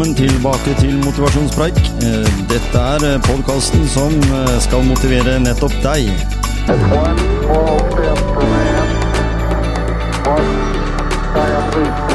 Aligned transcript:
Velkommen 0.00 0.28
tilbake 0.28 0.74
til 0.80 1.04
Motivasjonspreik. 1.04 1.76
Eh, 1.76 2.48
Dette 2.48 2.78
er 2.78 3.18
podkasten 3.18 3.88
som 3.88 4.16
eh, 4.16 4.56
skal 4.64 4.86
motivere 4.88 5.36
nettopp 5.44 5.76
deg. 5.84 6.08
One 11.36 12.09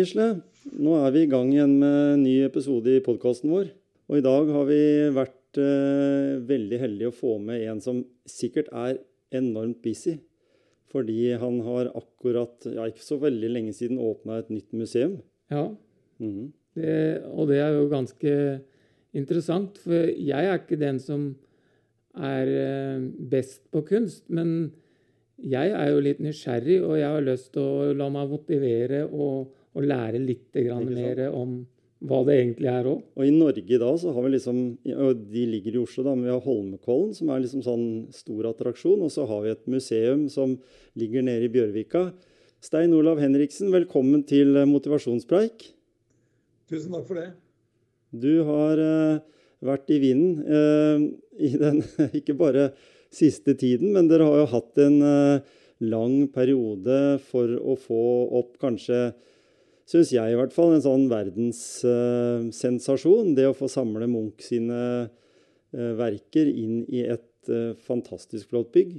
Gisle. 0.00 0.26
Nå 0.80 0.94
er 1.00 1.12
vi 1.14 1.22
i 1.24 1.30
gang 1.30 1.50
igjen 1.52 1.76
med 1.80 1.98
en 2.14 2.22
ny 2.24 2.34
episode 2.46 2.92
i 2.96 3.02
podkasten 3.04 3.50
vår. 3.52 3.70
Og 4.10 4.18
i 4.18 4.24
dag 4.24 4.48
har 4.54 4.66
vi 4.68 4.80
vært 5.14 5.60
eh, 5.60 6.38
veldig 6.48 6.78
heldige 6.82 7.10
å 7.12 7.16
få 7.16 7.36
med 7.42 7.62
en 7.70 7.80
som 7.84 8.00
sikkert 8.28 8.70
er 8.76 8.98
enormt 9.36 9.80
busy. 9.84 10.16
Fordi 10.90 11.36
han 11.38 11.60
har 11.62 11.92
akkurat, 11.94 12.66
ja 12.66 12.88
ikke 12.90 13.04
så 13.06 13.20
veldig 13.22 13.50
lenge 13.54 13.74
siden, 13.76 14.00
åpna 14.02 14.40
et 14.42 14.50
nytt 14.50 14.72
museum. 14.74 15.20
Ja, 15.52 15.68
Mhm. 16.20 16.52
det, 16.76 17.22
og 17.32 17.48
det 17.48 17.58
er 17.60 17.72
jo 17.78 17.88
ganske 17.88 18.32
interessant. 19.14 19.78
For 19.78 20.10
jeg 20.10 20.44
er 20.46 20.58
ikke 20.58 20.78
den 20.80 20.98
som 20.98 21.30
er 22.16 22.46
eh, 22.50 23.00
best 23.30 23.70
på 23.72 23.84
kunst, 23.86 24.24
men 24.28 24.72
jeg 25.40 25.70
er 25.72 25.88
jo 25.94 26.02
litt 26.04 26.18
nysgjerrig, 26.20 26.82
og 26.84 26.98
jeg 26.98 27.08
har 27.08 27.22
lyst 27.24 27.52
til 27.54 27.62
å 27.62 27.94
la 27.96 28.08
meg 28.12 28.28
motivere 28.28 29.06
og, 29.08 29.48
og 29.76 29.86
lære 29.86 30.20
litt 30.22 30.56
grann 30.56 30.88
mer 30.90 31.26
om 31.30 31.60
hva 32.00 32.22
det 32.24 32.36
egentlig 32.38 32.70
er 32.72 32.88
òg. 32.88 33.02
Og 33.18 33.26
i 33.28 33.32
Norge 33.34 33.78
da 33.82 33.90
så 34.00 34.12
har 34.16 34.24
vi 34.24 34.32
liksom 34.32 34.60
og 34.94 35.24
De 35.30 35.42
ligger 35.50 35.76
i 35.76 35.82
Oslo, 35.82 36.04
da, 36.06 36.14
men 36.14 36.26
vi 36.26 36.32
har 36.32 36.44
Holmenkollen, 36.44 37.12
som 37.16 37.28
er 37.28 37.42
liksom 37.44 37.64
sånn 37.66 37.86
stor 38.14 38.48
attraksjon. 38.54 39.04
Og 39.04 39.12
så 39.12 39.26
har 39.28 39.44
vi 39.44 39.52
et 39.52 39.68
museum 39.70 40.24
som 40.32 40.56
ligger 40.98 41.26
nede 41.26 41.48
i 41.48 41.52
Bjørvika. 41.52 42.08
Stein 42.64 42.96
Olav 42.96 43.20
Henriksen, 43.20 43.70
velkommen 43.72 44.24
til 44.28 44.56
eh, 44.56 44.68
motivasjonspreik. 44.68 45.70
Tusen 46.68 46.96
takk 46.96 47.06
for 47.08 47.20
det. 47.20 47.30
Du 48.10 48.42
har 48.48 48.80
uh, 48.80 49.20
vært 49.64 49.92
i 49.94 50.00
vinden 50.02 50.42
uh, 50.44 51.04
i 51.40 51.52
den 51.56 51.80
ikke 52.18 52.36
bare 52.38 52.70
siste 53.14 53.54
tiden, 53.58 53.94
men 53.94 54.10
dere 54.10 54.26
har 54.28 54.42
jo 54.42 54.50
hatt 54.52 54.80
en 54.82 54.98
uh, 55.00 55.56
lang 55.80 56.28
periode 56.32 57.18
for 57.30 57.56
å 57.58 57.76
få 57.80 58.04
opp 58.40 58.58
kanskje 58.62 59.10
Syns 59.90 60.12
jeg 60.14 60.22
i 60.30 60.36
hvert 60.38 60.52
fall 60.54 60.76
en 60.76 60.84
sånn 60.84 61.08
verdenssensasjon. 61.10 63.32
det 63.34 63.48
å 63.48 63.56
få 63.58 63.66
samle 63.70 64.06
Munch 64.06 64.42
sine 64.46 65.10
uh, 65.10 65.92
verker 65.98 66.46
inn 66.46 66.84
i 66.86 67.00
et 67.10 67.50
uh, 67.50 67.74
fantastisk 67.88 68.48
flott 68.52 68.70
bygg. 68.76 68.90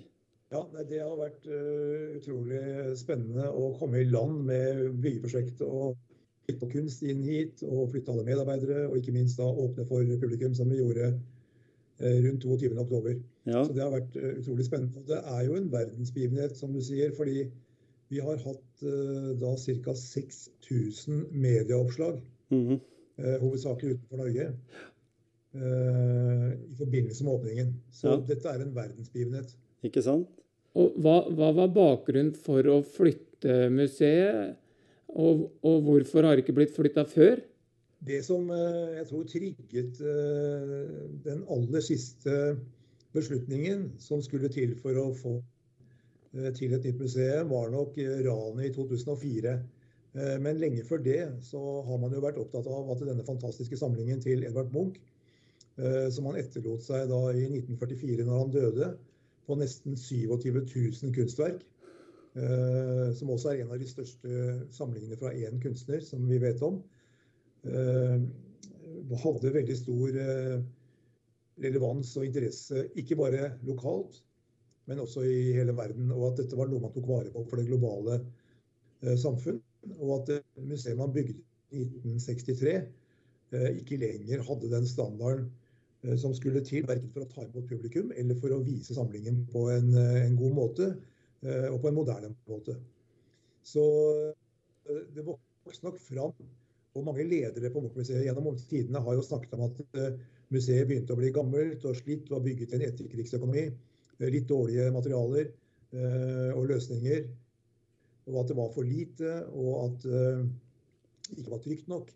Ja, 0.51 0.61
Det 0.75 0.99
har 0.99 1.15
vært 1.15 1.47
eh, 1.47 2.11
utrolig 2.17 2.59
spennende 2.99 3.47
å 3.55 3.71
komme 3.79 4.01
i 4.01 4.09
land 4.11 4.43
med 4.49 4.99
byggeprosjektet 4.99 5.63
og 5.63 5.95
flytte 6.43 6.67
kunst 6.73 6.99
inn 7.07 7.23
hit 7.23 7.63
og 7.63 7.87
flytte 7.93 8.11
alle 8.11 8.27
medarbeidere, 8.27 8.83
og 8.89 8.99
ikke 8.99 9.15
minst 9.15 9.39
da 9.39 9.47
åpne 9.47 9.87
for 9.87 10.03
publikum, 10.19 10.51
som 10.51 10.67
vi 10.67 10.81
gjorde 10.81 11.15
rundt 12.01 12.43
22. 12.43 12.75
oktober. 12.83 13.15
Ja, 13.47 13.63
Så 13.63 13.71
det 13.77 13.85
har 13.85 13.95
vært 13.95 14.11
utrolig 14.41 14.65
spennende. 14.67 15.07
Det 15.07 15.23
er 15.23 15.41
jo 15.47 15.55
en 15.55 15.71
verdensbegivenhet, 15.71 16.59
som 16.59 16.75
du 16.75 16.83
sier, 16.83 17.15
fordi 17.15 17.47
vi 18.11 18.19
har 18.19 18.39
hatt 18.43 18.83
eh, 18.83 19.31
da 19.39 19.53
ca. 19.55 19.93
6000 19.95 21.27
medieoppslag, 21.31 22.21
mm 22.51 22.79
eh, 23.21 23.35
hovedsakelig 23.37 23.97
utenfor 23.99 24.17
Norge, 24.17 24.45
eh, 25.53 26.45
i 26.71 26.75
forbindelse 26.79 27.23
med 27.23 27.33
åpningen. 27.33 27.73
Så 27.91 28.07
Ja. 28.07 28.15
dette 28.27 28.49
er 28.49 28.61
en 28.63 28.73
verdensbegivenhet. 28.75 29.55
ikke 29.83 30.01
sant? 30.01 30.27
Og 30.75 30.95
hva, 30.97 31.29
hva 31.29 31.51
var 31.53 31.67
bakgrunnen 31.75 32.33
for 32.33 32.63
å 32.63 32.81
flytte 32.81 33.69
museet, 33.69 34.55
og, 35.09 35.51
og 35.61 35.83
hvorfor 35.83 36.23
har 36.23 36.35
det 36.35 36.45
ikke 36.45 36.55
blitt 36.55 36.73
flytta 36.75 37.03
før? 37.05 37.41
Det 38.01 38.23
som 38.25 38.47
jeg 38.49 39.05
tror 39.07 39.23
trigget 39.29 39.99
den 41.23 41.43
aller 41.49 41.81
siste 41.81 42.57
beslutningen 43.13 43.91
som 43.99 44.21
skulle 44.21 44.49
til 44.49 44.73
for 44.79 44.97
å 44.97 45.11
få 45.13 45.43
til 46.31 46.73
et 46.73 46.85
nytt 46.87 46.99
museum, 47.01 47.49
var 47.51 47.71
nok 47.73 47.97
eh, 47.99 48.19
ranet 48.25 48.69
i 48.69 48.73
2004. 48.75 49.55
Eh, 50.15 50.37
Men 50.43 50.59
lenge 50.61 50.85
før 50.87 51.03
det 51.03 51.21
så 51.47 51.61
har 51.87 51.99
man 51.99 52.13
jo 52.15 52.23
vært 52.23 52.39
opptatt 52.39 52.67
av 52.71 52.91
at 52.93 53.03
denne 53.03 53.25
fantastiske 53.27 53.79
samlingen 53.79 54.21
til 54.23 54.45
Edvard 54.47 54.71
Munch, 54.75 54.99
eh, 55.77 56.07
som 56.11 56.29
han 56.29 56.39
etterlot 56.39 56.85
seg 56.85 57.09
da 57.11 57.21
i 57.35 57.47
1944 57.49 58.27
når 58.27 58.43
han 58.45 58.55
døde, 58.55 58.93
på 59.47 59.57
nesten 59.59 59.97
27 59.97 60.61
000 60.69 61.15
kunstverk, 61.17 61.65
eh, 62.39 63.07
som 63.17 63.33
også 63.33 63.51
er 63.51 63.63
en 63.65 63.75
av 63.75 63.81
de 63.81 63.89
største 63.89 64.43
samlingene 64.71 65.19
fra 65.19 65.33
én 65.35 65.59
kunstner, 65.63 65.99
som 66.05 66.23
vi 66.29 66.39
vet 66.39 66.61
om, 66.63 66.79
eh, 67.65 68.19
hadde 69.25 69.55
veldig 69.57 69.77
stor 69.77 70.15
eh, 70.21 70.61
relevans 71.61 72.15
og 72.17 72.25
interesse, 72.29 72.87
ikke 72.95 73.19
bare 73.19 73.55
lokalt, 73.67 74.21
men 74.89 75.01
også 75.03 75.23
i 75.27 75.51
hele 75.57 75.75
verden. 75.77 76.11
Og 76.15 76.31
at 76.31 76.41
dette 76.41 76.57
var 76.57 76.69
noe 76.69 76.83
man 76.83 76.93
tok 76.95 77.07
vare 77.09 77.33
på 77.33 77.43
for 77.49 77.61
det 77.61 77.67
globale 77.69 78.19
eh, 78.19 79.17
samfunn. 79.19 79.61
Og 79.97 80.13
at 80.19 80.31
det 80.31 80.67
museet 80.67 80.99
man 80.99 81.13
bygde 81.13 81.39
i 81.71 81.85
1963, 81.87 82.75
eh, 83.55 83.69
ikke 83.81 83.99
lenger 84.01 84.45
hadde 84.47 84.71
den 84.71 84.87
standarden 84.89 85.47
eh, 86.03 86.17
som 86.21 86.35
skulle 86.37 86.63
til, 86.67 86.87
verken 86.89 87.11
for 87.13 87.25
å 87.25 87.29
ta 87.31 87.45
imot 87.45 87.69
publikum 87.69 88.11
eller 88.17 88.37
for 88.41 88.53
å 88.53 88.63
vise 88.65 88.97
samlingen 88.97 89.45
på 89.51 89.67
en, 89.73 89.93
eh, 89.97 90.23
en 90.25 90.39
god 90.39 90.57
måte 90.57 90.89
eh, 90.91 91.69
og 91.71 91.79
på 91.83 91.91
en 91.91 91.99
moderne 92.01 92.33
måte. 92.49 92.77
Så 93.63 93.85
eh, 94.89 95.05
det 95.15 95.25
vokste 95.27 95.87
nok 95.87 96.01
fram. 96.01 96.35
Og 96.91 97.05
mange 97.07 97.23
ledere 97.23 97.69
på 97.71 97.79
Munch-museet 97.79 98.25
gjennom 98.25 98.49
tidene 98.67 98.99
har 98.99 99.15
jo 99.15 99.23
snakket 99.23 99.53
om 99.55 99.69
at 99.69 99.77
eh, 99.95 100.17
museet 100.51 100.89
begynte 100.89 101.15
å 101.15 101.19
bli 101.19 101.31
gammelt 101.31 101.85
og 101.87 101.95
slitt, 101.95 102.27
var 102.31 102.43
bygget 102.43 102.73
i 102.73 102.77
en 102.77 102.87
etterkrigsøkonomi. 102.89 103.69
Eh, 104.21 104.31
Litt 104.33 104.49
dårlige 104.49 104.89
materialer 104.93 105.47
eh, 105.49 106.51
og 106.55 106.69
løsninger. 106.71 107.23
Og 108.29 108.41
at 108.43 108.51
det 108.51 108.57
var 108.57 108.69
for 108.75 108.85
lite, 108.85 109.31
og 109.49 109.71
at 109.87 110.05
eh, 110.05 110.43
det 111.31 111.41
ikke 111.41 111.55
var 111.55 111.63
trygt 111.65 111.91
nok. 111.91 112.11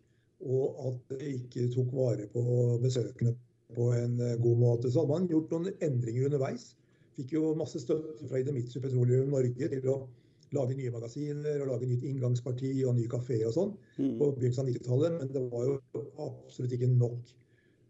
Og 0.46 0.80
at 0.90 1.16
det 1.16 1.34
ikke 1.40 1.70
tok 1.74 1.94
vare 1.96 2.28
på 2.32 2.44
besøkende 2.84 3.36
på 3.76 3.92
en 3.94 4.20
eh, 4.22 4.38
god 4.42 4.58
måte. 4.58 4.92
Så 4.92 5.02
hadde 5.02 5.14
man 5.14 5.30
gjort 5.32 5.54
noen 5.54 5.72
endringer 5.84 6.30
underveis. 6.30 6.74
Fikk 7.16 7.34
jo 7.38 7.56
masse 7.58 7.80
støtte 7.80 8.28
fra 8.28 8.42
Idemitsu 8.42 8.82
Petroleum 8.84 9.32
Norge 9.34 9.70
til 9.72 9.90
å 9.92 10.02
lage 10.56 10.76
nye 10.78 10.92
magasiner 10.94 11.64
og 11.64 11.72
lage 11.72 11.90
nytt 11.90 12.04
inngangsparti 12.06 12.72
og 12.86 12.96
ny 12.98 13.08
kafé 13.12 13.40
og 13.48 13.56
sånn 13.56 13.72
mm. 13.98 14.14
på 14.20 14.30
begynnelsen 14.36 14.64
av 14.64 14.70
90-tallet, 14.70 15.16
men 15.20 15.32
det 15.34 15.44
var 15.52 15.66
jo 15.68 16.04
absolutt 16.28 16.76
ikke 16.78 16.92
nok 16.92 17.32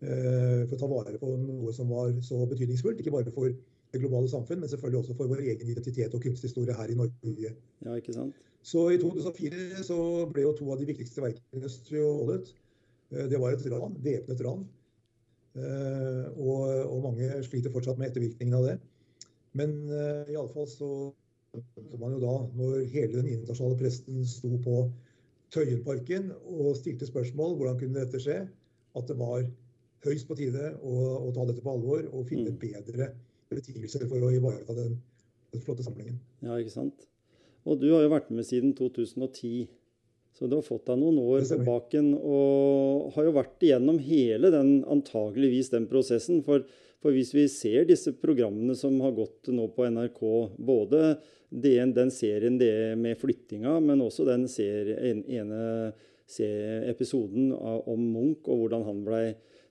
eh, 0.05 0.61
for 0.63 0.77
å 0.77 0.79
ta 0.81 0.89
vare 0.93 1.21
på 1.21 1.33
noe 1.41 1.73
som 1.75 1.91
var 1.91 2.13
så 2.25 2.45
betydningsfullt. 2.49 3.01
Ikke 3.01 3.13
bare 3.13 3.33
for 3.35 3.51
det 3.95 4.01
globale 4.03 4.29
samfunn, 4.31 4.61
men 4.61 4.71
selvfølgelig 4.71 5.01
også 5.01 5.15
for 5.17 5.31
vår 5.31 5.41
egen 5.45 5.71
identitet 5.73 6.13
og 6.17 6.23
kunsthistorie 6.23 6.75
her 6.75 6.91
i 6.91 6.97
Norge. 6.99 7.53
Ja, 7.85 7.95
ikke 7.95 8.13
sant? 8.15 8.37
Så 8.65 8.87
i 8.93 8.97
2004 9.01 9.83
så 9.85 9.97
ble 10.33 10.45
jo 10.47 10.53
to 10.57 10.71
av 10.73 10.79
de 10.81 10.87
viktigste 10.89 11.21
verkene 11.23 11.69
stjålet. 11.69 12.51
Eh, 13.13 13.27
Det 13.29 13.39
var 13.41 13.53
et 13.55 13.65
ran, 13.71 13.97
væpnet 14.03 14.41
ran. 14.45 14.65
Eh, 15.55 16.25
Og, 16.35 16.63
og 16.91 17.03
mange 17.03 17.29
sliter 17.45 17.71
fortsatt 17.71 17.97
med 18.01 18.09
ettervirkningene 18.11 18.57
av 18.59 18.65
det. 18.69 18.79
Men 19.55 19.75
uh, 19.87 20.27
iallfall 20.27 20.65
så 20.67 20.87
skjønte 21.55 21.99
man 22.01 22.11
jo 22.11 22.17
da, 22.19 22.33
når 22.59 22.81
hele 22.91 23.21
den 23.21 23.29
internasjonale 23.31 23.77
presten 23.79 24.25
sto 24.27 24.49
på 24.65 24.81
Tøyenparken 25.55 26.33
og 26.43 26.73
stilte 26.75 27.07
spørsmål 27.07 27.55
hvordan 27.55 27.77
kunne 27.79 28.01
dette 28.01 28.19
skje, 28.19 28.41
at 28.99 29.07
det 29.07 29.15
var 29.15 29.45
høyst 30.03 30.27
på 30.27 30.35
tide 30.35 30.73
å, 30.83 30.95
å 31.23 31.31
ta 31.37 31.45
dette 31.47 31.63
på 31.63 31.71
alvor 31.71 32.03
og 32.11 32.27
finne 32.27 32.51
Mm. 32.51 32.59
bedre 32.59 33.07
betingelser 33.51 34.05
for 34.09 34.23
å 34.25 34.31
ivareta 34.33 34.75
den, 34.77 34.95
den 35.53 35.63
flotte 35.65 35.85
samlingen. 35.85 36.17
Ja, 36.45 36.57
ikke 36.59 36.73
sant? 36.73 37.07
Og 37.65 37.81
du 37.81 37.89
har 37.93 38.05
jo 38.05 38.13
vært 38.13 38.31
med 38.33 38.45
siden 38.47 38.75
2010. 38.77 39.67
Så 40.35 40.49
du 40.51 40.57
har 40.57 40.65
fått 40.67 40.89
deg 40.89 40.99
noen 40.99 41.21
år 41.23 41.45
på 41.47 41.61
baken 41.63 42.09
og 42.17 43.13
har 43.15 43.23
jo 43.23 43.35
vært 43.37 43.63
igjennom 43.63 44.01
hele 44.03 44.51
den, 44.51 44.81
antageligvis 44.91 45.71
den 45.71 45.85
prosessen. 45.87 46.41
For, 46.43 46.65
for 46.99 47.15
hvis 47.15 47.31
vi 47.31 47.45
ser 47.51 47.87
disse 47.87 48.11
programmene 48.19 48.75
som 48.75 48.97
har 49.03 49.15
gått 49.15 49.47
nå 49.55 49.69
på 49.71 49.87
NRK, 49.95 50.21
både 50.59 51.05
den, 51.47 51.93
den 51.95 52.11
serien 52.11 52.59
det 52.59 52.97
med 52.99 53.15
flyttinga, 53.21 53.77
men 53.79 54.03
også 54.03 54.27
den 54.27 54.43
serie, 54.51 55.15
ene 55.23 55.93
episoden 56.89 57.51
om 57.55 58.01
Munch 58.01 58.47
og 58.49 58.63
hvordan 58.65 58.85
han 58.87 59.03
blei 59.05 59.25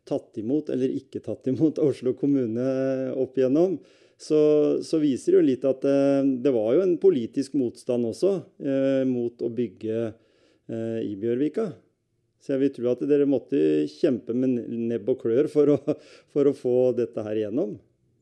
tatt 0.08 0.36
imot 0.40 0.68
eller 0.74 0.92
ikke 0.92 1.22
tatt 1.24 1.46
imot 1.52 1.78
av 1.80 1.88
Oslo 1.92 2.12
kommune 2.18 2.66
opp 3.16 3.38
igjennom, 3.40 3.78
så, 4.20 4.38
så 4.84 5.00
viser 5.02 5.34
det 5.34 5.38
jo 5.40 5.46
litt 5.48 5.64
at 5.66 5.84
eh, 5.90 6.20
det 6.44 6.52
var 6.54 6.74
jo 6.76 6.84
en 6.84 6.98
politisk 7.02 7.56
motstand 7.58 8.06
også 8.12 8.34
eh, 8.62 9.02
mot 9.10 9.42
å 9.42 9.50
bygge 9.50 9.96
eh, 10.06 11.00
i 11.02 11.16
Bjørvika. 11.20 11.72
Så 12.44 12.52
jeg 12.54 12.60
vil 12.60 12.72
tro 12.76 12.90
at 12.92 13.02
dere 13.08 13.24
måtte 13.26 13.58
kjempe 13.88 14.36
med 14.36 14.58
nebb 14.68 15.08
og 15.08 15.22
klør 15.24 15.48
for 15.50 15.74
å, 15.74 15.78
for 16.32 16.46
å 16.50 16.54
få 16.56 16.76
dette 16.96 17.24
her 17.26 17.40
igjennom. 17.40 17.74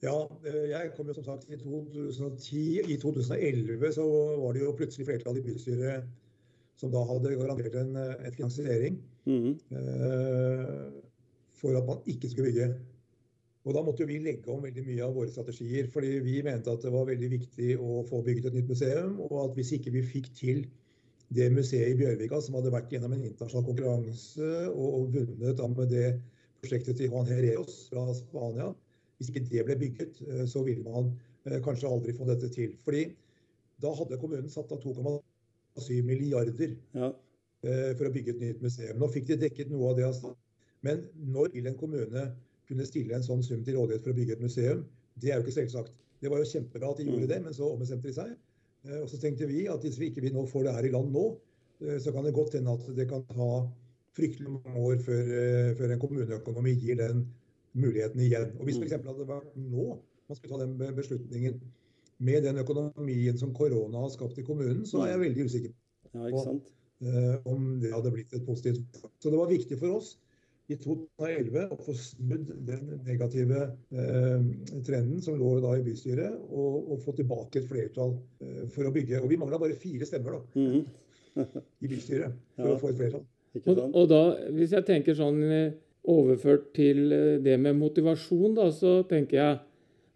Ja, 0.02 0.16
eh, 0.48 0.64
jeg 0.72 0.94
kom 0.96 1.10
jo 1.10 1.14
som 1.18 1.26
sagt 1.28 1.50
i 1.52 1.58
2010. 1.60 2.88
I 2.88 2.96
2011 3.02 3.92
så 3.98 4.06
var 4.40 4.56
det 4.56 4.64
jo 4.64 4.72
plutselig 4.78 5.06
flertall 5.10 5.38
i 5.38 5.44
bystyret 5.46 6.08
som 6.80 6.90
da 6.90 7.02
hadde 7.06 7.36
garantert 7.36 7.74
en, 7.82 7.92
en 8.00 8.32
finansiering 8.34 8.96
Mhm. 9.28 9.52
eh, 9.70 10.86
for 11.62 11.78
at 11.78 11.86
man 11.88 12.02
ikke 12.10 12.30
skulle 12.32 12.50
bygge. 12.50 12.68
Og 13.62 13.76
da 13.76 13.82
måtte 13.86 14.06
vi 14.08 14.18
legge 14.18 14.50
om 14.50 14.62
veldig 14.64 14.82
mye 14.88 15.02
av 15.06 15.14
våre 15.14 15.30
strategier. 15.30 15.86
fordi 15.90 16.18
vi 16.24 16.40
mente 16.42 16.70
at 16.70 16.82
det 16.82 16.90
var 16.92 17.06
veldig 17.06 17.30
viktig 17.30 17.76
å 17.78 18.02
få 18.08 18.22
bygget 18.26 18.48
et 18.50 18.54
nytt 18.58 18.68
museum. 18.74 19.20
Og 19.22 19.36
at 19.44 19.54
hvis 19.54 19.72
ikke 19.78 19.92
vi 19.94 20.02
fikk 20.02 20.32
til 20.34 20.64
det 21.32 21.46
museet 21.54 21.94
i 21.94 21.98
Bjørvika 22.00 22.40
som 22.42 22.58
hadde 22.58 22.72
vært 22.74 22.90
gjennom 22.92 23.14
en 23.14 23.24
internasjonal 23.24 23.64
konkurranse 23.70 24.48
og, 24.72 24.88
og 24.98 25.14
vunnet 25.14 25.62
med 25.78 25.88
det 25.94 26.08
prosjektet 26.62 26.98
til 26.98 27.08
Juan 27.10 27.26
Hereos 27.30 27.86
fra 27.90 28.04
Spania, 28.18 28.68
hvis 29.16 29.30
ikke 29.30 29.46
det 29.50 29.64
ble 29.68 29.78
bygget, 29.78 30.20
eh, 30.26 30.44
så 30.50 30.62
ville 30.66 30.82
man 30.84 31.12
eh, 31.46 31.60
kanskje 31.64 31.88
aldri 31.88 32.14
få 32.18 32.26
dette 32.28 32.50
til. 32.54 32.74
Fordi 32.84 33.06
da 33.82 33.94
hadde 33.94 34.18
kommunen 34.18 34.50
satt 34.50 34.74
av 34.74 34.82
2,7 34.82 36.02
milliarder 36.06 36.74
Ja. 36.98 37.12
eh, 37.62 37.92
for 37.94 38.08
å 38.08 38.12
bygge 38.14 38.34
et 38.34 38.42
nytt 38.42 38.62
museum. 38.62 38.98
Nå 38.98 39.08
fikk 39.14 39.30
de 39.30 39.38
dekket 39.46 39.70
noe 39.70 39.90
av 39.92 39.96
det. 39.98 40.08
Altså. 40.10 40.34
Men 40.86 41.04
når 41.32 41.52
vil 41.54 41.68
en 41.70 41.78
kommune 41.78 42.24
kunne 42.68 42.86
stille 42.88 43.14
en 43.16 43.26
sånn 43.26 43.42
sum 43.46 43.62
til 43.66 43.78
rådighet 43.78 44.04
for 44.04 44.12
å 44.14 44.18
bygge 44.18 44.36
et 44.38 44.44
museum? 44.44 44.84
Det 45.20 45.30
er 45.30 45.38
jo 45.38 45.46
ikke 45.46 45.58
selvsagt. 45.60 45.92
Det 46.22 46.30
var 46.30 46.42
jo 46.42 46.48
kjempebra 46.48 46.90
at 46.92 47.00
de 47.02 47.06
gjorde 47.08 47.28
det, 47.30 47.40
men 47.44 47.54
så 47.54 47.68
ombestemte 47.72 48.08
de 48.08 48.16
seg. 48.16 48.34
Eh, 48.88 49.00
Og 49.02 49.08
så 49.10 49.20
tenkte 49.22 49.48
vi 49.50 49.66
at 49.70 49.82
hvis 49.84 49.98
vi 50.00 50.10
ikke 50.10 50.24
vi 50.24 50.32
nå 50.34 50.46
får 50.50 50.66
det 50.68 50.74
her 50.78 50.88
i 50.88 50.92
land 50.94 51.12
nå, 51.14 51.24
eh, 51.82 51.98
så 52.02 52.14
kan 52.14 52.24
det 52.26 52.34
godt 52.34 52.54
hende 52.58 52.74
at 52.74 52.88
det 52.96 53.08
kan 53.10 53.24
ta 53.30 53.50
fryktelig 54.16 54.50
mange 54.58 54.86
år 54.88 54.98
før, 55.02 55.22
eh, 55.42 55.74
før 55.78 55.92
en 55.94 56.02
kommuneøkonomi 56.02 56.74
gir 56.78 56.98
den 57.00 57.26
muligheten 57.74 58.20
igjen. 58.20 58.50
Og 58.58 58.66
Hvis 58.66 58.78
det 58.78 58.90
f.eks. 58.90 59.06
hadde 59.06 59.28
vært 59.28 59.54
nå 59.56 59.98
man 60.28 60.36
skulle 60.38 60.56
ta 60.56 60.64
den 60.64 60.96
beslutningen 60.96 61.60
med 62.22 62.44
den 62.46 62.58
økonomien 62.62 63.38
som 63.38 63.52
korona 63.54 64.04
har 64.04 64.12
skapt 64.14 64.38
i 64.38 64.44
kommunen, 64.46 64.84
så 64.86 65.02
er 65.04 65.12
jeg 65.12 65.20
veldig 65.26 65.44
usikker 65.44 65.72
ja, 66.14 66.28
ikke 66.28 66.44
sant? 66.46 66.70
eh, 67.02 67.34
om 67.50 67.80
det 67.82 67.90
hadde 67.92 68.12
blitt 68.14 68.32
et 68.36 68.46
positivt. 68.46 69.00
Så 69.20 69.32
det 69.32 69.40
var 69.40 69.50
viktig 69.50 69.78
for 69.80 69.98
oss 69.98 70.14
i 70.70 70.76
2011 70.78 71.64
å 71.74 71.76
få 71.82 71.92
snudd 71.98 72.52
den 72.66 72.92
negative 73.06 73.64
eh, 73.90 74.44
trenden 74.86 75.20
som 75.24 75.36
lå 75.40 75.56
da 75.64 75.74
i 75.78 75.82
bystyret, 75.84 76.36
og, 76.48 76.92
og 76.94 77.00
få 77.02 77.14
tilbake 77.18 77.60
et 77.60 77.68
flertall 77.68 78.14
eh, 78.40 78.62
for 78.72 78.86
å 78.88 78.92
bygge. 78.94 79.20
Og 79.20 79.28
vi 79.32 79.38
mangla 79.40 79.58
bare 79.60 79.74
fire 79.78 80.06
stemmer 80.08 80.38
da, 80.38 80.42
Mhm. 80.60 80.84
i 81.82 81.88
bystyret 81.88 82.32
for 82.56 82.68
Ja. 82.68 82.74
å 82.76 82.80
få 82.80 82.92
et 82.92 83.00
flertall. 83.00 83.24
Og, 83.66 83.80
og 83.94 84.06
da, 84.08 84.22
hvis 84.54 84.72
jeg 84.72 84.86
tenker 84.88 85.16
sånn 85.18 85.42
eh, 85.50 85.72
overført 86.08 86.70
til 86.76 87.12
eh, 87.12 87.38
det 87.42 87.58
med 87.60 87.76
motivasjon, 87.80 88.54
da, 88.56 88.70
så 88.72 89.02
tenker 89.08 89.36
jeg 89.38 89.58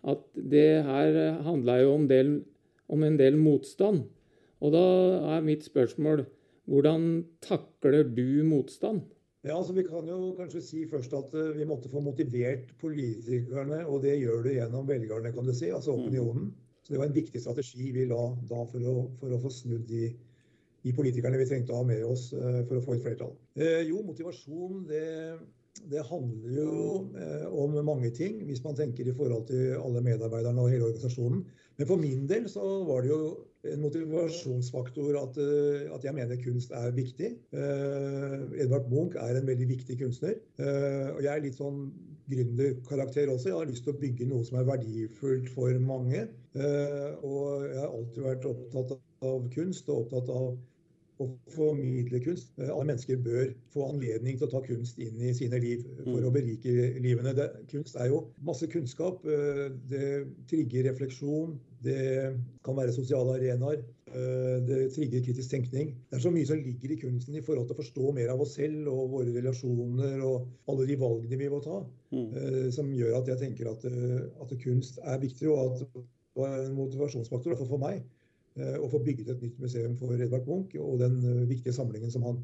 at 0.07 0.23
det 0.39 0.69
her 0.87 1.41
handla 1.43 1.81
jo 1.83 1.95
om, 1.97 2.07
del, 2.09 2.37
om 2.89 3.03
en 3.03 3.17
del 3.19 3.37
motstand. 3.41 4.05
Og 4.63 4.73
da 4.73 4.85
er 5.37 5.45
mitt 5.45 5.67
spørsmål 5.67 6.23
hvordan 6.71 7.25
takler 7.45 8.07
du 8.15 8.43
motstand? 8.47 9.03
Ja, 9.47 9.55
altså 9.55 9.77
Vi 9.77 9.85
kan 9.87 10.09
jo 10.11 10.33
kanskje 10.35 10.61
si 10.65 10.85
først 10.91 11.13
at 11.15 11.35
eh, 11.39 11.53
vi 11.55 11.67
måtte 11.69 11.91
få 11.91 12.01
motivert 12.03 12.73
politikerne, 12.81 13.85
og 13.87 14.03
det 14.03 14.17
gjør 14.19 14.43
du 14.43 14.55
gjennom 14.57 14.89
velgerne, 14.89 15.31
kan 15.33 15.47
du 15.47 15.55
si, 15.55 15.71
altså 15.71 15.95
opinionen. 15.95 16.49
Så 16.83 16.95
Det 16.95 16.99
var 16.99 17.07
en 17.07 17.15
viktig 17.15 17.43
strategi 17.43 17.93
vi 17.95 18.07
la 18.11 18.23
da 18.51 18.65
for 18.71 18.91
å, 18.91 18.97
for 19.21 19.35
å 19.35 19.39
få 19.43 19.53
snudd 19.55 19.87
de, 19.91 20.09
de 20.83 20.95
politikerne 20.95 21.39
vi 21.39 21.47
trengte 21.47 21.75
å 21.75 21.81
ha 21.81 21.87
med 21.87 22.03
oss 22.07 22.33
eh, 22.35 22.65
for 22.67 22.81
å 22.81 22.83
få 22.83 22.97
et 22.97 23.07
flertall. 23.07 23.37
Eh, 23.55 23.85
jo, 23.87 24.03
motivasjon 24.07 24.83
det, 24.91 25.07
det 25.95 26.03
handler 26.11 26.59
jo 26.59 26.91
om 27.55 27.79
mange 27.87 28.11
ting, 28.19 28.43
hvis 28.51 28.65
man 28.67 28.79
tenker 28.79 29.07
i 29.07 29.15
forhold 29.15 29.47
til 29.53 29.77
alle 29.79 30.03
medarbeiderne 30.03 30.63
og 30.63 30.75
hele 30.75 30.91
organisasjonen. 30.91 31.47
Men 31.79 31.91
for 31.91 32.03
min 32.03 32.27
del 32.27 32.51
så 32.51 32.65
var 32.89 33.07
det 33.07 33.15
jo 33.15 33.21
en 33.73 33.83
motivasjonsfaktor 33.83 35.17
at, 35.21 35.39
eh, 35.43 35.87
at 35.95 36.05
jeg 36.07 36.15
mener 36.17 36.39
kunst 36.43 36.75
er 36.75 36.91
viktig. 36.97 37.31
Uh, 37.53 38.45
Edvard 38.63 38.91
Munch 38.91 39.17
er 39.21 39.39
en 39.39 39.49
veldig 39.49 39.69
viktig 39.69 39.99
kunstner. 40.01 40.37
Uh, 40.61 41.17
og 41.17 41.23
jeg 41.25 41.33
er 41.33 41.43
litt 41.45 41.59
sånn 41.59 41.83
gründerkarakter 42.31 43.31
også. 43.33 43.51
Jeg 43.51 43.59
har 43.59 43.71
lyst 43.71 43.87
til 43.87 43.95
å 43.95 44.01
bygge 44.01 44.29
noe 44.31 44.47
som 44.47 44.61
er 44.61 44.69
verdifullt 44.69 45.51
for 45.55 45.83
mange. 45.83 46.27
Uh, 46.57 47.13
og 47.27 47.67
jeg 47.69 47.83
har 47.83 47.93
alltid 47.93 48.29
vært 48.31 48.49
opptatt 48.53 48.97
av 49.27 49.51
kunst 49.55 49.91
og 49.91 50.07
opptatt 50.07 50.33
av 50.33 50.51
å 51.23 51.27
formidle 51.55 52.21
kunst. 52.21 52.51
Eh, 52.61 52.69
Alle 52.69 52.91
mennesker 52.91 53.17
bør 53.25 53.47
få 53.73 53.87
anledning 53.91 54.37
til 54.39 54.47
å 54.49 54.51
ta 54.53 54.61
kunst 54.67 54.99
inn 55.01 55.21
i 55.25 55.33
sine 55.37 55.59
liv 55.63 55.85
for 56.05 56.21
å 56.27 56.33
berike 56.35 56.75
livene. 57.01 57.33
Det, 57.37 57.47
kunst 57.73 57.97
er 57.97 58.11
jo 58.13 58.27
masse 58.45 58.69
kunnskap. 58.69 59.25
eh, 59.25 59.71
Det 59.89 60.27
trigger 60.51 60.91
refleksjon. 60.91 61.59
Det 61.83 62.35
kan 62.65 62.77
være 62.77 62.93
sosiale 62.93 63.39
arenaer. 63.39 63.83
eh, 64.13 64.61
Det 64.67 64.93
trigger 64.95 65.25
kritisk 65.25 65.51
tenkning. 65.51 65.95
Det 66.11 66.19
er 66.19 66.23
så 66.25 66.31
mye 66.31 66.47
som 66.47 66.57
ligger 66.63 66.93
i 66.93 67.01
kunsten 67.01 67.35
i 67.35 67.41
forhold 67.41 67.67
til 67.69 67.77
å 67.77 67.83
forstå 67.83 68.15
mer 68.15 68.29
av 68.31 68.41
oss 68.41 68.55
selv 68.55 68.87
og 68.89 69.11
våre 69.11 69.33
relasjoner 69.35 70.21
og 70.25 70.47
alle 70.69 70.87
de 70.87 70.97
valgene 70.97 71.39
vi 71.39 71.49
må 71.49 71.63
ta, 71.63 71.85
Mm. 72.13 72.71
som 72.73 72.93
gjør 72.95 73.17
at 73.19 73.27
jeg 73.27 73.39
tenker 73.39 73.67
at, 73.69 73.85
at 73.85 74.59
kunst 74.63 74.99
er 75.03 75.19
viktig, 75.19 75.49
og 75.51 75.73
at 75.73 75.79
det 75.81 76.05
var 76.37 76.59
en 76.61 76.75
motivasjonsfaktor, 76.77 77.57
for 77.67 77.79
meg, 77.79 78.05
eh, 78.59 78.77
å 78.81 78.89
få 78.93 79.01
bygget 79.05 79.31
et 79.35 79.45
nytt 79.45 79.61
museum 79.63 79.97
for 80.01 80.17
Edvard 80.17 80.49
Munch 80.49 80.77
og 80.81 80.99
den 81.03 81.21
eh, 81.23 81.45
viktige 81.51 81.75
samlingen 81.77 82.13
som 82.13 82.27
han 82.27 82.43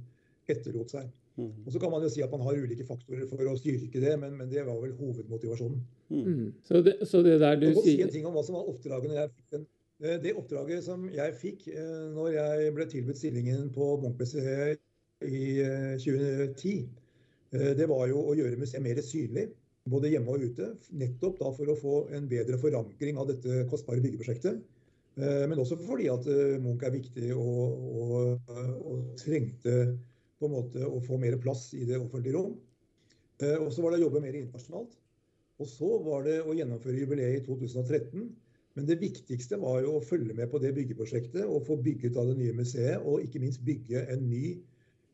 etterlot 0.50 0.92
seg. 0.92 1.10
Mm. 1.36 1.52
Og 1.64 1.72
Så 1.72 1.80
kan 1.80 1.92
man 1.92 2.02
jo 2.04 2.10
si 2.12 2.22
at 2.24 2.32
man 2.32 2.42
har 2.44 2.58
ulike 2.60 2.84
faktorer 2.84 3.24
for 3.30 3.40
å 3.48 3.56
styrke 3.56 4.00
det, 4.02 4.16
men, 4.20 4.34
men 4.36 4.50
det 4.52 4.64
var 4.66 4.80
vel 4.82 4.92
hovedmotivasjonen. 4.98 5.78
Mm. 6.12 6.48
Så, 6.68 6.82
det, 6.84 6.98
så 7.08 7.22
det 7.24 7.38
der 7.40 7.56
du 7.60 7.70
Jeg 7.70 7.78
må 7.78 7.84
si 7.86 8.00
en 8.04 8.12
ting 8.12 8.26
om 8.28 8.36
hva 8.36 8.44
som 8.44 8.58
var 8.58 8.68
oppdraget 8.72 9.12
når 9.12 9.20
jeg 9.22 9.32
fikk. 9.36 9.62
Eh, 10.02 10.18
Det 10.22 10.34
oppdraget 10.36 10.84
som 10.84 11.06
jeg 11.12 11.36
fikk 11.40 11.68
eh, 11.72 12.02
når 12.12 12.34
jeg 12.36 12.74
ble 12.76 12.88
tilbudt 12.90 13.20
stillingen 13.20 13.70
på 13.72 13.94
Munch-museet 14.02 14.82
i 15.24 15.42
eh, 15.62 15.96
2010, 16.02 16.86
eh, 17.54 17.72
det 17.78 17.88
var 17.88 18.08
jo 18.10 18.24
å 18.26 18.36
gjøre 18.36 18.60
museet 18.60 18.84
mer 18.84 19.00
synlig. 19.06 19.48
Både 19.90 20.12
hjemme 20.12 20.30
og 20.30 20.44
ute. 20.44 20.68
Nettopp 20.94 21.40
da 21.40 21.48
for 21.56 21.70
å 21.72 21.78
få 21.78 21.94
en 22.14 22.28
bedre 22.30 22.58
forankring 22.60 23.16
av 23.18 23.32
dette 23.32 23.64
kostbare 23.70 24.02
byggeprosjektet. 24.04 24.60
Eh, 25.16 25.44
Men 25.48 25.60
også 25.60 25.76
fordi 25.76 26.08
at 26.12 26.26
eh, 26.30 26.58
Munch 26.62 26.84
er 26.86 26.94
viktig 26.94 27.32
og, 27.36 27.82
og, 28.02 28.52
og 28.88 29.02
trengte 29.20 29.76
på 30.40 30.48
en 30.48 30.54
måte 30.56 30.86
å 30.88 31.00
få 31.04 31.18
mer 31.20 31.36
plass 31.42 31.68
i 31.76 31.84
det 31.88 31.98
offentlige 32.00 32.36
rom. 32.38 32.56
Eh, 33.42 33.58
Og 33.60 33.72
så 33.74 33.84
var 33.84 33.92
det 33.92 34.00
å 34.00 34.06
jobbe 34.06 34.22
mer 34.24 34.38
internasjonalt. 34.38 34.96
Og 35.60 35.68
så 35.68 35.90
var 36.02 36.24
det 36.26 36.40
å 36.42 36.56
gjennomføre 36.56 36.98
jubileet 36.98 37.42
i 37.42 37.44
2013. 37.46 38.30
Men 38.72 38.88
det 38.88 39.02
viktigste 39.02 39.58
var 39.60 39.82
jo 39.84 39.98
å 39.98 40.04
følge 40.04 40.34
med 40.34 40.48
på 40.50 40.58
det 40.62 40.72
byggeprosjektet 40.78 41.44
og 41.44 41.66
få 41.66 41.76
bygget 41.84 42.16
av 42.16 42.30
det 42.30 42.38
nye 42.40 42.56
museet. 42.56 43.04
Og 43.04 43.26
ikke 43.26 43.42
minst 43.42 43.62
bygge 43.66 44.06
en 44.14 44.24
ny 44.30 44.56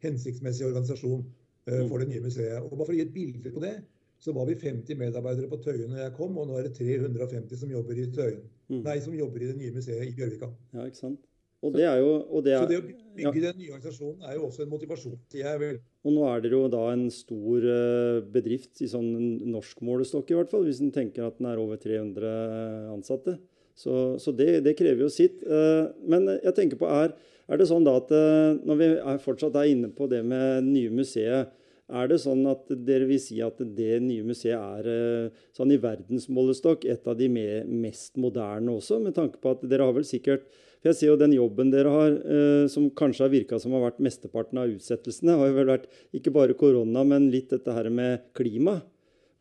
hensiktsmessig 0.05 0.69
organisasjon 0.69 1.25
eh, 1.67 1.85
for 1.90 1.99
det 1.99 2.12
nye 2.12 2.23
museet. 2.25 2.61
Og 2.62 2.76
bare 2.76 2.87
for 2.87 2.95
å 2.95 3.00
gi 3.00 3.07
et 3.09 3.17
bilde 3.17 3.52
på 3.55 3.64
det, 3.64 3.75
så 4.23 4.35
var 4.35 4.47
vi 4.49 4.55
50 4.59 4.99
medarbeidere 4.99 5.50
på 5.50 5.61
Tøyen 5.62 5.90
når 5.93 6.05
jeg 6.05 6.14
kom, 6.17 6.38
og 6.38 6.49
nå 6.49 6.57
er 6.59 6.67
det 6.67 6.78
350 6.78 7.61
som 7.61 7.71
jobber 7.71 7.99
i 7.99 8.07
Tøyen. 8.14 8.47
Mm. 8.68 8.82
Nei, 8.84 8.98
som 9.00 9.16
jobber 9.16 9.42
i 9.42 9.50
det 9.50 9.56
nye 9.56 9.75
museet 9.75 10.04
i 10.04 10.14
Bjørvika. 10.16 10.50
Ja, 10.76 10.84
ikke 10.84 11.00
sant? 11.00 11.22
Og 11.64 11.75
det 11.75 11.88
er 11.88 11.98
jo 11.98 12.40
det 12.44 12.52
Så 12.54 12.66
er, 12.66 12.68
det 12.70 12.76
å 12.78 13.30
bygge 13.32 13.40
den 13.42 13.56
nye 13.58 13.72
organisasjonen 13.72 14.26
er 14.28 14.37
jo 14.37 14.44
også 14.46 14.62
en 14.62 14.70
motivasjon. 14.70 15.16
Jeg 15.34 15.58
vel. 15.58 15.80
Og 16.06 16.14
nå 16.14 16.26
er 16.30 16.44
dere 16.44 16.54
jo 16.54 16.68
da 16.70 16.82
en 16.92 17.08
stor 17.10 17.66
eh, 17.72 18.18
bedrift 18.34 18.82
i 18.84 18.90
sånn 18.90 19.08
norsk 19.50 19.80
målestokk, 19.82 20.30
i 20.30 20.38
hvert 20.38 20.52
fall, 20.52 20.68
hvis 20.68 20.82
en 20.84 20.94
tenker 20.94 21.26
at 21.26 21.40
den 21.40 21.48
er 21.50 21.58
over 21.58 21.80
300 21.82 22.92
ansatte. 22.94 23.38
Så, 23.78 24.18
så 24.22 24.34
det, 24.34 24.60
det 24.66 24.76
krever 24.78 25.06
jo 25.06 25.10
sitt. 25.10 25.42
Eh, 25.42 25.90
Men 26.06 26.30
jeg 26.37 26.54
tenker 26.54 26.78
på, 26.78 26.87
er, 26.87 27.16
er 27.50 27.58
det 27.58 27.66
sånn 27.70 27.87
da 27.87 27.96
at 28.04 28.14
eh, 28.14 28.54
når 28.62 28.78
vi 28.78 28.90
er 29.14 29.25
fortsatt 29.25 29.58
er 29.58 29.72
inne 29.72 29.90
på 29.94 30.06
det 30.10 30.22
med 30.22 30.60
det 30.60 30.70
nye 30.70 30.94
museet, 30.94 31.50
er 31.88 32.09
det 32.11 32.21
sånn 32.21 32.45
at 32.50 32.68
dere 32.85 33.09
vil 33.09 33.21
si 33.23 33.40
at 33.45 33.61
det 33.76 33.99
nye 34.04 34.26
museet 34.26 34.57
er 34.59 34.88
eh, 34.92 35.45
sånn 35.57 35.73
i 35.73 35.80
verdensmålestokk 35.80 36.85
et 36.85 37.07
av 37.09 37.16
de 37.16 37.28
me- 37.33 37.64
mest 37.64 38.18
moderne 38.21 38.75
også, 38.76 39.00
med 39.02 39.16
tanke 39.16 39.40
på 39.40 39.57
at 39.57 39.64
dere 39.68 39.88
har 39.88 39.97
vel 39.97 40.09
sikkert 40.09 40.49
for 40.78 40.92
jeg 40.92 40.99
ser 40.99 41.11
jo 41.11 41.18
den 41.18 41.35
jobben 41.35 41.73
dere 41.73 41.90
har, 41.90 42.12
eh, 42.23 42.66
som 42.71 42.87
kanskje 42.90 43.25
har 43.25 43.33
virka 43.33 43.59
som 43.59 43.73
har 43.75 43.83
vært 43.88 43.99
mesteparten 44.04 44.61
av 44.62 44.71
utsettelsene, 44.71 45.35
har 45.35 45.50
jo 45.50 45.57
vel 45.57 45.73
vært 45.73 45.88
ikke 46.14 46.33
bare 46.35 46.54
korona, 46.54 47.02
men 47.04 47.33
litt 47.33 47.50
dette 47.50 47.75
her 47.75 47.90
med 47.90 48.30
klima. 48.38 48.83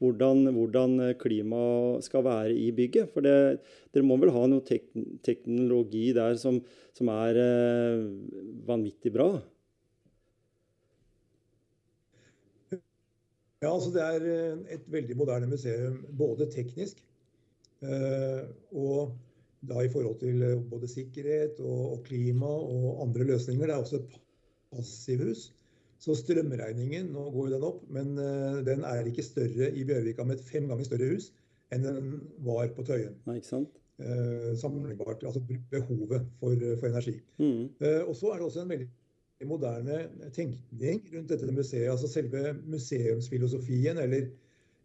Hvordan, 0.02 0.46
hvordan 0.54 0.92
klima 1.18 1.98
skal 2.06 2.22
være 2.26 2.54
i 2.54 2.72
bygget. 2.72 3.10
For 3.14 3.26
det, 3.26 3.62
dere 3.94 4.06
må 4.06 4.18
vel 4.22 4.30
ha 4.30 4.44
noe 4.46 4.62
tek 4.66 4.86
teknologi 5.26 6.12
der 6.14 6.38
som, 6.38 6.60
som 6.94 7.10
er 7.10 7.40
eh, 7.42 8.04
vanvittig 8.66 9.14
bra? 9.14 9.32
Ja, 13.64 13.72
altså 13.74 13.90
Det 13.94 14.04
er 14.04 14.26
eh, 14.30 14.58
et 14.76 14.90
veldig 14.94 15.16
moderne 15.18 15.50
museum, 15.50 16.04
både 16.18 16.46
teknisk 16.54 17.00
eh, 17.82 18.44
og 18.78 19.16
da 19.68 19.82
i 19.82 19.90
forhold 19.90 20.20
til 20.22 20.44
eh, 20.46 20.60
både 20.70 20.90
sikkerhet 20.92 21.58
og, 21.66 22.04
klima 22.06 22.50
og 22.50 23.02
andre 23.08 23.26
løsninger. 23.32 23.66
Det 23.66 23.74
er 23.74 23.82
også 23.82 24.02
et 24.04 24.20
passivhus. 24.76 25.48
Så 25.98 26.14
strømregningen, 26.20 27.10
nå 27.10 27.24
går 27.34 27.48
jo 27.48 27.56
den 27.56 27.66
opp, 27.66 27.80
men 27.90 28.12
den 28.68 28.84
er 28.86 29.08
ikke 29.10 29.26
større 29.26 29.72
i 29.74 29.82
Bjørvika 29.88 30.22
med 30.24 30.38
et 30.38 30.46
fem 30.46 30.68
ganger 30.70 30.86
større 30.86 31.08
hus 31.10 31.32
enn 31.74 31.82
den 31.84 32.12
var 32.46 32.70
på 32.76 32.86
Tøyen. 32.86 33.16
Nei, 33.26 33.40
ikke 33.40 33.50
sant? 33.50 33.80
Sammenlignbart, 34.62 35.26
altså 35.26 35.42
behovet 35.42 36.28
for, 36.38 36.68
for 36.78 36.88
energi. 36.92 37.16
Mm. 37.42 37.74
Og 38.06 38.14
så 38.16 38.30
er 38.30 38.38
det 38.38 38.46
også 38.46 38.62
en 38.62 38.70
veldig 38.76 38.88
moderne 39.46 40.08
tenkning 40.34 41.04
rundt 41.14 41.30
dette 41.30 41.52
museet. 41.52 41.92
altså 41.92 42.10
Selve 42.10 42.56
museumsfilosofien, 42.66 44.02
eller, 44.02 44.32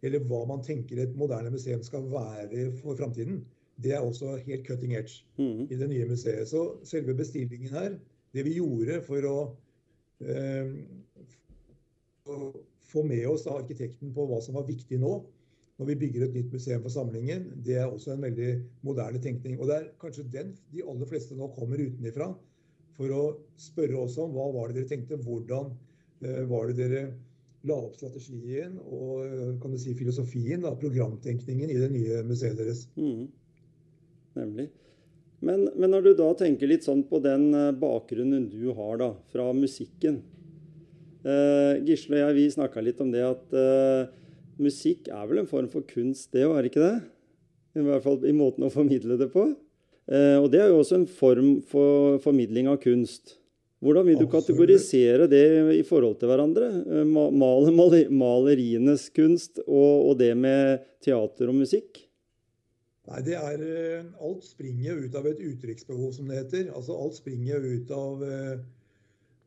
eller 0.02 0.28
hva 0.28 0.44
man 0.50 0.62
tenker 0.62 1.00
et 1.00 1.16
moderne 1.16 1.50
museum 1.50 1.82
skal 1.82 2.04
være 2.12 2.68
for 2.82 2.98
framtiden, 2.98 3.40
det 3.82 3.94
er 3.96 4.04
også 4.04 4.36
helt 4.44 4.66
cutting 4.66 4.92
edge 4.94 5.24
mm. 5.38 5.68
i 5.72 5.76
det 5.80 5.88
nye 5.88 6.06
museet. 6.10 6.48
Så 6.48 6.76
selve 6.84 7.14
bestillingen 7.16 7.72
her, 7.72 7.96
det 8.34 8.44
vi 8.44 8.58
gjorde 8.58 9.00
for 9.06 9.28
å 9.28 9.36
Eh, 10.22 10.72
få 12.92 13.02
med 13.02 13.28
oss 13.28 13.46
arkitekten 13.50 14.12
på 14.14 14.26
hva 14.28 14.38
som 14.44 14.54
var 14.58 14.68
viktig 14.68 14.98
nå, 15.00 15.12
når 15.80 15.88
vi 15.88 15.96
bygger 16.04 16.26
et 16.26 16.36
nytt 16.36 16.52
museum 16.54 16.82
for 16.84 16.94
samlingen, 16.94 17.48
det 17.66 17.78
er 17.80 17.88
også 17.88 18.12
en 18.14 18.22
veldig 18.22 18.50
moderne 18.86 19.22
tenkning. 19.22 19.56
Og 19.58 19.70
det 19.70 19.78
er 19.78 19.88
kanskje 20.02 20.28
den 20.30 20.52
de 20.70 20.84
aller 20.86 21.08
fleste 21.08 21.38
nå 21.38 21.48
kommer 21.56 21.80
utenifra 21.80 22.28
for 22.98 23.12
å 23.16 23.22
spørre 23.60 24.00
oss 24.04 24.18
om 24.20 24.34
hva 24.36 24.50
var 24.54 24.70
det 24.70 24.82
dere 24.82 24.90
tenkte, 24.92 25.20
hvordan 25.22 25.70
uh, 25.72 26.42
var 26.50 26.70
det 26.70 26.78
dere 26.80 27.04
la 27.68 27.78
opp 27.78 27.94
strategien 27.96 28.74
og 28.82 29.22
uh, 29.22 29.48
kan 29.62 29.72
du 29.72 29.78
si 29.80 29.94
filosofien, 29.98 30.64
da, 30.64 30.74
programtenkningen 30.78 31.70
i 31.70 31.80
det 31.80 31.90
nye 31.94 32.22
museet 32.26 32.58
deres. 32.58 32.86
Mm. 32.98 33.28
Nemlig. 34.38 34.70
Men, 35.42 35.66
men, 35.74 35.90
når 35.90 36.04
du 36.06 36.12
da 36.20 36.28
tenker 36.38 36.70
litt 36.70 36.86
sånn 36.86 37.02
på 37.08 37.18
den 37.22 37.48
eh, 37.56 37.72
bakgrunnen 37.74 38.44
du 38.46 38.70
har 38.76 39.00
da, 39.00 39.08
fra 39.32 39.48
musikken 39.56 40.20
eh, 41.26 41.80
Gisle 41.82 42.20
og 42.20 42.22
jeg 42.22 42.36
vi 42.36 42.44
snakka 42.54 42.84
litt 42.86 43.02
om 43.02 43.10
det 43.10 43.24
at 43.26 43.56
eh, 43.58 44.12
musikk 44.62 45.10
er 45.10 45.26
vel 45.26 45.42
en 45.42 45.50
form 45.50 45.66
for 45.72 45.82
kunst, 45.88 46.30
det 46.30 46.44
er 46.46 46.54
det 46.62 46.70
ikke 46.70 46.84
det? 46.84 46.94
I 47.74 47.86
hvert 47.88 48.04
fall 48.04 48.22
i 48.28 48.36
måten 48.36 48.68
å 48.68 48.70
formidle 48.70 49.16
det 49.18 49.32
på. 49.32 49.48
Eh, 50.10 50.38
og 50.40 50.50
det 50.52 50.62
er 50.62 50.72
jo 50.72 50.80
også 50.82 50.98
en 51.00 51.08
form 51.08 51.54
for 51.70 52.18
formidling 52.24 52.70
av 52.70 52.80
kunst. 52.82 53.36
Hvordan 53.82 54.06
vil 54.06 54.20
du 54.20 54.28
kategorisere 54.30 55.26
det 55.26 55.46
i 55.74 55.82
forhold 55.82 56.20
til 56.20 56.30
hverandre? 56.30 56.68
Mal, 57.02 57.32
mal, 57.74 57.96
malerienes 58.14 59.08
kunst 59.10 59.58
og, 59.66 60.12
og 60.12 60.18
det 60.20 60.36
med 60.38 60.84
teater 61.02 61.50
og 61.50 61.58
musikk? 61.58 62.04
Nei, 63.10 63.22
det 63.26 63.34
er 63.34 63.62
eh, 63.66 64.04
Alt 64.22 64.44
springer 64.46 65.00
ut 65.02 65.16
av 65.18 65.26
et 65.26 65.40
uttrykksbehov, 65.42 66.12
som 66.14 66.30
det 66.30 66.38
heter. 66.44 66.70
Altså 66.70 66.94
Alt 66.94 67.18
springer 67.18 67.64
ut 67.64 67.90
av, 67.96 68.22
eh, 68.22 68.60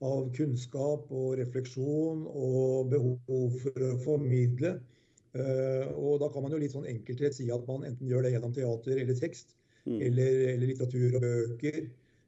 av 0.03 0.27
kunnskap 0.35 1.07
og 1.15 1.37
refleksjon 1.39 2.25
og 2.27 2.91
behov 2.91 3.55
for 3.63 3.87
å 3.87 3.93
formidle. 4.03 4.75
Eh, 5.35 5.87
og 5.95 6.19
da 6.19 6.29
kan 6.31 6.43
man 6.43 6.55
jo 6.55 6.59
litt 6.59 6.75
sånn 6.75 6.89
enkelthet 6.91 7.35
si 7.37 7.47
at 7.51 7.63
man 7.67 7.87
enten 7.87 8.11
gjør 8.11 8.27
det 8.27 8.35
gjennom 8.35 8.55
teater 8.55 8.99
eller 8.99 9.17
tekst, 9.19 9.55
mm. 9.85 10.01
eller, 10.09 10.41
eller, 10.51 10.67
litteratur 10.67 11.15
og 11.15 11.25
bøker, 11.25 11.81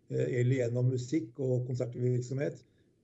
eller 0.08 0.56
gjennom 0.62 0.88
musikk 0.94 1.40
og 1.44 1.66
konsertvirksomhet, 1.68 2.62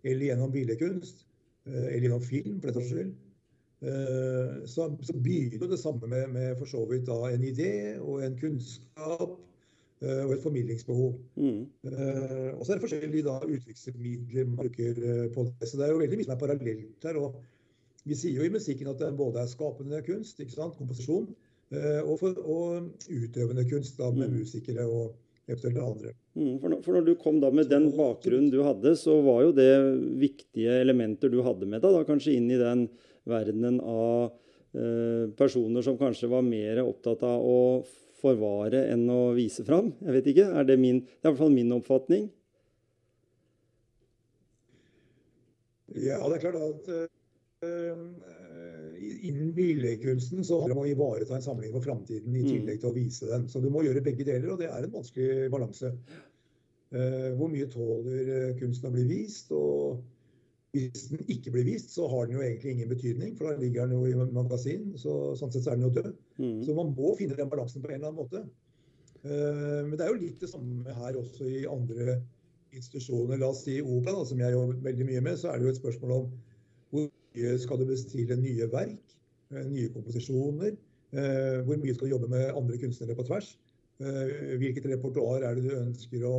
eller 0.08 0.30
gjennom 0.30 0.54
billedkunst, 0.54 1.26
eller 1.66 2.06
gjennom 2.06 2.24
film, 2.24 2.60
for 2.62 2.70
den 2.70 2.78
saks 2.78 2.94
skyld. 2.94 3.14
Eh, 3.84 4.66
så, 4.66 4.86
så 5.02 5.14
begynner 5.14 5.68
det 5.68 5.80
samme 5.80 6.08
med, 6.08 6.28
med 6.28 6.56
for 6.58 6.66
så 6.66 6.86
vidt 6.88 7.08
da 7.10 7.18
en 7.28 7.44
idé 7.44 7.72
og 8.00 8.22
en 8.24 8.38
kunnskap 8.40 9.34
eh, 10.00 10.22
og 10.24 10.32
et 10.38 10.44
formidlingsbehov. 10.44 11.18
Mm. 11.36 11.66
Uh, 11.84 12.52
og 12.56 12.64
så 12.64 12.72
er 12.72 12.78
det 12.78 12.86
forskjellige 12.86 13.26
da, 13.28 13.42
utviklingsmidler 13.44 14.48
man 14.48 14.62
bruker 14.62 15.02
på 15.36 15.44
det. 15.50 15.68
Så 15.68 15.78
det 15.78 15.88
er 15.88 15.92
jo 15.92 16.00
veldig 16.00 16.20
mye 16.20 16.28
som 16.30 16.36
er 16.36 16.44
parallelt 16.46 17.10
her. 17.10 17.20
og 17.20 17.36
Vi 18.08 18.16
sier 18.16 18.40
jo 18.40 18.48
i 18.48 18.54
musikken 18.56 18.88
at 18.88 19.04
det 19.04 19.12
både 19.20 19.44
er 19.44 19.52
skapende 19.52 20.00
kunst, 20.08 20.40
ikke 20.40 20.56
sant, 20.56 20.80
komposisjon, 20.80 21.28
og, 22.04 22.16
for, 22.20 22.38
og, 22.44 22.90
utøvende 23.10 23.66
kunst 23.70 23.98
da, 24.00 24.12
med 24.14 24.30
mm. 24.30 24.40
musikere 24.44 24.86
og 24.88 25.14
eventuelt 25.48 25.80
andre. 25.82 26.14
Mm, 26.38 26.60
for, 26.62 26.70
når, 26.70 26.84
for, 26.86 26.98
når, 26.98 27.08
du 27.08 27.16
kom 27.20 27.40
da 27.44 27.50
med 27.54 27.72
den 27.72 27.90
bakgrunnen 27.98 28.52
du 28.54 28.62
hadde, 28.66 28.96
så 29.00 29.18
var 29.26 29.42
jo 29.46 29.56
det 29.58 29.72
viktige 30.22 30.80
elementer 30.84 31.32
du 31.34 31.42
hadde 31.46 31.68
med 31.70 31.84
deg 31.84 31.98
da, 31.98 32.06
kanskje 32.08 32.38
inn 32.38 32.48
i 32.54 32.62
den 32.62 32.88
verdenen 33.30 33.80
av 33.82 34.32
eh, 34.76 35.28
personer 35.40 35.86
som 35.86 36.00
kanskje 36.00 36.32
var 36.32 36.46
mer 36.48 36.84
opptatt 36.84 37.24
av 37.28 37.44
å 37.44 37.60
forvare 38.24 38.86
enn 38.94 39.04
å 39.12 39.34
vise 39.36 39.66
fram. 39.68 39.92
Jeg 40.04 40.18
vet 40.18 40.32
ikke. 40.32 40.48
Er 40.56 40.68
det, 40.68 40.80
min, 40.80 41.04
det 41.04 41.28
er 41.28 41.32
i 41.32 41.34
hvert 41.34 41.44
fall 41.44 41.56
min 41.56 41.76
oppfatning. 41.76 42.30
Ja, 45.94 46.22
det 46.26 46.40
er 46.40 46.42
klart 46.42 46.62
at 46.64 46.88
uh, 46.90 47.98
innen 49.30 49.54
billedkunsten 49.56 50.44
så 50.46 50.60
handler 50.62 50.76
det 50.76 50.80
om 50.80 50.86
å 50.86 50.92
ivareta 50.92 51.38
en 51.38 51.46
samling 51.46 51.74
for 51.76 51.86
framtiden 51.86 52.36
i 52.36 52.44
mm. 52.44 52.50
tillegg 52.50 52.82
til 52.82 52.92
å 52.92 52.96
vise 52.96 53.30
den. 53.30 53.48
Så 53.52 53.62
du 53.64 53.70
må 53.74 53.84
gjøre 53.86 54.04
begge 54.06 54.26
deler, 54.28 54.54
og 54.54 54.62
det 54.62 54.70
er 54.72 54.86
en 54.86 54.96
vanskelig 54.96 55.50
balanse. 55.54 55.94
Uh, 56.94 57.32
hvor 57.40 57.50
mye 57.50 57.70
tåler 57.74 58.54
kunsten 58.60 58.92
å 58.92 58.94
bli 58.94 59.08
vist? 59.10 59.54
og 59.56 60.04
hvis 60.74 61.08
den 61.12 61.22
ikke 61.30 61.52
blir 61.54 61.68
vist, 61.68 61.92
så 61.94 62.08
har 62.10 62.26
den 62.26 62.40
jo 62.40 62.42
egentlig 62.42 62.72
ingen 62.74 62.90
betydning, 62.90 63.36
for 63.38 63.46
da 63.46 63.60
ligger 63.62 63.86
den 63.86 63.94
jo 63.94 64.08
i 64.10 64.30
magasin. 64.34 64.88
så 64.98 65.36
Sånn 65.38 65.52
sett 65.54 65.68
så 65.68 65.74
er 65.74 65.78
den 65.78 65.86
jo 65.86 65.94
død. 65.94 66.14
Mm. 66.40 66.56
Så 66.66 66.74
man 66.78 66.96
må 66.98 67.12
finne 67.20 67.38
den 67.38 67.52
balansen 67.52 67.84
på 67.84 67.92
en 67.92 68.00
eller 68.00 68.10
annen 68.10 68.22
måte. 68.24 68.42
Uh, 69.22 69.84
men 69.86 69.94
det 70.00 70.08
er 70.08 70.10
jo 70.10 70.24
litt 70.24 70.42
det 70.42 70.50
samme 70.50 70.96
her 70.98 71.20
også 71.20 71.46
i 71.46 71.62
andre 71.70 72.18
institusjoner. 72.74 73.38
La 73.38 73.52
oss 73.54 73.62
si 73.68 73.78
opera, 73.82 74.26
som 74.26 74.42
jeg 74.42 74.56
jobber 74.56 74.82
veldig 74.90 75.08
mye 75.12 75.22
med. 75.30 75.38
Så 75.40 75.52
er 75.52 75.62
det 75.62 75.68
jo 75.68 75.76
et 75.76 75.82
spørsmål 75.82 76.16
om 76.18 76.34
skal 77.62 77.80
du 77.82 77.86
bestille 77.90 78.38
nye 78.40 78.70
verk, 78.72 79.16
uh, 79.54 79.64
nye 79.68 79.92
komposisjoner? 79.94 80.76
Uh, 81.14 81.62
hvor 81.68 81.78
mye 81.78 81.94
skal 81.94 82.10
du 82.10 82.16
jobbe 82.16 82.32
med 82.32 82.52
andre 82.54 82.82
kunstnere 82.82 83.20
på 83.20 83.28
tvers? 83.30 83.56
hvilket 84.04 84.88
repertoar 84.90 85.44
er 85.46 85.56
det 85.56 85.62
du 85.64 85.76
ønsker 85.78 86.24
å 86.28 86.32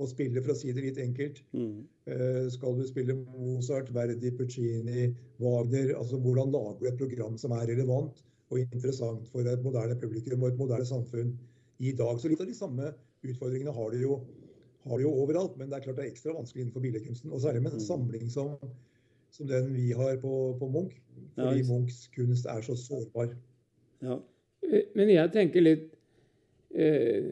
å 0.00 0.08
spille, 0.08 0.40
for 0.40 0.54
å 0.54 0.58
si 0.58 0.72
det 0.74 0.84
litt 0.84 0.98
enkelt. 1.02 1.42
Mm. 1.52 1.84
Eh, 2.08 2.42
skal 2.54 2.76
du 2.78 2.84
spille 2.88 3.16
Mozart, 3.20 3.90
Verdi, 3.94 4.32
Puccini, 4.36 5.10
Wagner? 5.42 5.94
altså 5.98 6.20
Hvordan 6.24 6.52
lager 6.54 6.80
du 6.80 6.88
et 6.90 7.00
program 7.00 7.38
som 7.40 7.54
er 7.56 7.68
relevant 7.72 8.22
og 8.50 8.62
interessant 8.62 9.28
for 9.30 9.46
et 9.46 9.64
moderne 9.64 9.98
publikum 10.00 10.44
og 10.44 10.52
et 10.52 10.60
moderne 10.60 10.88
samfunn 10.88 11.34
i 11.78 11.92
dag? 11.96 12.20
Så 12.20 12.32
litt 12.32 12.40
av 12.42 12.48
de 12.48 12.56
samme 12.56 12.92
utfordringene 13.26 13.74
har 13.76 13.92
du 13.92 14.00
jo, 14.00 14.20
har 14.86 14.96
du 14.96 15.04
jo 15.04 15.16
overalt, 15.24 15.58
men 15.60 15.68
det 15.68 15.78
er 15.78 15.88
klart 15.88 16.00
det 16.00 16.06
er 16.08 16.14
ekstra 16.14 16.36
vanskelig 16.36 16.64
innenfor 16.64 16.86
billedkunsten. 16.86 17.34
Og 17.34 17.44
særlig 17.44 17.66
med 17.66 17.76
en 17.76 17.82
mm. 17.82 17.88
samling 17.90 18.32
som, 18.32 18.56
som 19.34 19.48
den 19.48 19.70
vi 19.74 19.90
har 19.96 20.18
på, 20.22 20.34
på 20.58 20.68
Munch. 20.68 20.98
Fordi 21.36 21.62
ja, 21.62 21.68
Munchs 21.68 22.04
kunst 22.14 22.48
er 22.50 22.62
så 22.66 22.76
sårbar. 22.78 23.32
Ja. 24.02 24.18
Men 24.94 25.10
jeg 25.10 25.32
tenker 25.34 25.64
litt 25.64 25.88
Eh, 26.70 27.22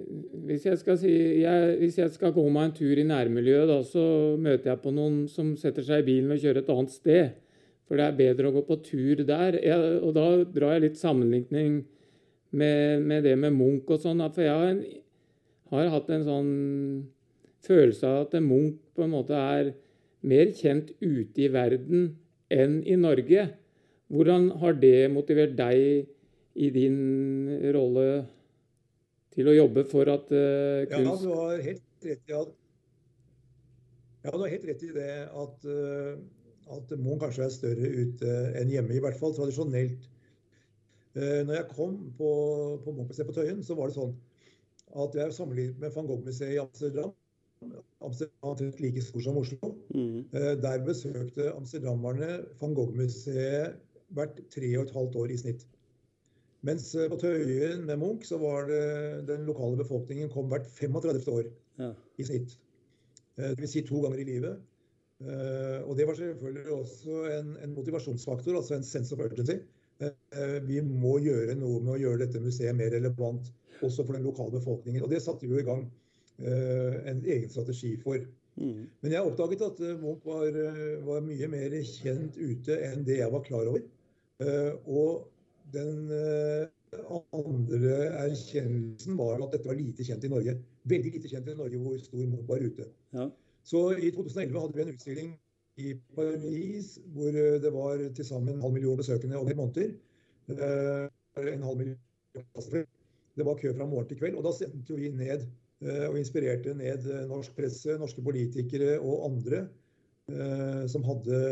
hvis, 0.48 0.64
jeg 0.66 0.78
skal 0.80 0.96
si, 0.98 1.10
jeg, 1.44 1.74
hvis 1.78 1.98
jeg 1.98 2.10
skal 2.10 2.32
gå 2.34 2.42
meg 2.50 2.68
en 2.68 2.72
tur 2.74 2.98
i 2.98 3.04
nærmiljøet, 3.06 3.68
da, 3.70 3.76
så 3.86 4.04
møter 4.40 4.72
jeg 4.72 4.82
på 4.82 4.90
noen 4.94 5.20
som 5.30 5.52
setter 5.60 5.86
seg 5.86 6.02
i 6.02 6.08
bilen 6.08 6.34
og 6.34 6.40
kjører 6.42 6.64
et 6.64 6.72
annet 6.74 6.94
sted. 6.94 7.36
For 7.86 8.00
det 8.00 8.08
er 8.08 8.18
bedre 8.18 8.50
å 8.50 8.56
gå 8.56 8.64
på 8.66 8.80
tur 8.84 9.22
der. 9.28 9.60
Jeg, 9.62 9.92
og 10.02 10.10
da 10.16 10.26
drar 10.42 10.74
jeg 10.76 10.88
litt 10.88 10.98
sammenligning 11.00 11.78
med, 12.50 13.06
med 13.06 13.22
det 13.24 13.36
med 13.38 13.54
Munch 13.54 13.88
og 13.94 14.02
sånn. 14.02 14.24
For 14.26 14.44
jeg 14.44 14.58
har, 14.58 14.82
har, 15.70 15.92
hatt 15.94 16.10
en 16.12 16.26
sånn 16.26 16.50
følelse 17.64 18.10
av 18.10 18.26
at 18.26 18.36
Munch 18.42 18.82
på 18.98 19.06
en 19.06 19.14
måte 19.14 19.38
er 19.38 19.70
mer 20.26 20.52
kjent 20.56 20.90
ute 21.00 21.44
i 21.44 21.50
verden 21.52 22.10
enn 22.50 22.80
i 22.82 22.96
Norge. 22.98 23.48
Hvordan 24.08 24.50
har 24.62 24.78
det 24.80 25.10
motivert 25.12 25.54
deg 25.58 26.08
i 26.58 26.70
din 26.74 26.98
rolle? 27.74 28.26
til 29.38 29.50
å 29.50 29.54
jobbe 29.54 29.84
for 29.86 30.10
at 30.10 30.32
uh, 30.34 30.82
kunst 30.90 31.06
Ja, 31.06 31.14
du 31.22 31.28
har 31.38 31.60
helt 31.62 31.84
rett 32.02 32.32
i 32.32 32.34
at 32.34 32.54
ja, 34.24 34.32
du 34.34 34.40
har 34.42 34.50
helt 34.50 34.64
rett 34.66 34.82
i 34.82 34.88
det 34.96 35.12
at, 35.30 35.66
uh, 35.70 36.16
at 36.74 36.94
Moen 36.98 37.20
kanskje 37.22 37.44
er 37.46 37.52
større 37.54 37.90
ute 38.00 38.32
enn 38.58 38.72
hjemme, 38.72 38.96
i 38.96 39.02
hvert 39.04 39.18
fall 39.20 39.36
tradisjonelt. 39.36 40.08
Uh, 41.14 41.46
når 41.46 41.54
jeg 41.60 41.68
kom 41.70 41.94
på, 42.18 42.32
på 42.82 42.96
Munch-museet 42.96 43.30
på 43.30 43.36
Tøyen, 43.36 43.62
så 43.64 43.78
var 43.78 43.92
det 43.92 43.98
sånn 44.00 44.16
at 44.98 45.14
jeg 45.20 45.36
sammenlignet 45.36 45.78
med 45.78 45.94
van 45.94 46.10
Gogh-museet 46.10 46.56
i 46.56 46.60
Amsterdam. 46.64 47.14
Amsterdam 48.04 48.54
er 48.54 48.80
like 48.82 49.02
stor 49.02 49.24
som 49.24 49.40
Oslo. 49.40 49.72
Mm. 49.94 50.20
Uh, 50.32 50.54
der 50.62 50.84
besøkte 50.86 51.50
amsterdamerne 51.54 52.30
van 52.60 52.76
Gogh-museet 52.76 53.76
hvert 54.16 54.40
tre 54.54 54.70
og 54.78 54.86
et 54.86 54.94
halvt 54.94 55.18
år 55.22 55.34
i 55.34 55.40
snitt. 55.40 55.66
Mens 56.66 56.88
eh, 56.98 57.06
på 57.10 57.18
Tøyen 57.20 57.84
med 57.86 58.00
Munch 58.00 58.26
så 58.26 58.38
var 58.40 58.66
det 58.66 59.26
den 59.28 59.44
lokale 59.46 59.76
befolkningen 59.78 60.30
kom 60.32 60.48
hvert 60.50 60.66
35. 60.66 61.28
år 61.30 61.44
ja. 61.78 61.92
i 62.18 62.24
snitt. 62.26 62.56
det 63.36 63.52
Dvs. 63.60 63.70
Si 63.76 63.82
to 63.86 64.00
ganger 64.02 64.18
i 64.18 64.26
livet. 64.26 64.56
Eh, 65.22 65.78
og 65.84 65.96
det 65.98 66.06
var 66.06 66.18
selvfølgelig 66.18 66.72
også 66.72 67.20
en, 67.36 67.56
en 67.62 67.74
motivasjonsfaktor, 67.74 68.56
altså 68.56 68.74
en 68.74 68.86
sense 68.86 69.14
of 69.14 69.22
urgency. 69.22 69.60
Eh, 70.00 70.58
vi 70.66 70.80
må 70.86 71.16
gjøre 71.22 71.56
noe 71.58 71.80
med 71.82 71.96
å 71.96 72.02
gjøre 72.02 72.22
dette 72.24 72.42
museet 72.42 72.76
mer 72.78 72.92
relevant 72.94 73.48
også 73.82 74.04
for 74.04 74.14
den 74.14 74.26
lokale 74.26 74.54
befolkningen. 74.54 75.02
Og 75.02 75.10
det 75.10 75.22
satte 75.24 75.46
vi 75.46 75.54
jo 75.54 75.62
i 75.62 75.66
gang 75.66 75.84
eh, 75.84 75.90
en 76.38 77.22
egen 77.26 77.50
strategi 77.50 77.96
for. 78.02 78.18
Mm. 78.58 78.86
Men 79.02 79.12
jeg 79.14 79.22
oppdaget 79.22 79.62
at 79.62 79.80
eh, 79.86 79.98
Munch 80.02 80.24
var, 80.26 80.46
eh, 80.50 80.94
var 81.06 81.20
mye 81.22 81.48
mer 81.50 81.74
kjent 81.86 82.38
ute 82.38 82.78
enn 82.88 83.04
det 83.06 83.20
jeg 83.20 83.32
var 83.32 83.44
klar 83.46 83.68
over. 83.70 83.84
Eh, 84.42 84.72
Og 84.86 85.28
den 85.74 86.08
eh, 86.14 86.66
andre 87.36 87.92
erkjennelsen 88.24 89.18
var 89.18 89.42
at 89.44 89.52
dette 89.54 89.68
var 89.68 89.78
lite 89.78 90.06
kjent 90.06 90.24
i 90.26 90.32
Norge. 90.32 90.56
Veldig 90.90 91.12
lite 91.18 91.30
kjent 91.30 91.50
i 91.52 91.58
Norge 91.58 91.82
hvor 91.82 91.98
stor 92.02 92.24
Munch 92.24 92.48
var 92.48 92.64
ute. 92.64 92.88
Ja. 93.14 93.28
Så 93.68 93.84
i 93.98 94.10
2011 94.16 94.60
hadde 94.62 94.78
vi 94.78 94.82
en 94.86 94.94
utstilling 94.94 95.30
i 95.78 95.94
Paris 96.16 96.96
hvor 97.14 97.30
eh, 97.30 97.60
det 97.62 97.72
var 97.74 98.02
til 98.16 98.26
sammen 98.26 98.56
en 98.56 98.64
halv 98.66 98.74
million 98.74 98.98
besøkende 98.98 99.38
over 99.38 99.54
måneder. 99.54 99.94
Eh, 100.50 101.06
En 101.38 101.62
halv 101.62 101.78
million. 101.78 101.98
Det 103.38 103.44
var 103.46 103.54
kø 103.54 103.70
fra 103.76 103.86
morgen 103.86 104.08
til 104.08 104.18
kveld. 104.18 104.34
Og 104.34 104.42
da 104.48 104.50
sendte 104.56 104.96
vi 104.98 105.12
ned 105.14 105.44
eh, 105.44 105.46
og 105.80 106.16
inspirerte 106.18 106.74
ned 106.74 107.06
eh, 107.06 107.26
norsk 107.30 107.54
presse, 107.54 107.98
norske 108.00 108.22
politikere 108.24 108.96
og 108.98 109.28
andre 109.28 109.66
eh, 110.32 110.84
som 110.90 111.04
hadde, 111.06 111.42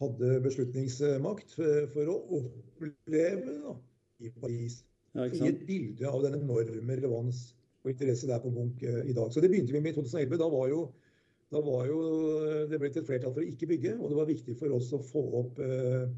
hadde 0.00 0.36
beslutningsmakt 0.44 1.56
eh, 1.58 1.86
for 1.94 2.12
å 2.12 2.16
oppleve 2.40 3.56
da, 3.64 3.74
i 4.22 4.32
Paris. 4.40 4.80
ja, 5.16 5.26
Gi 5.32 5.50
et 5.50 5.66
bilde 5.68 6.08
av 6.10 6.22
den 6.24 6.38
enorme 6.40 6.98
relevans 7.00 7.48
og 7.86 7.92
interesse 7.92 8.28
der 8.28 8.42
på 8.42 8.52
Munch 8.54 8.82
eh, 8.82 9.02
i 9.06 9.16
dag. 9.16 9.32
Så 9.32 9.42
det 9.42 9.50
begynte 9.52 9.74
vi 9.74 9.82
med 9.82 9.94
i 9.94 9.98
2011. 9.98 10.38
Da 10.40 10.48
var 10.52 10.70
jo, 10.72 10.80
da 11.54 11.62
var 11.62 11.86
jo 11.90 12.00
det 12.70 12.80
blitt 12.82 12.98
et 12.98 13.06
flertall 13.08 13.34
for 13.34 13.44
å 13.44 13.50
ikke 13.50 13.68
bygge, 13.70 13.94
og 14.00 14.10
det 14.10 14.18
var 14.18 14.30
viktig 14.30 14.56
for 14.58 14.74
oss 14.76 14.90
å 14.96 15.02
få 15.02 15.22
opp 15.42 15.60
eh, 15.62 16.08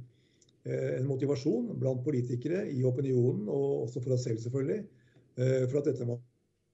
eh, 0.65 0.89
en 0.99 1.09
motivasjon 1.11 1.75
blant 1.81 2.05
politikere 2.07 2.65
i 2.73 2.85
opinionen, 2.89 3.47
og 3.53 3.85
også 3.87 4.05
for 4.05 4.17
oss 4.17 4.25
selv 4.29 4.41
selvfølgelig, 4.45 4.81
eh, 5.41 5.65
for 5.69 5.83
at 5.83 5.93
dette 5.93 6.09
må, 6.09 6.21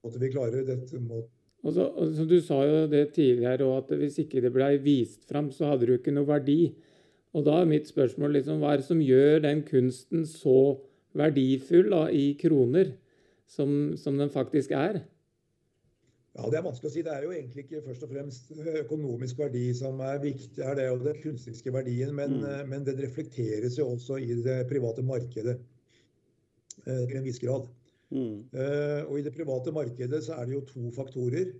måtte 0.05 0.21
vi 0.21 0.31
klarer 0.33 0.65
Dette 0.67 1.01
mot 1.01 1.25
Og 1.65 1.73
så, 1.73 1.87
og 1.89 2.11
så 2.13 2.25
Du 2.29 2.37
sa 2.45 2.59
jo 2.63 2.83
det 2.91 3.07
tidligere 3.15 3.65
òg, 3.65 3.77
at 3.83 3.95
hvis 3.97 4.19
ikke 4.21 4.43
det 4.45 4.53
blei 4.53 4.75
vist 4.81 5.25
fram, 5.25 5.49
så 5.51 5.71
hadde 5.71 5.87
det 5.87 5.95
jo 5.95 6.01
ikke 6.03 6.13
noe 6.13 6.29
verdi. 6.29 6.59
Og 7.35 7.43
da 7.47 7.57
er 7.59 7.67
mitt 7.67 7.89
spørsmål 7.89 8.37
liksom, 8.37 8.61
hva 8.61 8.75
er 8.75 8.83
det 8.83 8.87
som 8.87 9.01
gjør 9.03 9.41
den 9.43 9.63
kunsten 9.67 10.23
så 10.29 10.77
verdifull 11.17 11.89
da, 11.91 12.05
i 12.13 12.35
kroner, 12.39 12.93
som, 13.49 13.95
som 13.99 14.17
den 14.21 14.29
faktisk 14.33 14.71
er? 14.77 15.01
ja, 16.35 16.49
Det 16.51 16.57
er 16.59 16.65
vanskelig 16.65 16.89
å 16.89 16.93
si. 16.93 17.03
Det 17.05 17.13
er 17.15 17.23
jo 17.25 17.31
egentlig 17.35 17.63
ikke 17.65 17.81
først 17.85 18.03
og 18.03 18.11
fremst 18.11 18.51
økonomisk 18.83 19.39
verdi 19.39 19.65
som 19.77 20.01
er 20.03 20.19
viktig, 20.23 20.59
er 20.63 20.75
det 20.79 20.87
jo 20.89 20.97
den 21.03 21.21
kunstneriske 21.23 21.73
verdien, 21.75 22.11
men, 22.15 22.39
Mm. 22.41 22.45
eh, 22.49 22.65
men 22.67 22.83
den 22.87 22.99
reflekteres 22.99 23.77
jo 23.79 23.87
også 23.95 24.19
i 24.19 24.41
det 24.43 24.67
private 24.69 25.03
markedet 25.03 25.57
eh, 26.85 27.05
til 27.07 27.17
en 27.17 27.23
viss 27.23 27.39
grad. 27.39 27.67
Mm. 28.11 28.45
Eh, 28.53 29.01
Og 29.09 29.19
i 29.19 29.23
det 29.25 29.33
private 29.33 29.71
markedet 29.71 30.23
så 30.23 30.33
er 30.39 30.45
det 30.45 30.53
jo 30.53 30.65
to 30.69 30.91
faktorer. 30.91 31.53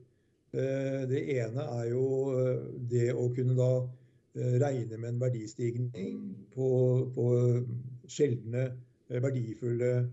Eh, 0.53 1.01
Det 1.09 1.21
ene 1.37 1.61
er 1.79 1.89
jo 1.89 2.05
eh, 2.39 2.65
det 2.89 3.13
å 3.13 3.29
kunne 3.35 3.55
da 3.57 3.71
regne 4.35 4.97
med 4.97 5.13
en 5.13 5.19
verdistigning 5.21 5.91
på, 6.51 6.65
på 7.15 7.25
sjeldne, 8.11 8.65
verdifulle 9.07 10.09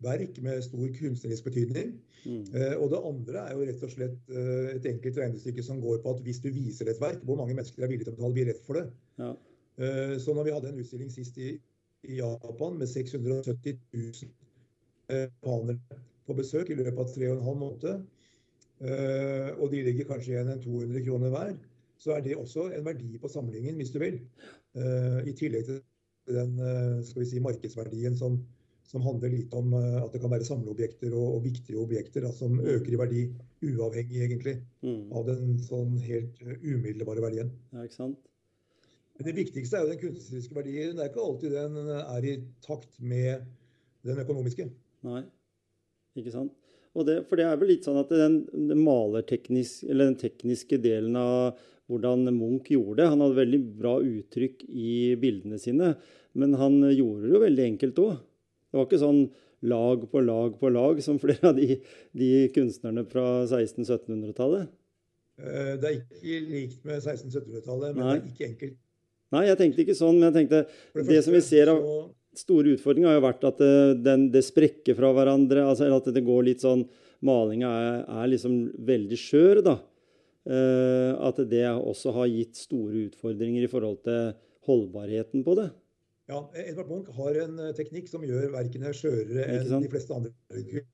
verk 0.00 0.38
med 0.40 0.62
stor 0.64 0.86
kunstnerisk 0.96 1.44
betydning. 1.44 1.90
Mm. 2.24 2.46
Og 2.80 2.88
det 2.94 3.02
andre 3.10 3.42
er 3.42 3.52
jo 3.52 3.66
rett 3.68 3.84
og 3.84 3.92
slett 3.92 4.32
et 4.72 4.88
enkelt 4.88 5.20
regnestykke 5.20 5.66
som 5.66 5.82
går 5.84 6.00
på 6.00 6.14
at 6.16 6.24
hvis 6.24 6.40
du 6.40 6.48
viser 6.48 6.88
et 6.88 7.02
verk, 7.02 7.20
hvor 7.20 7.36
mange 7.36 7.52
mennesker 7.52 7.84
er 7.84 7.92
villige 7.92 8.08
til 8.08 8.14
å 8.14 8.16
betale 8.16 8.38
billett 8.40 8.64
for 8.64 8.80
det? 8.80 8.86
Ja. 9.20 9.34
Så 10.16 10.32
når 10.32 10.48
vi 10.48 10.56
hadde 10.56 10.72
en 10.72 10.80
utstilling 10.80 11.12
sist 11.12 11.36
i, 11.36 11.52
i 12.08 12.18
Japan 12.22 12.78
med 12.78 12.88
670 12.88 13.78
000 13.92 14.02
eh, 14.02 14.45
japanere 15.10 15.78
på 16.26 16.34
besøk 16.34 16.70
i 16.70 16.76
løpet 16.78 16.98
av 16.98 17.10
tre 17.14 17.28
og 17.30 17.38
en 17.38 17.46
halv 17.46 17.60
måned, 17.62 18.04
eh, 18.82 19.50
og 19.60 19.70
de 19.72 19.82
ligger 19.86 20.08
kanskje 20.10 20.34
igjen 20.34 20.50
en 20.52 20.62
200 20.62 21.04
kroner 21.06 21.32
hver, 21.34 21.54
så 22.02 22.16
er 22.16 22.24
det 22.26 22.36
også 22.36 22.68
en 22.76 22.84
verdi 22.84 23.16
på 23.22 23.30
samlingen, 23.32 23.78
hvis 23.78 23.92
du 23.94 24.00
vil. 24.02 24.18
Eh, 24.76 25.20
I 25.30 25.32
tillegg 25.38 25.64
til 25.70 25.80
den 26.34 26.58
eh, 26.60 27.02
skal 27.06 27.22
vi 27.22 27.28
si, 27.30 27.40
markedsverdien 27.40 28.16
som, 28.18 28.40
som 28.86 29.04
handler 29.06 29.32
litt 29.32 29.54
om 29.56 29.72
eh, 29.78 29.98
at 30.02 30.12
det 30.12 30.20
kan 30.24 30.32
være 30.34 30.44
samleobjekter 30.48 31.14
og, 31.14 31.36
og 31.38 31.44
viktige 31.46 31.78
objekter 31.80 32.26
da, 32.26 32.32
som 32.34 32.58
øker 32.60 32.92
i 32.92 33.00
verdi, 33.00 33.26
uavhengig 33.66 34.24
egentlig 34.26 34.58
Mm. 34.86 35.08
av 35.18 35.24
den 35.26 35.56
sånn 35.58 35.96
helt 36.04 36.36
eh, 36.44 36.58
umiddelbare 36.62 37.22
verdien. 37.24 37.48
ja, 37.72 37.82
ikke 37.86 37.96
sant? 37.96 38.18
Men 39.16 39.26
det 39.26 39.32
viktigste 39.38 39.78
er 39.78 39.86
jo 39.86 39.88
den 39.94 39.98
kunstneriske 40.02 40.54
verdien. 40.54 40.92
Det 40.94 41.02
er 41.02 41.08
ikke 41.08 41.24
alltid 41.24 41.54
den 41.56 41.78
er 41.96 42.26
i 42.28 42.34
takt 42.62 43.00
med 43.00 43.46
den 44.04 44.20
økonomiske. 44.20 44.66
Nei, 45.06 45.22
ikke 46.18 46.34
sant? 46.34 46.52
Det, 47.06 47.18
for 47.28 47.36
det 47.36 47.44
er 47.44 47.58
vel 47.60 47.68
litt 47.74 47.84
sånn 47.84 47.98
at 48.00 48.08
den, 48.08 48.38
den 48.48 48.80
malerteknisk, 48.80 49.84
eller 49.84 50.08
den 50.08 50.20
tekniske 50.20 50.78
delen 50.80 51.16
av 51.20 51.58
hvordan 51.92 52.24
Munch 52.34 52.70
gjorde 52.72 53.02
det 53.02 53.08
Han 53.12 53.20
hadde 53.22 53.36
veldig 53.36 53.60
bra 53.78 53.92
uttrykk 54.02 54.64
i 54.66 54.94
bildene 55.20 55.58
sine, 55.62 55.92
men 56.34 56.56
han 56.58 56.80
gjorde 56.88 57.26
det 57.28 57.34
jo 57.36 57.42
veldig 57.44 57.66
enkelt 57.66 58.00
òg. 58.02 58.16
Det 58.72 58.80
var 58.80 58.88
ikke 58.88 59.02
sånn 59.04 59.20
lag 59.68 60.02
på 60.10 60.22
lag 60.24 60.56
på 60.60 60.72
lag 60.72 60.98
som 61.04 61.20
flere 61.22 61.52
av 61.52 61.60
de, 61.60 61.78
de 62.16 62.30
kunstnerne 62.56 63.04
fra 63.12 63.26
1600-1700-tallet. 63.44 64.72
Eh, 65.38 65.72
Det 65.80 65.88
er 65.92 66.00
ikke 66.00 66.40
likt 66.48 66.82
med 66.88 67.00
1600-1700-tallet, 67.04 67.96
men 67.96 68.02
Nei. 68.02 68.16
det 68.16 68.24
er 68.24 68.34
ikke 68.34 68.50
enkelt. 68.50 68.76
Nei, 69.36 69.44
jeg 69.48 69.58
tenkte 69.58 69.82
ikke 69.84 69.98
sånn, 69.98 70.18
men 70.20 70.28
jeg 70.30 70.36
tenkte 70.40 70.60
For 70.94 71.08
det 71.08 71.22
som 71.26 71.34
vi 71.34 71.40
ser 71.44 71.72
av 71.72 71.80
så- 71.82 72.04
store 72.40 72.76
utfordringer 72.76 73.10
har 73.10 73.18
jo 73.18 73.26
vært 73.26 73.44
at 73.48 73.60
det, 73.62 73.74
den, 74.04 74.28
det 74.34 74.44
sprekker 74.46 74.96
fra 74.98 75.12
hverandre. 75.16 75.64
altså 75.66 75.90
At 75.96 76.08
det 76.14 76.24
går 76.26 76.48
litt 76.50 76.64
sånn 76.64 76.86
Malinga 77.24 77.68
er, 77.70 78.00
er 78.22 78.32
liksom 78.32 78.58
veldig 78.86 79.18
skjør, 79.20 79.62
da. 79.64 79.78
Eh, 80.46 81.12
at 81.26 81.40
det 81.50 81.64
også 81.72 82.12
har 82.14 82.28
gitt 82.30 82.58
store 82.60 83.08
utfordringer 83.08 83.64
i 83.66 83.70
forhold 83.70 84.02
til 84.06 84.36
holdbarheten 84.68 85.42
på 85.46 85.56
det. 85.58 85.70
Ja, 86.30 86.40
Edvard 86.58 86.90
Munch 86.90 87.10
har 87.14 87.38
en 87.44 87.58
eh, 87.62 87.74
teknikk 87.78 88.08
som 88.10 88.24
gjør 88.26 88.50
verkene 88.54 88.92
skjørere 88.94 89.46
enn 89.56 89.82
de 89.82 89.90
fleste 89.90 90.14
andre 90.14 90.32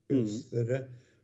kunstnere. 0.09 0.83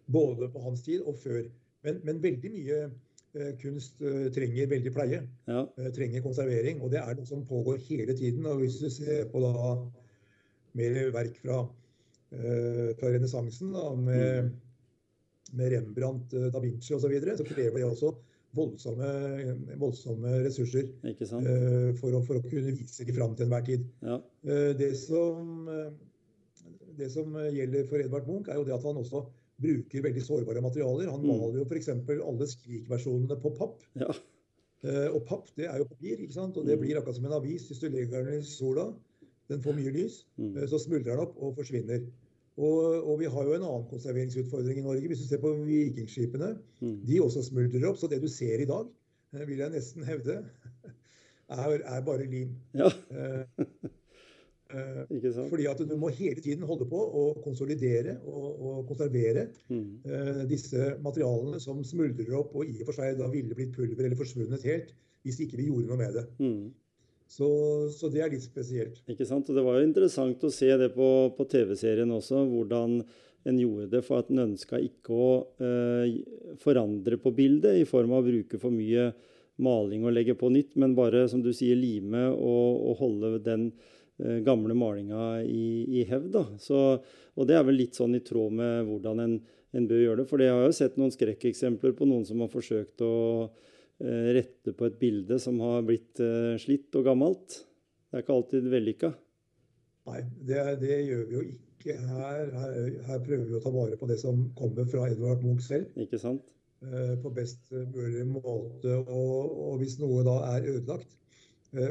Både 0.10 0.49
på 0.49 0.62
hans 0.63 0.82
tid 0.86 1.05
og 1.05 1.17
før. 1.21 1.43
Men, 1.86 1.99
men 2.05 2.21
veldig 2.23 2.51
mye 2.53 2.79
eh, 2.88 3.51
kunst 3.62 4.01
eh, 4.01 4.27
trenger 4.36 4.71
veldig 4.73 4.93
pleie. 4.95 5.21
Ja, 5.49 5.63
eh, 5.77 5.91
trenger 5.95 6.25
konservering. 6.25 6.82
Og 6.82 6.93
det 6.93 7.03
er 7.03 7.17
noe 7.17 7.29
som 7.29 7.45
pågår 7.49 7.82
hele 7.86 8.17
tiden. 8.17 8.45
Og 8.49 8.63
hvis 8.63 8.79
du 8.82 8.89
ser 8.93 9.29
på 9.34 9.41
da 9.45 9.53
mer 10.77 11.12
verk 11.15 11.38
fra, 11.41 11.60
uh, 12.34 12.89
fra 12.99 13.12
renessansen, 13.13 13.71
med, 14.05 14.51
med 15.53 15.71
Rembrandt, 15.73 16.34
eh, 16.34 16.49
da 16.53 16.60
Vinci 16.62 16.93
osv., 16.93 17.01
så, 17.08 17.10
videre, 17.10 17.38
så 17.38 17.43
krever 17.47 17.79
det 17.79 17.86
også 17.88 18.12
voldsomme, 18.53 19.10
voldsomme 19.82 20.36
ressurser 20.45 20.88
eh, 21.05 21.95
for, 21.97 22.13
å, 22.17 22.21
for 22.25 22.38
å 22.38 22.43
kunne 22.45 22.73
vise 22.77 23.05
de 23.05 23.13
fram 23.13 23.36
til 23.38 23.47
enhver 23.47 23.65
tid. 23.65 23.88
Ja, 24.05 24.19
Uh, 24.45 24.71
Det 24.77 24.93
som, 24.95 25.67
det 26.95 27.10
som 27.12 27.34
gjelder 27.51 27.84
for 27.89 27.99
Edvard 27.99 28.27
Munch, 28.29 28.47
er 28.47 28.55
jo 28.55 28.63
det 28.63 28.71
at 28.77 28.86
han 28.88 28.95
også 29.01 29.25
bruker 29.60 30.05
veldig 30.05 30.21
sårbare 30.23 30.62
materialer. 30.63 31.10
Han 31.12 31.19
Mm. 31.25 31.27
maler 31.34 31.58
jo 31.60 31.65
f.eks. 31.67 31.89
alle 32.08 32.47
Skrik-versjonene 32.47 33.39
på 33.41 33.55
papp. 33.58 33.82
ja, 33.99 34.13
Uh, 34.79 35.10
Og 35.12 35.25
papp 35.27 35.49
det 35.58 35.65
er 35.67 35.77
jo 35.82 35.84
papir, 35.89 36.21
ikke 36.23 36.32
sant? 36.38 36.55
og 36.55 36.63
det 36.65 36.77
Mm. 36.77 36.82
blir 36.86 36.97
akkurat 37.01 37.15
som 37.17 37.25
en 37.25 37.34
avis. 37.36 37.65
Hvis 37.67 37.82
du 37.82 37.89
legger 37.89 38.23
den 38.23 38.39
i 38.39 38.43
sola, 38.47 38.93
den 39.49 39.62
får 39.63 39.77
mye 39.77 39.93
lys, 39.93 40.23
mm, 40.38 40.55
eh, 40.57 40.67
så 40.69 40.79
smuldrer 40.81 41.15
den 41.15 41.23
opp 41.25 41.38
og 41.38 41.55
forsvinner. 41.57 42.03
Og, 42.59 42.79
og 43.07 43.19
vi 43.21 43.27
har 43.31 43.47
jo 43.47 43.55
en 43.55 43.63
annen 43.65 43.85
konserveringsutfordring 43.89 44.81
i 44.81 44.83
Norge. 44.85 45.07
Hvis 45.07 45.21
du 45.23 45.29
ser 45.29 45.39
på 45.43 45.53
vikingskipene, 45.63 46.53
mm. 46.81 46.97
de 47.07 47.21
også 47.23 47.45
smuldrer 47.47 47.88
opp. 47.88 47.99
Så 48.01 48.09
det 48.12 48.19
du 48.21 48.27
ser 48.31 48.59
i 48.59 48.67
dag, 48.69 48.89
eh, 49.35 49.45
vil 49.47 49.63
jeg 49.63 49.73
nesten 49.75 50.03
hevde, 50.07 50.41
er, 51.55 51.77
er 51.79 52.03
bare 52.05 52.27
lim. 52.29 52.57
ja 52.75 52.91
Eh, 53.09 53.45
eh, 54.75 55.47
fordi 55.53 55.65
at 55.71 55.79
du 55.89 55.95
må 55.97 56.12
hele 56.13 56.43
tiden 56.43 56.67
holde 56.67 56.85
på 56.89 56.99
å 56.99 57.23
konsolidere 57.45 58.19
og, 58.27 58.49
og 58.59 58.83
konservere 58.91 59.47
Mm, 59.69 60.01
eh, 60.05 60.43
disse 60.49 60.95
materialene 61.05 61.59
som 61.62 61.79
smuldrer 61.85 62.33
opp 62.38 62.55
og 62.57 62.65
i 62.65 62.81
og 62.81 62.89
for 62.89 62.97
seg 62.97 63.17
da 63.19 63.27
ville 63.31 63.55
blitt 63.55 63.75
pulver 63.75 64.05
eller 64.05 64.17
forsvunnet 64.17 64.65
helt 64.65 64.93
hvis 65.23 65.39
ikke 65.45 65.59
vi 65.59 65.67
gjorde 65.69 65.89
noe 65.89 65.99
med 65.99 66.15
det. 66.17 66.25
mm. 66.41 66.69
Så, 67.30 67.48
så 67.94 68.10
det 68.10 68.24
er 68.26 68.32
litt 68.34 68.46
spesielt. 68.46 69.04
Ikke 69.10 69.28
sant? 69.28 69.50
Og 69.52 69.58
det 69.58 69.63
var 69.65 69.78
jo 69.78 69.86
interessant 69.86 70.44
å 70.44 70.50
se 70.54 70.70
det 70.82 70.89
på, 70.96 71.10
på 71.38 71.46
TV-serien 71.52 72.10
også, 72.15 72.42
hvordan 72.50 73.04
en 73.48 73.60
gjorde 73.62 73.88
det 73.94 74.02
for 74.04 74.24
at 74.24 74.32
en 74.34 74.44
ønska 74.48 74.80
ikke 74.82 75.13
å 75.15 75.30
eh, 75.63 76.18
forandre 76.60 77.20
på 77.22 77.32
bildet 77.38 77.80
i 77.80 77.86
form 77.88 78.15
av 78.18 78.24
å 78.24 78.28
bruke 78.28 78.60
for 78.60 78.74
mye 78.74 79.12
maling 79.63 80.08
og 80.08 80.15
legge 80.15 80.36
på 80.39 80.50
nytt, 80.52 80.76
men 80.80 80.96
bare, 80.98 81.28
som 81.32 81.44
du 81.44 81.52
sier, 81.56 81.78
lime 81.80 82.26
og, 82.32 82.82
og 82.89 83.00
holde 83.04 83.39
den 83.46 83.70
eh, 83.70 84.42
gamle 84.46 84.76
malinga 84.78 85.44
i, 85.46 85.86
i 86.02 86.06
hevd. 86.10 86.36
Og 86.39 87.48
det 87.48 87.56
er 87.56 87.65
vel 87.68 87.80
litt 87.84 88.00
sånn 88.00 88.18
i 88.18 88.24
tråd 88.26 88.56
med 88.58 88.89
hvordan 88.89 89.24
en, 89.24 89.39
en 89.78 89.89
bør 89.89 90.06
gjøre 90.06 90.24
det. 90.24 90.30
For 90.32 90.44
jeg 90.44 90.56
har 90.56 90.65
jo 90.65 90.78
sett 90.82 91.00
noen 91.00 91.13
skrekkeksempler 91.13 91.96
på 91.96 92.10
noen 92.10 92.26
som 92.28 92.42
har 92.44 92.52
forsøkt 92.52 93.06
å 93.06 93.13
rette 94.35 94.73
på 94.75 94.88
et 94.88 94.99
bilde 94.99 95.39
som 95.43 95.59
har 95.63 95.83
blitt 95.88 96.21
eh, 96.23 96.55
slitt 96.62 96.95
og 96.99 97.07
gammelt. 97.09 97.57
Det 98.09 98.19
er 98.19 98.23
ikke 98.23 98.38
alltid 98.38 98.69
vellykka. 98.71 99.09
Nei, 100.09 100.21
det, 100.47 100.62
det, 100.81 100.95
gjør 101.05 101.25
vi 101.27 101.35
jo 101.38 101.43
ikke 101.47 101.97
her. 101.99 102.53
her. 102.55 102.77
her. 103.09 103.19
prøver 103.25 103.45
vi 103.45 103.57
å 103.59 103.63
ta 103.63 103.73
vare 103.73 103.99
på 103.99 104.09
det 104.09 104.17
som 104.21 104.47
kommer 104.57 104.88
fra 104.89 105.09
Edvard 105.12 105.43
Munch 105.45 105.67
selv. 105.67 105.91
Ikke 105.99 106.21
sant? 106.21 106.47
Eh, 106.85 107.15
på 107.21 107.31
best 107.35 107.73
mulig 107.93 108.25
måte. 108.29 108.95
Og, 109.03 109.35
og, 109.67 109.73
hvis 109.81 109.99
noe 110.01 110.23
da 110.27 110.39
er 110.55 110.69
ødelagt 110.77 111.15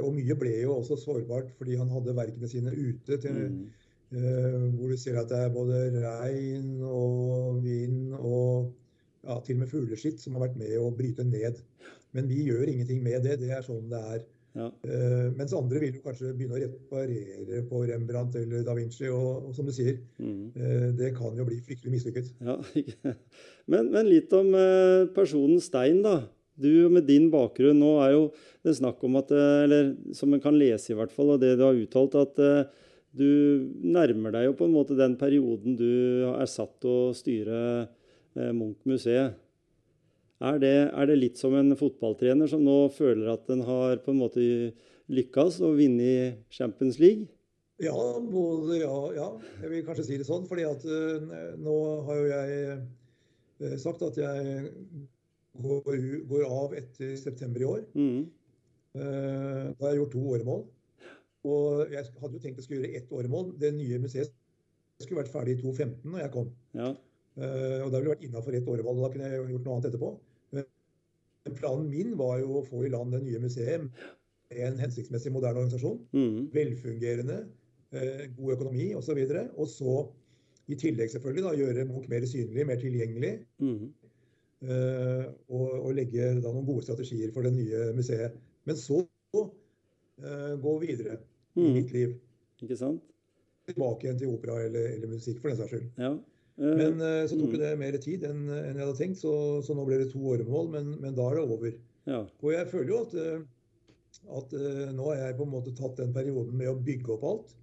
Og 0.03 0.09
mye 0.11 0.35
ble 0.35 0.57
jo 0.65 0.73
også 0.81 0.97
sårbart 0.99 1.53
fordi 1.55 1.77
han 1.79 1.93
hadde 1.93 2.17
verkene 2.17 2.49
sine 2.51 2.73
ute. 2.75 3.21
til 3.21 3.45
mm 3.45 3.61
Uh, 4.09 4.73
hvor 4.73 4.89
du 4.89 4.97
ser 4.97 5.19
at 5.21 5.29
det 5.29 5.37
er 5.37 5.51
både 5.53 5.79
regn 6.01 6.79
og 6.81 7.59
vind 7.61 8.15
og 8.17 8.71
ja, 9.21 9.35
til 9.45 9.59
og 9.59 9.61
med 9.61 9.69
fugleskitt 9.69 10.23
som 10.23 10.39
har 10.39 10.47
vært 10.47 10.57
med 10.57 10.73
å 10.81 10.89
bryte 10.97 11.27
ned. 11.29 11.59
Men 12.19 12.29
vi 12.31 12.43
gjør 12.51 12.67
ingenting 12.67 13.01
med 13.07 13.23
det. 13.23 13.39
Det 13.45 13.55
er 13.55 13.65
sånn 13.65 13.87
det 13.93 14.03
er. 14.17 14.27
Ja. 14.59 14.69
Uh, 14.83 15.29
mens 15.39 15.53
andre 15.55 15.81
vil 15.83 15.99
jo 15.99 16.03
kanskje 16.03 16.33
begynne 16.35 16.57
å 16.57 16.63
reparere 16.63 17.61
på 17.69 17.83
Rembrandt 17.87 18.39
eller 18.41 18.65
da 18.67 18.75
Vinci. 18.79 19.07
Og, 19.13 19.49
og 19.49 19.53
som 19.57 19.69
du 19.69 19.75
sier, 19.75 20.01
mm. 20.19 20.41
uh, 20.57 20.89
det 20.99 21.13
kan 21.19 21.37
jo 21.39 21.47
bli 21.47 21.61
fryktelig 21.65 21.95
mislykket. 21.95 22.33
Ja, 22.43 22.59
men, 23.71 23.93
men, 23.93 24.11
litt 24.11 24.35
om 24.37 24.51
uh, 24.57 25.07
personen 25.15 25.63
Stein, 25.65 26.03
da. 26.07 26.21
Du 26.59 26.89
med 26.91 27.05
din 27.07 27.29
bakgrunn 27.31 27.79
nå 27.79 27.93
er 28.03 28.17
jo 28.17 28.23
det 28.67 28.73
snakk 28.75 29.05
om 29.07 29.15
at 29.21 29.29
Eller 29.31 29.93
som 30.19 30.33
en 30.35 30.41
kan 30.43 30.57
lese, 30.59 30.91
i 30.91 30.97
hvert 30.99 31.13
fall, 31.15 31.37
og 31.37 31.39
det 31.39 31.53
du 31.55 31.63
har 31.63 31.79
uttalt, 31.79 32.17
at 32.19 32.73
du 33.15 33.29
nærmer 33.79 34.35
deg 34.35 34.49
jo 34.49 34.57
på 34.59 34.67
en 34.67 34.75
måte 34.75 34.97
den 34.99 35.15
perioden 35.21 35.77
du 35.79 36.27
er 36.33 36.51
satt 36.51 36.75
til 36.83 36.91
å 36.91 37.15
styre 37.15 37.61
Munch-museet. 38.35 39.39
Er 40.39 40.61
det, 40.63 40.77
er 40.95 41.09
det, 41.11 41.17
litt 41.19 41.41
som 41.41 41.55
en 41.59 41.75
fotballtrener 41.75 42.47
som 42.51 42.63
nå 42.63 42.77
føler 42.95 43.33
at 43.33 43.49
den 43.51 43.65
har 43.67 43.99
på 44.05 44.13
en 44.15 44.21
måte 44.21 44.45
lykkes 45.11 45.59
og 45.67 45.81
vunnet 45.81 46.45
Champions 46.55 47.01
League? 47.03 47.27
Ja, 47.83 47.95
både 48.23 48.81
ja, 48.81 48.95
ja. 49.15 49.27
Jeg 49.63 49.71
vil 49.73 49.85
kanskje 49.87 50.07
si 50.07 50.19
det 50.19 50.27
sånn. 50.27 50.47
fordi 50.51 50.67
at 50.67 50.83
uh, 50.87 51.55
nå 51.59 51.75
har 52.07 52.21
jo 52.21 52.29
jeg 52.31 52.79
uh, 53.63 53.77
sagt 53.83 54.03
at 54.07 54.19
jeg 54.19 54.65
går, 55.59 55.99
går, 56.31 56.47
av 56.47 56.75
etter 56.79 57.15
september 57.19 57.63
i 57.63 57.69
år. 57.69 57.85
Mm. 57.99 58.25
Uh, 58.99 59.65
da 59.75 59.89
har 59.89 59.95
jeg 59.95 60.03
gjort 60.03 60.15
to 60.15 60.25
åremål. 60.37 60.65
Og 61.49 61.95
jeg 61.95 62.15
hadde 62.19 62.35
jo 62.35 62.43
tenkt 62.43 62.63
å 62.63 62.67
skulle 62.67 62.83
gjøre 62.83 63.03
ett 63.03 63.15
åremål. 63.15 63.53
Det 63.59 63.75
nye 63.75 63.99
museet 64.03 64.35
skulle 65.03 65.23
vært 65.23 65.35
ferdig 65.35 65.55
i 65.55 65.61
2015 65.63 66.11
når 66.11 66.25
jeg 66.25 66.35
kom. 66.35 66.49
Ja. 66.75 66.95
Og 67.39 67.93
da 67.93 68.01
ville 68.01 68.09
det 68.09 68.11
vært 68.11 68.25
innafor 68.27 68.57
ett 68.59 68.67
åremål. 68.67 68.97
og 68.99 69.05
Da 69.07 69.11
kunne 69.13 69.29
jeg 69.31 69.45
gjort 69.53 69.69
noe 69.69 69.77
annet 69.77 69.87
etterpå. 69.93 70.09
Planen 71.57 71.89
min 71.91 72.15
var 72.19 72.39
jo 72.43 72.59
å 72.59 72.65
få 72.67 72.85
i 72.87 72.93
land 72.93 73.15
det 73.15 73.23
nye 73.25 73.41
museet 73.43 73.85
med 73.85 74.61
en 74.65 74.79
hensiktsmessig 74.81 75.33
moderne 75.35 75.63
organisasjon. 75.63 75.99
Mm. 76.17 76.49
Velfungerende, 76.55 77.39
uh, 77.97 78.25
god 78.39 78.55
økonomi 78.57 78.91
osv. 78.99 79.21
Og, 79.21 79.33
så 79.33 79.45
og 79.57 79.73
så 79.73 79.97
i 80.69 80.77
tillegg 80.77 81.13
selvfølgelig 81.13 81.47
da, 81.47 81.55
gjøre 81.57 81.89
Munch 81.89 82.09
mer 82.13 82.27
synlig, 82.29 82.67
mer 82.69 82.81
tilgjengelig. 82.81 83.35
Mm. 83.65 83.89
Uh, 84.69 85.27
og, 85.49 85.69
og, 85.85 85.93
legge 85.95 86.33
da 86.43 86.51
noen 86.51 86.67
gode 86.67 86.85
strategier 86.87 87.31
for 87.35 87.47
det 87.47 87.55
nye 87.57 87.93
museet. 87.97 88.37
Men 88.69 88.77
så 88.81 89.05
gå 90.59 90.73
videre 90.83 91.21
i 91.55 91.63
mm. 91.63 91.75
mitt 91.77 91.93
liv. 91.95 92.17
Ikke 92.65 92.77
sant? 92.79 93.05
Tilbake 93.69 94.07
igjen 94.07 94.19
til 94.19 94.33
opera 94.33 94.57
eller, 94.65 94.89
eller 94.97 95.13
musikk, 95.13 95.39
for 95.39 95.53
den 95.53 95.61
saks 95.61 95.77
skyld. 95.77 95.87
Ja. 96.01 96.11
Men 96.59 96.99
uh, 96.99 97.23
så 97.31 97.37
tok 97.39 97.55
mm. 97.55 97.61
det 97.61 97.75
mer 97.79 97.97
tid 98.03 98.25
enn, 98.27 98.43
jeg 98.51 98.81
hadde 98.81 98.97
tenkt, 98.99 99.21
så, 99.21 99.33
så, 99.65 99.77
nå 99.79 99.85
ble 99.87 100.01
det 100.01 100.11
to 100.11 100.23
åremål. 100.33 100.73
Men, 100.75 100.91
men 101.03 101.15
da 101.15 101.29
er 101.31 101.39
det 101.39 101.45
over. 101.47 101.77
Ja. 102.09 102.25
Og 102.43 102.51
jeg 102.55 102.71
føler 102.73 102.93
jo 102.93 103.01
at, 103.05 103.15
uh, 103.15 104.35
at 104.41 104.55
nå 104.97 105.11
har 105.13 105.21
jeg 105.23 105.39
på 105.39 105.47
en 105.47 105.55
måte 105.55 105.75
tatt 105.79 106.01
den 106.01 106.15
perioden 106.17 106.57
med 106.59 106.73
å 106.73 106.79
bygge 106.83 107.15
opp 107.15 107.27
alt. 107.29 107.55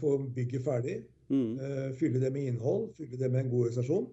få 0.00 0.16
bygget 0.32 0.64
ferdig. 0.64 1.00
Mm. 1.28 1.58
fylle 1.98 2.20
det 2.22 2.30
med 2.32 2.46
innhold, 2.48 2.84
fylle 2.96 3.18
det 3.18 3.28
med 3.32 3.40
en 3.44 3.48
god 3.50 3.64
organisasjon. 3.66 4.04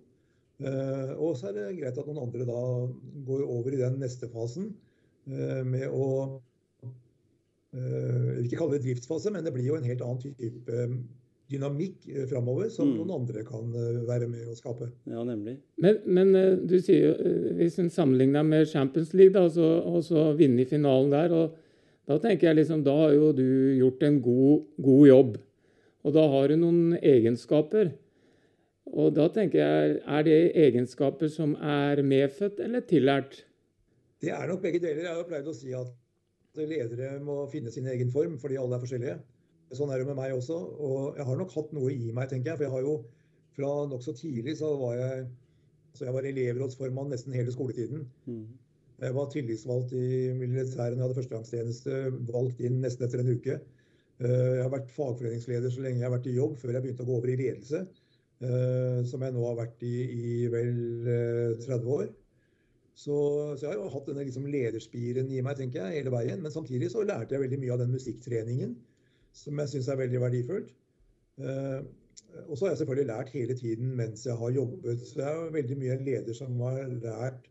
og 1.21 1.35
så 1.37 1.47
er 1.49 1.53
det 1.55 1.75
greit 1.77 1.97
at 2.01 2.07
noen 2.09 2.23
andre 2.23 2.47
da 2.49 2.61
går 3.27 3.43
over 3.45 3.71
i 3.71 3.79
den 3.79 3.99
neste 4.01 4.27
fasen 4.33 4.71
med 5.69 5.85
å 5.93 6.07
jeg 7.73 8.35
vil 8.37 8.47
ikke 8.47 8.59
kalle 8.59 8.77
det 8.77 8.83
driftsfase, 8.85 9.31
men 9.33 9.45
det 9.45 9.53
blir 9.53 9.65
jo 9.65 9.77
en 9.79 9.87
helt 9.87 10.01
annen 10.05 10.21
type 10.21 10.73
eh, 10.73 10.97
dynamikk 11.51 12.07
eh, 12.09 12.27
framover 12.29 12.69
som 12.73 12.89
mm. 12.89 12.93
noen 12.99 13.15
andre 13.17 13.43
kan 13.47 13.73
eh, 13.75 14.03
være 14.07 14.29
med 14.31 14.51
å 14.51 14.55
skape. 14.57 14.91
Ja, 15.09 15.25
nemlig. 15.27 15.57
Men, 15.81 15.99
men 16.05 16.33
du 16.69 16.77
sier 16.79 17.09
jo, 17.09 17.33
hvis 17.59 17.79
en 17.83 17.91
sammenligner 17.93 18.45
med 18.47 18.69
Champions 18.71 19.13
League 19.17 19.35
da, 19.35 19.45
og 19.47 20.03
så 20.07 20.29
vinne 20.39 20.63
i 20.63 20.69
finalen 20.69 21.11
der, 21.13 21.35
og 21.35 21.59
da 22.09 22.19
tenker 22.19 22.49
jeg 22.49 22.59
liksom, 22.59 22.83
da 22.83 22.93
har 22.99 23.13
jo 23.15 23.31
du 23.35 23.47
gjort 23.79 24.03
en 24.03 24.21
god, 24.23 24.63
god 24.83 25.03
jobb. 25.07 25.35
Og 26.03 26.15
da 26.15 26.23
har 26.33 26.51
du 26.51 26.57
noen 26.59 26.97
egenskaper. 26.99 27.93
Og 28.91 29.13
da 29.15 29.29
tenker 29.31 29.61
jeg, 29.61 29.99
er 30.03 30.25
det 30.27 30.39
egenskaper 30.65 31.31
som 31.31 31.55
er 31.55 32.03
medfødt 32.03 32.59
eller 32.63 32.83
tillært? 32.87 33.45
Det 34.23 34.33
er 34.35 34.49
nok 34.51 34.61
begge 34.63 34.81
deler. 34.83 35.05
Jeg 35.07 35.15
har 35.15 35.29
pleid 35.29 35.47
å 35.47 35.55
si 35.55 35.71
at 35.75 36.59
ledere 36.59 37.15
må 37.23 37.45
finne 37.51 37.71
sin 37.73 37.87
egen 37.89 38.11
form, 38.11 38.35
fordi 38.41 38.59
alle 38.59 38.77
er 38.77 38.83
forskjellige. 38.83 39.15
Sånn 39.77 39.91
er 39.93 40.01
det 40.01 40.09
med 40.09 40.19
meg 40.19 40.35
også. 40.35 40.57
Og 40.87 41.19
jeg 41.19 41.27
har 41.29 41.39
nok 41.39 41.53
hatt 41.55 41.71
noe 41.75 41.93
i 41.93 42.11
meg, 42.15 42.29
tenker 42.31 42.53
jeg. 42.53 42.59
For 42.59 42.67
jeg 42.67 42.75
har 42.75 42.85
jo 42.87 42.97
fra 43.53 43.71
nokså 43.89 44.15
tidlig 44.17 44.57
så 44.59 44.73
var 44.79 44.97
jeg 44.97 45.25
så 45.93 46.07
jeg 46.07 46.15
var 46.15 46.25
elevrådsformann 46.25 47.11
nesten 47.13 47.35
hele 47.37 47.53
skoletiden. 47.53 48.07
Mm. 48.25 48.45
Jeg 49.03 49.15
var 49.17 49.27
tillitsvalgt 49.29 49.91
i 49.97 50.31
militæret 50.37 50.95
når 50.95 51.01
jeg 51.01 51.03
hadde 51.03 51.17
førstegangstjeneste, 51.19 51.99
valgt 52.33 52.63
inn 52.65 52.79
nesten 52.81 53.05
etter 53.05 53.21
en 53.21 53.29
uke. 53.29 53.59
Eh, 54.23 54.53
jeg 54.57 54.63
har 54.63 54.71
vært 54.73 54.93
fagforeningsleder 54.95 55.73
så 55.73 55.83
lenge 55.83 56.01
jeg 56.01 56.07
har 56.07 56.15
vært 56.15 56.29
i 56.31 56.37
jobb, 56.37 56.55
før 56.61 56.73
jeg 56.73 56.85
begynte 56.85 57.05
å 57.05 57.09
gå 57.09 57.19
over 57.19 57.33
i 57.33 57.37
ledelse. 57.37 57.83
Eh, 58.43 58.99
som 59.07 59.21
jeg 59.23 59.35
nå 59.35 59.45
har 59.45 59.59
vært 59.59 59.85
i 59.85 59.93
i 60.13 60.33
vel 60.51 60.73
30 61.61 61.73
eh, 61.73 61.91
år. 61.97 62.07
Så, 62.93 63.15
så, 63.57 63.63
jeg 63.63 63.69
har 63.71 63.79
jo 63.79 63.91
hatt 63.93 64.09
denne 64.09 64.25
liksom 64.27 64.45
lederspiren 64.53 65.29
i 65.33 65.41
meg 65.45 65.57
tenker 65.57 65.81
jeg, 65.81 66.01
hele 66.01 66.13
veien. 66.13 66.41
Men 66.41 66.53
samtidig 66.53 66.91
så 66.93 67.05
lærte 67.05 67.35
jeg 67.35 67.45
veldig 67.45 67.61
mye 67.61 67.75
av 67.75 67.83
den 67.83 67.93
musikktreningen, 67.93 68.75
som 69.33 69.59
jeg 69.59 69.71
syns 69.71 69.89
er 69.89 69.99
veldig 69.99 70.21
verdifullt. 70.23 70.69
Uh, 71.41 71.81
og 72.47 72.57
så 72.57 72.65
har 72.65 72.73
jeg 72.73 72.81
selvfølgelig 72.81 73.09
lært 73.09 73.33
hele 73.33 73.55
tiden 73.57 73.95
mens 73.97 74.25
jeg 74.25 74.37
har 74.37 74.53
jobbet. 74.53 75.01
Så 75.07 75.21
jeg 75.21 75.31
er 75.31 75.55
veldig 75.57 75.79
mye 75.81 75.97
en 75.97 76.05
leder 76.05 76.37
som 76.37 76.61
har 76.65 76.79
lært 76.91 77.49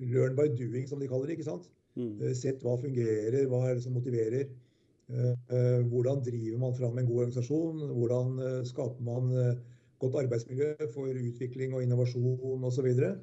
learn 0.00 0.36
by 0.36 0.48
doing, 0.56 0.88
som 0.88 1.00
de 1.00 1.08
kaller 1.08 1.28
det. 1.28 1.38
ikke 1.38 1.50
sant? 1.50 1.68
Mm. 1.96 2.16
Uh, 2.22 2.32
sett 2.36 2.64
hva 2.64 2.76
fungerer, 2.80 3.46
hva 3.50 3.66
er 3.68 3.76
det 3.76 3.84
som 3.86 3.96
motiverer. 3.96 4.48
Uh, 5.10 5.82
hvordan 5.90 6.22
driver 6.22 6.58
man 6.62 6.76
fram 6.78 6.98
en 6.98 7.08
god 7.08 7.24
organisasjon? 7.26 7.84
Hvordan 7.98 8.64
skaper 8.68 9.04
man 9.04 9.32
godt 10.00 10.16
arbeidsmiljø 10.22 10.70
for 10.94 11.10
utvikling 11.12 11.74
og 11.76 11.82
innovasjon 11.84 12.64
osv. 12.64 12.76
Så 12.76 12.82
videre. 12.86 13.16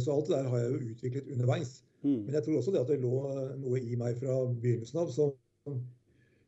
så 0.00 0.14
alt 0.14 0.28
det 0.30 0.36
der 0.36 0.48
har 0.48 0.58
jeg 0.58 0.70
jo 0.70 0.92
utviklet 0.94 1.32
underveis. 1.34 1.82
Mm. 2.04 2.22
Men 2.24 2.34
jeg 2.34 2.42
tror 2.44 2.56
også 2.56 2.70
det 2.70 2.80
at 2.80 2.88
det 2.88 3.00
lå 3.02 3.18
noe 3.60 3.80
i 3.80 3.96
meg 4.00 4.16
fra 4.16 4.38
begynnelsen 4.46 5.02
av 5.02 5.10
som, 5.12 5.34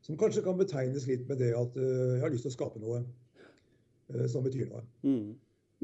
som 0.07 0.19
kanskje 0.21 0.45
kan 0.45 0.59
betegnes 0.59 1.09
litt 1.11 1.27
med 1.29 1.41
det 1.43 1.51
at 1.59 1.75
eh, 1.81 2.15
jeg 2.17 2.23
har 2.23 2.33
lyst 2.33 2.47
til 2.47 2.53
å 2.53 2.57
skape 2.57 2.83
noe 2.83 3.01
eh, 3.03 4.27
som 4.31 4.45
betyr 4.47 4.69
noe. 4.71 4.85
Mm. 5.03 5.35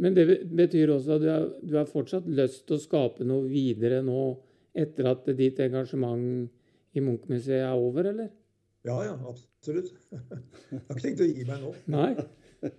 Men 0.03 0.17
det 0.17 0.27
betyr 0.49 0.95
også 0.95 1.17
at 1.17 1.25
du 1.25 1.29
har, 1.29 1.49
du 1.61 1.75
har, 1.77 1.89
fortsatt 1.91 2.29
lyst 2.31 2.65
til 2.69 2.79
å 2.79 2.83
skape 2.83 3.27
noe 3.29 3.49
videre 3.51 4.01
nå 4.07 4.23
etter 4.73 5.11
at 5.11 5.27
ditt 5.37 5.59
engasjement 5.61 6.49
i 6.97 7.03
Munch-museet 7.03 7.67
er 7.67 7.75
over, 7.75 8.09
eller? 8.13 8.31
Ja, 8.87 8.97
ja, 9.05 9.19
absolutt. 9.29 9.93
Jeg 10.71 10.81
har 10.87 10.97
ikke 10.97 11.05
tenkt 11.05 11.25
å 11.25 11.29
gi 11.29 11.45
meg 11.49 11.67
nå. 11.67 11.75
Nei. 11.93 12.15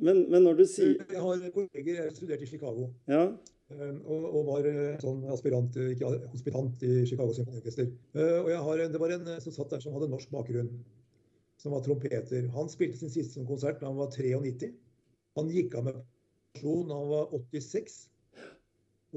Men, 0.00 0.22
men, 0.32 0.46
når 0.46 0.54
du 0.56 0.62
sier 0.64 0.94
Jeg 0.96 1.20
har 1.20 1.40
kolleger, 1.52 1.90
jeg 1.92 2.04
har 2.06 2.12
studert 2.16 2.40
i 2.40 2.46
Chicago. 2.48 2.86
Ja. 3.04 3.26
Eh, 3.70 3.96
og, 4.04 4.24
og, 4.26 4.40
var 4.48 4.66
eh, 4.66 4.96
sånn 5.02 5.22
aspirant, 5.30 5.76
ikke 5.94 6.10
hospitant 6.32 6.82
i 6.86 6.94
Chicago 7.08 7.34
Symfoniorkester. 7.36 7.90
Eh, 8.16 8.38
og 8.40 8.50
jeg 8.50 8.62
har, 8.66 8.84
det 8.94 9.02
var 9.02 9.14
en 9.14 9.28
som 9.44 9.54
satt 9.54 9.74
der 9.74 9.84
som 9.84 9.94
hadde 9.94 10.10
norsk 10.10 10.32
bakgrunn, 10.34 10.70
som 11.60 11.76
var 11.76 11.84
trompeter. 11.86 12.48
Han 12.56 12.70
spilte 12.72 13.02
sin 13.02 13.12
siste 13.12 13.44
konsert 13.46 13.82
da 13.82 13.90
han 13.90 14.00
var 14.00 14.10
93. 14.14 14.72
Han 15.38 15.52
gikk 15.54 15.76
av 15.78 15.86
med 15.86 16.00
pensjon 16.54 16.88
da 16.90 16.98
han 16.98 17.12
var 17.12 17.36
86. 17.36 18.00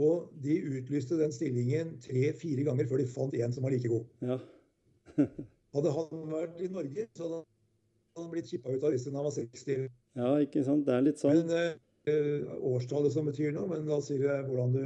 Og 0.04 0.30
de 0.42 0.58
utlyste 0.80 1.18
den 1.20 1.34
stillingen 1.34 1.98
tre-fire 2.02 2.66
ganger 2.66 2.88
før 2.90 3.02
de 3.02 3.10
fant 3.10 3.36
en 3.38 3.54
som 3.54 3.66
var 3.66 3.74
like 3.74 3.90
god. 3.90 4.06
Ja. 4.26 4.40
hadde 5.74 5.94
han 5.98 6.30
vært 6.32 6.62
i 6.62 6.70
Norge, 6.74 7.08
så 7.18 7.26
hadde 7.26 7.42
han 8.20 8.30
blitt 8.32 8.50
kippa 8.50 8.74
ut 8.74 8.86
av 8.86 8.94
listen 8.94 9.14
da 9.14 9.22
han 9.22 9.30
var 9.30 9.36
60. 9.36 9.90
Ja, 10.18 10.32
ikke 10.46 10.66
sant. 10.66 10.86
Det 10.86 10.96
er 10.98 11.06
litt 11.06 11.22
sånn. 11.22 11.42
Men 11.42 11.58
eh, 11.58 11.78
årstallet 12.08 13.14
som 13.14 13.28
betyr 13.30 13.54
noe, 13.56 13.68
men 13.70 13.86
da 13.88 14.00
sier 14.04 14.22
det 14.24 14.38
hvordan 14.48 14.74
du, 14.76 14.84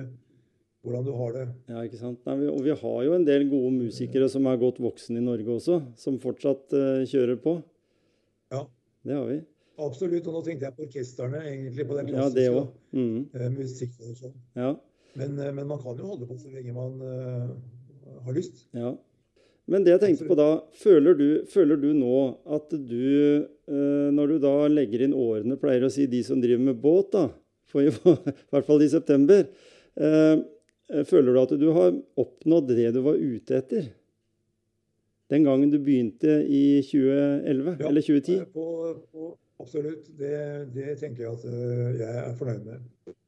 hvordan 0.86 1.06
du 1.08 1.12
har 1.18 1.34
det. 1.36 1.46
Ja, 1.72 1.84
ikke 1.88 2.00
sant. 2.00 2.20
Nei, 2.28 2.48
og 2.52 2.62
vi 2.66 2.76
har 2.78 3.00
jo 3.08 3.16
en 3.16 3.26
del 3.28 3.48
gode 3.50 3.74
musikere 3.76 4.30
som 4.32 4.48
er 4.50 4.60
godt 4.62 4.82
voksen 4.84 5.18
i 5.20 5.24
Norge 5.24 5.58
også, 5.58 5.80
som 6.00 6.20
fortsatt 6.24 6.76
uh, 6.78 7.02
kjører 7.10 7.40
på. 7.44 7.58
Ja. 8.54 8.64
Det 9.08 9.18
har 9.18 9.26
vi. 9.32 9.40
Absolutt. 9.78 10.30
Og 10.30 10.38
nå 10.38 10.44
tenkte 10.46 10.70
jeg 10.70 10.78
på 10.78 10.86
orkestrene, 10.88 11.42
egentlig, 11.50 11.88
på 11.90 11.98
den 11.98 12.12
klassiske 12.12 12.46
ja, 12.46 12.62
det 12.62 13.02
mm. 13.02 13.20
uh, 13.34 13.50
musikkproduksjonen. 13.58 14.40
Ja. 14.58 14.72
Men, 15.18 15.36
uh, 15.42 15.52
men 15.52 15.68
man 15.74 15.82
kan 15.82 16.00
jo 16.00 16.14
holde 16.14 16.30
på 16.30 16.38
så 16.38 16.54
lenge 16.54 16.78
man 16.78 17.02
har 18.24 18.34
lyst. 18.36 18.66
Ja. 18.78 18.94
Men 19.68 19.84
det 19.84 19.98
jeg 19.98 20.04
tenkte 20.06 20.28
på 20.30 20.38
da, 20.40 20.48
føler 20.80 21.18
du, 21.18 21.28
føler 21.52 21.80
du 21.82 21.90
nå 21.96 22.20
at 22.56 22.72
du, 22.72 23.48
når 23.68 24.30
du 24.32 24.36
da 24.40 24.54
legger 24.72 25.02
inn 25.04 25.16
årene, 25.18 25.58
pleier 25.60 25.84
å 25.84 25.92
si 25.92 26.06
de 26.08 26.22
som 26.24 26.40
driver 26.40 26.62
med 26.70 26.78
båt, 26.80 27.10
da, 27.12 27.26
for 27.68 27.84
i, 27.84 27.92
hvert 28.54 28.68
fall 28.68 28.84
i 28.86 28.88
september, 28.92 29.44
uh, 30.00 30.40
føler 31.10 31.36
du 31.36 31.40
at 31.42 31.56
du 31.60 31.68
har 31.76 31.98
oppnådd 32.24 32.72
det 32.72 32.94
du 32.96 33.02
var 33.04 33.20
ute 33.20 33.58
etter? 33.60 33.90
Den 35.28 35.44
gangen 35.44 35.72
du 35.74 35.82
begynte 35.84 36.40
i 36.48 36.80
2011 36.88 37.76
ja, 37.82 37.90
eller 37.90 38.08
2010? 38.08 38.46
På, 38.54 38.68
på, 39.12 39.34
absolutt. 39.60 40.08
Det, 40.16 40.38
det, 40.72 40.94
tenker 41.02 41.26
jeg 41.26 41.34
at 41.34 42.00
jeg 42.00 42.22
er 42.24 42.38
fornøyd 42.40 42.70
med. 42.70 42.86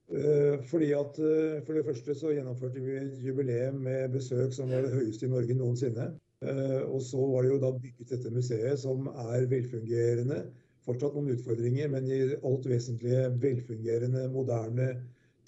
Eh, 0.10 0.56
fordi 0.66 0.88
at 0.98 1.20
eh, 1.22 1.60
For 1.66 1.78
det 1.78 1.86
første 1.86 2.16
så 2.18 2.32
gjennomførte 2.34 2.82
vi 2.82 2.98
jubileum 3.22 3.84
med 3.86 4.16
besøk 4.16 4.56
som 4.56 4.72
var 4.72 4.88
det 4.88 4.96
høyeste 4.96 5.28
i 5.28 5.30
Norge 5.30 5.58
noensinne. 5.58 6.08
Eh, 6.40 6.82
og 6.88 7.02
så 7.04 7.20
var 7.34 7.44
det 7.44 7.54
jo 7.54 7.62
da 7.62 7.72
bygget 7.76 8.14
dette 8.16 8.34
museet, 8.34 8.80
som 8.80 9.10
er 9.12 9.48
velfungerende. 9.52 10.44
Fortsatt 10.88 11.16
noen 11.18 11.34
utfordringer, 11.36 11.90
men 11.92 12.08
i 12.08 12.20
alt 12.38 12.68
vesentlige 12.70 13.26
velfungerende, 13.44 14.28
moderne 14.32 14.94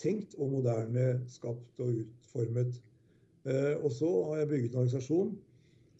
tenkt 0.01 0.35
og 0.37 0.51
moderne 0.57 1.13
skapt 1.31 1.79
og 1.81 2.01
utformet. 2.01 2.81
Og 3.81 3.87
så 3.95 4.09
har 4.27 4.41
jeg 4.41 4.49
bygget 4.51 4.73
en 4.73 4.81
organisasjon, 4.83 5.31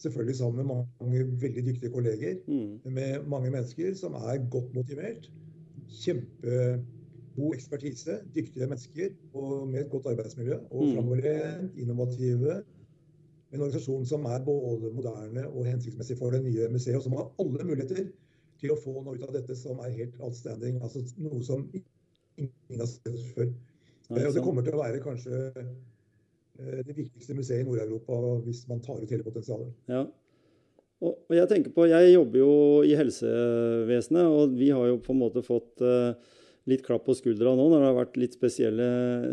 selvfølgelig 0.01 0.35
sammen 0.35 0.67
med 0.67 0.75
mange 1.01 1.41
veldig 1.41 1.65
dyktige 1.65 1.91
kolleger, 1.93 2.35
mm. 2.47 2.91
med 2.91 3.27
mange 3.27 3.51
mennesker 3.51 3.93
som 3.95 4.13
er 4.13 4.49
godt 4.49 4.73
motivert. 4.75 5.31
Kjempegod 6.01 7.53
ekspertise, 7.53 8.19
dyktige 8.35 8.67
mennesker 8.67 9.09
og 9.33 9.67
med 9.67 9.81
et 9.85 9.89
godt 9.89 10.05
arbeidsmiljø. 10.05 10.57
Og 10.69 10.85
mm. 10.85 10.93
framoverlent, 10.95 11.77
innovative. 11.77 12.61
En 13.51 13.59
organisasjon 13.59 14.05
som 14.07 14.25
er 14.31 14.43
både 14.45 14.91
moderne 14.95 15.45
og 15.49 15.67
hensiktsmessig 15.67 16.15
for 16.19 16.31
det 16.31 16.43
nye 16.45 16.69
museet, 16.71 16.97
og 16.97 17.03
som 17.03 17.17
har 17.19 17.31
alle 17.43 17.65
muligheter 17.67 18.05
til 18.61 18.71
å 18.71 18.79
få 18.79 18.93
noe 19.01 19.17
ut 19.17 19.25
av 19.27 19.33
dette 19.35 19.57
som 19.57 19.81
er 19.83 19.95
helt 19.97 20.19
outstanding. 20.23 20.79
Altså 20.85 21.03
noe 21.19 21.41
som 21.43 21.65
ingen 21.73 22.79
har 22.79 22.87
sett 22.89 23.19
før. 23.35 23.51
Nei, 24.11 24.25
og 24.27 24.35
det 24.35 24.43
kommer 24.43 24.65
til 24.65 24.75
å 24.75 24.81
være 24.81 25.03
kanskje 25.03 25.37
eh, 25.55 26.81
det 26.87 26.95
viktigste 26.95 27.35
museet 27.35 27.63
i 27.63 27.67
Nord-Europa 27.67 28.19
hvis 28.45 28.65
man 28.71 28.83
tar 28.83 28.99
ut 29.01 29.11
hele 29.11 29.27
potensialet. 29.27 29.71
Ja. 29.91 30.05
Og 31.01 31.33
jeg 31.33 31.49
tenker 31.49 31.73
på, 31.73 31.87
jeg 31.89 32.11
jobber 32.13 32.37
jo 32.43 32.51
i 32.85 32.93
helsevesenet, 32.93 34.27
og 34.29 34.51
vi 34.53 34.69
har 34.69 34.85
jo 34.91 34.99
på 35.01 35.15
en 35.15 35.21
måte 35.23 35.41
fått 35.41 35.81
uh, 35.81 36.13
litt 36.69 36.83
klapp 36.85 37.07
på 37.07 37.15
skuldra 37.17 37.53
nå 37.57 37.67
når 37.69 37.79
det 37.81 37.87
har 37.89 37.97
vært 37.97 38.17
litt 38.21 38.35
spesielle, 38.37 38.87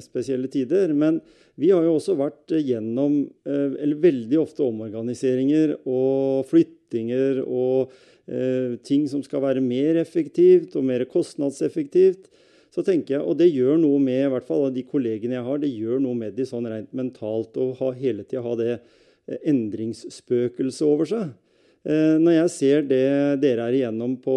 spesielle, 0.05 0.49
tider. 0.53 0.95
Men 0.97 1.21
vi 1.61 1.73
har 1.75 1.85
jo 1.85 1.97
også 1.99 2.17
vært 2.19 2.55
gjennom 2.57 3.21
eh, 3.45 3.75
eller 3.83 4.01
veldig 4.01 4.41
ofte 4.41 4.65
omorganiseringer 4.65 5.77
og 5.83 6.49
flyttinger 6.49 7.43
og 7.45 7.93
eh, 8.31 8.79
ting 8.87 9.07
som 9.11 9.25
skal 9.25 9.45
være 9.45 9.65
mer 9.65 10.01
effektivt 10.01 10.77
og 10.79 10.87
mer 10.89 11.05
kostnadseffektivt. 11.11 12.31
Så 12.73 12.85
tenker 12.85 13.17
jeg, 13.17 13.25
Og 13.25 13.37
det 13.41 13.49
gjør 13.49 13.79
noe 13.81 13.99
med 14.01 14.27
i 14.27 14.31
hvert 14.33 14.49
fall 14.49 14.69
de 14.73 14.85
kollegene 14.85 15.39
jeg 15.39 15.45
har, 15.45 15.61
det 15.61 15.73
gjør 15.73 16.01
noe 16.05 16.17
med 16.17 16.37
de 16.37 16.47
sånn 16.49 16.69
rent 16.69 16.91
mentalt 16.97 17.57
å 17.61 17.73
ha, 17.81 17.93
hele 17.97 18.25
tida 18.25 18.45
ha 18.45 18.57
det 18.61 18.73
eh, 18.77 19.43
endringsspøkelset 19.53 20.89
over 20.89 21.13
seg. 21.13 21.37
Når 21.89 22.35
jeg 22.35 22.51
ser 22.53 22.83
det 22.85 23.05
dere 23.41 23.69
er 23.71 23.77
igjennom 23.79 24.17
på 24.21 24.35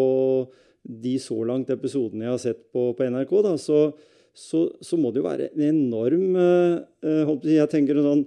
de 0.84 1.18
så 1.22 1.38
langt 1.46 1.70
episodene 1.74 2.26
jeg 2.26 2.34
har 2.34 2.42
sett 2.42 2.62
på, 2.74 2.92
på 2.98 3.10
NRK, 3.14 3.34
da, 3.46 3.56
så, 3.62 3.82
så, 4.34 4.66
så, 4.82 4.98
må 4.98 5.12
det 5.12 5.22
jo 5.22 5.28
være 5.28 5.52
en 5.52 5.68
enorm 5.68 6.38
uh, 6.40 7.36
Jeg 7.46 7.70
tenker 7.72 8.00
en 8.00 8.08
sånn 8.08 8.24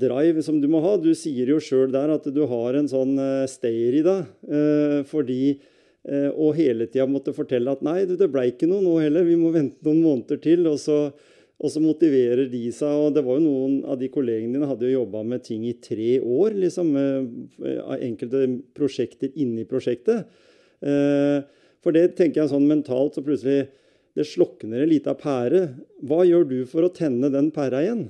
drive 0.00 0.44
som 0.44 0.60
du 0.60 0.68
må 0.70 0.82
ha. 0.84 0.94
Du 1.00 1.10
sier 1.16 1.50
jo 1.50 1.60
sjøl 1.62 1.92
der 1.92 2.12
at 2.14 2.28
du 2.32 2.40
har 2.48 2.78
en 2.78 2.88
sånn 2.88 3.16
uh, 3.18 3.48
stayer 3.50 4.00
i 4.00 4.06
deg. 4.06 4.32
Fordi 5.10 5.42
Og 6.40 6.54
hele 6.56 6.86
tida 6.88 7.04
måtte 7.04 7.34
fortelle 7.36 7.72
at 7.74 7.82
nei, 7.84 8.06
det 8.08 8.28
ble 8.32 8.46
ikke 8.48 8.68
noe 8.68 8.80
nå 8.80 8.94
heller. 9.02 9.26
Vi 9.26 9.36
må 9.36 9.50
vente 9.52 9.84
noen 9.84 10.00
måneder 10.00 10.38
til. 10.40 10.64
Og 10.70 10.78
så, 10.80 11.10
og 11.60 11.72
så 11.72 11.82
motiverer 11.84 12.46
de 12.48 12.62
seg. 12.72 13.02
Og 13.04 13.16
det 13.16 13.24
var 13.26 13.36
jo 13.36 13.44
noen 13.44 13.74
av 13.84 13.98
de 14.00 14.08
kollegene 14.12 14.56
dine 14.56 14.68
hadde 14.70 14.88
jo 14.88 15.02
jobba 15.02 15.24
med 15.28 15.44
ting 15.44 15.66
i 15.68 15.74
tre 15.76 16.14
år. 16.20 16.56
liksom, 16.62 16.94
Enkelte 17.98 18.46
prosjekter 18.76 19.34
inni 19.36 19.66
prosjektet. 19.68 20.30
Eh, 20.80 21.42
for 21.80 21.96
det 21.96 22.14
tenker 22.18 22.42
jeg 22.42 22.52
sånn 22.52 22.68
mentalt, 22.68 23.16
så 23.16 23.24
plutselig 23.24 23.68
det 24.18 24.26
slokner 24.28 24.82
en 24.82 24.90
lita 24.90 25.14
pære. 25.16 25.62
Hva 26.06 26.24
gjør 26.26 26.48
du 26.50 26.58
for 26.68 26.86
å 26.86 26.94
tenne 26.94 27.30
den 27.32 27.50
pæra 27.54 27.84
igjen? 27.84 28.08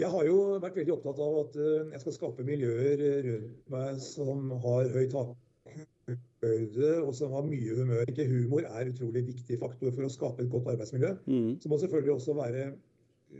Jeg 0.00 0.08
har 0.08 0.24
jo 0.24 0.36
vært 0.62 0.78
veldig 0.80 0.94
opptatt 0.94 1.18
av 1.20 1.38
at 1.42 1.56
eh, 1.60 1.88
jeg 1.94 2.02
skal 2.04 2.16
skape 2.16 2.46
miljøer 2.46 3.02
rundt 3.26 3.72
meg 3.72 3.98
som 4.00 4.46
har 4.62 4.88
høy 4.94 5.06
takhøyde 5.12 6.92
og 7.02 7.10
som 7.18 7.34
har 7.36 7.44
mye 7.48 7.74
humør. 7.76 8.06
Ikke 8.08 8.28
humor 8.30 8.64
er 8.64 8.80
en 8.86 8.94
utrolig 8.94 9.26
viktig 9.28 9.58
faktor 9.60 9.92
for 9.92 10.06
å 10.06 10.12
skape 10.12 10.46
et 10.46 10.52
godt 10.52 10.70
arbeidsmiljø. 10.72 11.12
Mm. 11.28 11.50
Så 11.60 11.72
må 11.72 11.80
selvfølgelig 11.82 12.14
også 12.16 12.38
være 12.38 12.70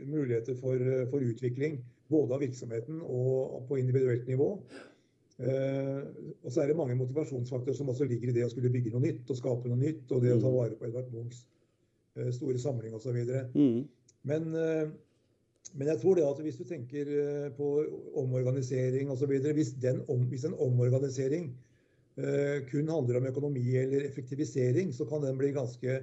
muligheter 0.05 0.55
for, 0.59 0.77
for 1.11 1.25
utvikling, 1.25 1.81
både 2.11 2.37
av 2.37 2.45
virksomheten 2.45 3.01
og 3.01 3.65
på 3.67 3.81
individuelt 3.81 4.29
nivå. 4.29 4.53
Eh, 5.41 6.01
og 6.43 6.51
så 6.53 6.61
er 6.61 6.69
det 6.69 6.77
mange 6.77 6.95
motivasjonsfaktorer 6.99 7.77
som 7.77 7.89
også 7.89 8.05
ligger 8.09 8.29
i 8.29 8.35
det 8.35 8.43
å 8.45 8.51
skulle 8.51 8.69
bygge 8.73 8.91
noe 8.93 9.01
nytt 9.07 9.31
og 9.31 9.39
skape 9.39 9.71
noe 9.71 9.79
nytt, 9.79 10.03
og 10.11 10.21
det 10.21 10.35
å 10.35 10.41
ta 10.41 10.51
mm. 10.51 10.57
vare 10.57 10.77
på 10.77 10.85
Edvard 10.85 11.07
Munchs 11.13 11.45
eh, 12.17 12.29
store 12.35 12.61
samling 12.61 12.93
osv. 12.97 13.17
Mm. 13.55 13.79
Men, 14.29 14.51
eh, 14.53 14.91
men 15.73 15.91
jeg 15.93 16.01
tror 16.01 16.19
det 16.19 16.27
at 16.27 16.43
hvis 16.45 16.59
du 16.59 16.65
tenker 16.67 17.09
på 17.57 17.67
omorganisering 18.19 19.09
osv. 19.13 19.31
Hvis, 19.55 19.75
om, 20.11 20.25
hvis 20.29 20.47
en 20.49 20.57
omorganisering 20.59 21.51
kun 22.67 22.89
handler 22.91 23.21
om 23.21 23.27
økonomi 23.29 23.77
eller 23.79 24.03
effektivisering, 24.03 24.89
så 24.93 25.05
kan 25.07 25.23
den 25.23 25.37
bli 25.39 25.53
ganske 25.55 25.93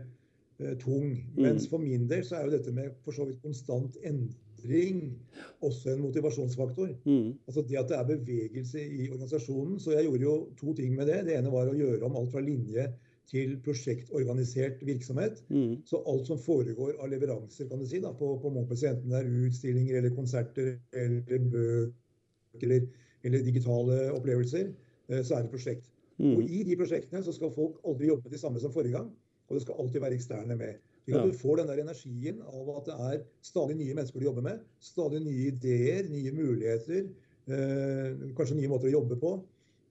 tung. 0.80 1.10
Mm. 1.36 1.42
Mens 1.44 1.66
for 1.68 1.82
min 1.82 2.06
del 2.08 2.24
så 2.24 2.38
er 2.38 2.46
jo 2.46 2.54
dette 2.54 2.72
med 2.74 2.96
for 3.04 3.14
så 3.14 3.26
vidt 3.28 3.42
konstant 3.44 3.98
endring 4.00 4.47
endring 4.58 5.18
også 5.60 5.90
en 5.94 6.00
motivasjonsfaktor. 6.00 6.88
Mm. 7.04 7.34
Altså 7.46 7.62
det 7.68 7.78
at 7.78 7.88
det 7.88 7.98
er 7.98 8.06
bevegelse 8.16 8.82
i 8.82 9.10
organisasjonen. 9.10 9.80
Så 9.80 9.92
jeg 9.92 10.04
gjorde 10.04 10.22
jo 10.22 10.48
to 10.60 10.74
ting 10.74 10.94
med 10.94 11.06
det. 11.06 11.24
Det 11.26 11.38
ene 11.38 11.52
var 11.52 11.68
å 11.68 11.76
gjøre 11.76 12.04
om 12.04 12.16
alt 12.16 12.32
fra 12.32 12.40
linje 12.40 12.88
til 13.28 13.58
prosjektorganisert 13.64 14.80
virksomhet. 14.86 15.44
Mm. 15.48 15.82
Så 15.84 16.02
alt 16.06 16.26
som 16.26 16.38
foregår 16.38 16.96
av 16.98 17.10
leveranser 17.12 17.68
kan 17.68 17.78
du 17.78 17.86
si, 17.86 18.00
da, 18.00 18.12
på, 18.16 18.38
på 18.42 18.52
Munchmuseet, 18.54 18.96
enten 18.96 19.12
det 19.12 19.20
er 19.20 19.48
utstillinger 19.48 20.00
eller 20.00 20.16
konserter 20.16 20.74
eller 20.92 21.48
bøker 21.52 22.64
eller, 22.64 22.88
eller 23.24 23.44
digitale 23.44 24.08
opplevelser, 24.16 24.72
eh, 25.08 25.22
så 25.22 25.36
er 25.36 25.44
det 25.44 25.52
prosjekt. 25.52 25.90
Mm. 26.18 26.36
Og 26.36 26.42
I 26.50 26.62
de 26.66 26.76
prosjektene 26.76 27.22
så 27.22 27.34
skal 27.36 27.52
folk 27.54 27.82
aldri 27.86 28.08
jobbe 28.08 28.32
de 28.32 28.40
samme 28.40 28.60
som 28.60 28.72
forrige 28.72 28.96
gang. 28.96 29.10
Og 29.48 29.56
det 29.56 29.62
skal 29.64 29.78
alltid 29.80 30.00
være 30.00 30.16
eksterne 30.18 30.56
med. 30.56 30.80
At 31.16 31.30
du 31.30 31.36
får 31.40 31.60
den 31.60 31.70
der 31.70 31.80
energien 31.82 32.42
av 32.44 32.68
at 32.76 32.88
det 32.88 32.96
er 33.08 33.22
stadig 33.46 33.78
nye 33.78 33.94
mennesker 33.96 34.20
du 34.20 34.28
jobber 34.28 34.44
med. 34.44 34.64
Stadig 34.84 35.22
nye 35.24 35.48
ideer, 35.52 36.08
nye 36.12 36.32
muligheter. 36.36 37.08
Eh, 37.48 38.26
kanskje 38.36 38.58
nye 38.58 38.68
måter 38.68 38.90
å 38.90 38.98
jobbe 38.98 39.16
på. 39.20 39.32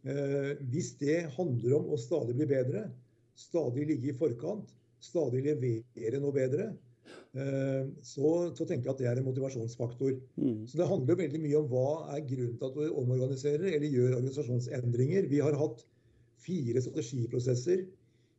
Eh, 0.08 0.52
hvis 0.72 0.94
det 1.02 1.24
handler 1.36 1.80
om 1.80 1.90
å 1.94 2.00
stadig 2.00 2.36
bli 2.38 2.48
bedre, 2.50 2.86
stadig 3.38 3.88
ligge 3.90 4.12
i 4.12 4.18
forkant, 4.18 4.70
stadig 5.04 5.44
levere 5.46 6.22
noe 6.22 6.36
bedre, 6.36 6.70
eh, 7.34 7.90
så, 8.06 8.32
så, 8.54 8.64
tenker 8.64 8.92
jeg 8.92 8.94
at 8.94 9.02
det 9.02 9.10
er 9.10 9.22
en 9.22 9.28
motivasjonsfaktor. 9.28 10.16
Mm. 10.38 10.66
Så 10.70 10.80
Det 10.80 10.90
handler 10.92 11.16
jo 11.16 11.22
veldig 11.24 11.44
mye 11.44 11.62
om 11.64 11.70
hva 11.74 11.90
er 12.16 12.26
grunnen 12.30 12.58
til 12.62 12.70
at 12.70 12.78
du 12.78 12.98
omorganiserer 13.02 13.70
eller 13.74 13.90
gjør 13.90 14.20
organisasjonsendringer. 14.22 15.30
Vi 15.34 15.42
har 15.42 15.58
hatt 15.58 15.84
fire 16.46 16.84
strategiprosesser 16.86 17.88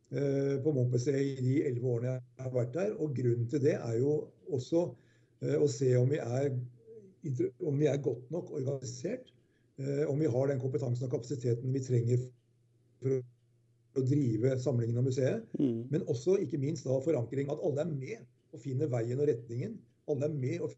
på 0.09 0.73
Munchmuseet 0.73 1.39
i 1.39 1.45
de 1.45 1.55
elleve 1.69 1.91
årene 1.93 2.15
jeg 2.17 2.45
har 2.45 2.53
vært 2.55 2.75
der. 2.77 2.95
Og 2.97 3.15
grunnen 3.17 3.49
til 3.51 3.63
det 3.65 3.75
er 3.77 3.97
jo 4.01 4.15
også 4.49 4.85
eh, 5.45 5.57
å 5.59 5.69
se 5.71 5.91
om 5.99 6.09
vi 6.11 6.21
er, 6.23 6.53
om 7.61 7.81
vi 7.81 7.91
er 7.91 8.01
godt 8.05 8.31
nok 8.35 8.53
organisert. 8.57 9.29
Eh, 9.79 10.05
om 10.09 10.19
vi 10.21 10.31
har 10.33 10.51
den 10.51 10.63
kompetansen 10.63 11.07
og 11.07 11.13
kapasiteten 11.17 11.75
vi 11.75 11.85
trenger 11.85 12.25
for 13.03 13.21
å 13.99 14.05
drive 14.07 14.57
samlingen 14.63 15.01
av 15.01 15.09
museet. 15.11 15.47
Mm. 15.61 15.87
Men 15.93 16.09
også 16.11 16.39
ikke 16.43 16.61
minst 16.63 16.89
da 16.89 16.99
forankring. 17.05 17.51
At 17.53 17.63
alle 17.65 17.85
er 17.85 17.93
med 17.93 18.55
og 18.57 18.63
finner 18.65 18.91
veien 18.93 19.21
og 19.21 19.29
retningen. 19.29 19.77
Alle 20.09 20.29
er 20.31 20.39
med 20.41 20.65
og 20.65 20.73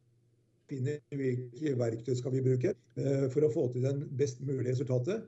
finner 0.70 0.98
hvilke 1.14 1.76
verktøy 1.78 2.16
skal 2.18 2.34
vi 2.34 2.42
bruke 2.44 2.74
for 3.32 3.42
å 3.42 3.50
få 3.50 3.64
til 3.72 3.86
den 3.86 4.04
best 4.18 4.38
mulige 4.42 4.68
resultatet. 4.68 5.24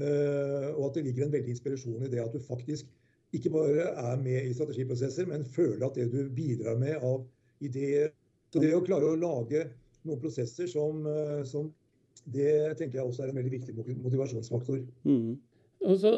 Og 0.00 0.82
at 0.86 0.96
det 0.96 1.02
ligger 1.04 1.26
en 1.26 1.34
veldig 1.34 1.52
inspirasjon 1.52 2.06
i 2.06 2.08
det 2.12 2.22
at 2.22 2.32
du 2.32 2.40
faktisk 2.40 2.88
ikke 3.34 3.50
bare 3.50 3.88
er 3.90 4.20
med 4.22 4.46
i 4.46 4.54
strategiprosesser, 4.54 5.26
men 5.26 5.44
føler 5.44 5.86
at 5.86 5.98
det 5.98 6.10
du 6.12 6.28
bidrar 6.34 6.78
med 6.78 7.02
av 7.02 7.24
ideer 7.60 8.12
Så 8.52 8.60
det 8.62 8.70
å 8.76 8.84
klare 8.84 9.10
å 9.10 9.18
lage 9.18 9.64
noen 10.06 10.20
prosesser 10.22 10.68
som, 10.70 11.02
eh, 11.10 11.42
som 11.44 11.66
det 12.24 12.76
tenker 12.78 13.00
jeg 13.00 13.06
også 13.06 13.24
er 13.24 13.32
en 13.32 13.38
veldig 13.40 13.52
viktig 13.52 13.74
motivasjonsfaktor. 14.02 14.78
Mm. 15.04 15.36
Så, 15.98 16.12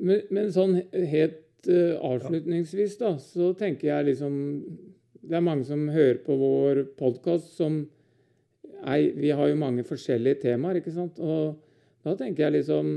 men, 0.00 0.22
men, 0.30 0.48
sånn 0.52 0.74
helt 0.92 1.68
uh, 1.68 1.94
avslutningsvis, 2.10 2.96
da, 3.00 3.14
så 3.22 3.52
tenker 3.56 3.88
jeg 3.88 4.08
liksom 4.10 4.34
det 5.26 5.38
er 5.38 5.44
mange 5.44 5.66
som 5.66 5.86
hører 5.90 6.18
på 6.26 6.36
vår 6.38 6.82
podkast 6.98 7.56
som 7.56 7.84
er, 8.86 9.12
Vi 9.16 9.32
har 9.34 9.48
jo 9.48 9.58
mange 9.58 9.84
forskjellige 9.86 10.42
temaer, 10.44 10.80
ikke 10.80 10.94
sant? 10.94 11.18
Og 11.18 11.56
da 12.06 12.14
tenker 12.18 12.46
jeg 12.46 12.58
liksom 12.60 12.92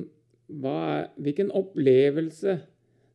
er, 0.59 1.07
Hvilken 1.17 1.53
opplevelse 1.55 2.59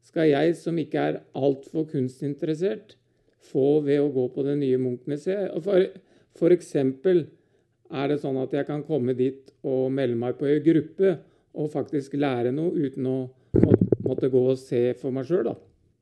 skal 0.05 0.29
jeg, 0.29 0.57
som 0.61 0.79
ikke 0.81 1.07
er 1.11 1.21
altfor 1.37 1.87
kunstinteressert, 1.91 2.97
få 3.45 3.81
ved 3.85 4.01
å 4.03 4.13
gå 4.13 4.27
på 4.35 4.45
det 4.47 4.57
nye 4.61 4.81
Munch-museet? 4.81 5.53
For, 5.65 5.89
for 6.37 6.55
eksempel 6.55 7.27
er 7.95 8.11
det 8.11 8.21
sånn 8.23 8.41
at 8.41 8.53
jeg 8.57 8.69
kan 8.69 8.85
komme 8.87 9.17
dit 9.17 9.53
og 9.65 9.93
melde 9.95 10.19
meg 10.21 10.37
på 10.39 10.49
ei 10.49 10.61
gruppe 10.65 11.17
og 11.55 11.71
faktisk 11.73 12.17
lære 12.19 12.53
noe 12.55 12.73
uten 12.75 13.07
å 13.07 13.19
måtte 14.05 14.31
gå 14.33 14.43
og 14.51 14.59
se 14.61 14.91
for 15.01 15.15
meg 15.15 15.29
sjøl, 15.29 15.47
da. 15.53 15.55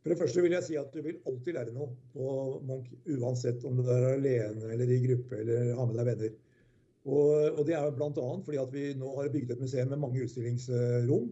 For 0.03 0.11
det 0.11 0.19
første 0.19 0.43
vil 0.43 0.55
jeg 0.57 0.67
si 0.67 0.79
at 0.81 0.91
du 0.91 1.03
vil 1.05 1.21
alltid 1.31 1.55
lære 1.55 1.75
noe 1.77 1.93
på 2.15 2.31
Munch, 2.67 2.89
uansett 3.15 3.63
om 3.69 3.77
du 3.79 3.87
er 3.87 4.09
alene 4.17 4.73
eller 4.75 4.91
i 4.91 5.03
gruppe 5.05 5.39
eller 5.45 5.77
har 5.79 5.87
med 5.87 6.01
deg 6.01 6.09
venner. 6.09 6.33
Og, 7.03 7.59
og 7.59 7.63
det 7.67 7.77
er 7.79 7.95
bl.a. 7.95 8.11
fordi 8.47 8.59
at 8.63 8.75
vi 8.75 8.89
nå 8.99 9.13
har 9.19 9.31
bygd 9.31 9.55
et 9.55 9.63
museum 9.63 9.93
med 9.93 10.03
mange 10.03 10.25
utstillingsrom. 10.25 11.31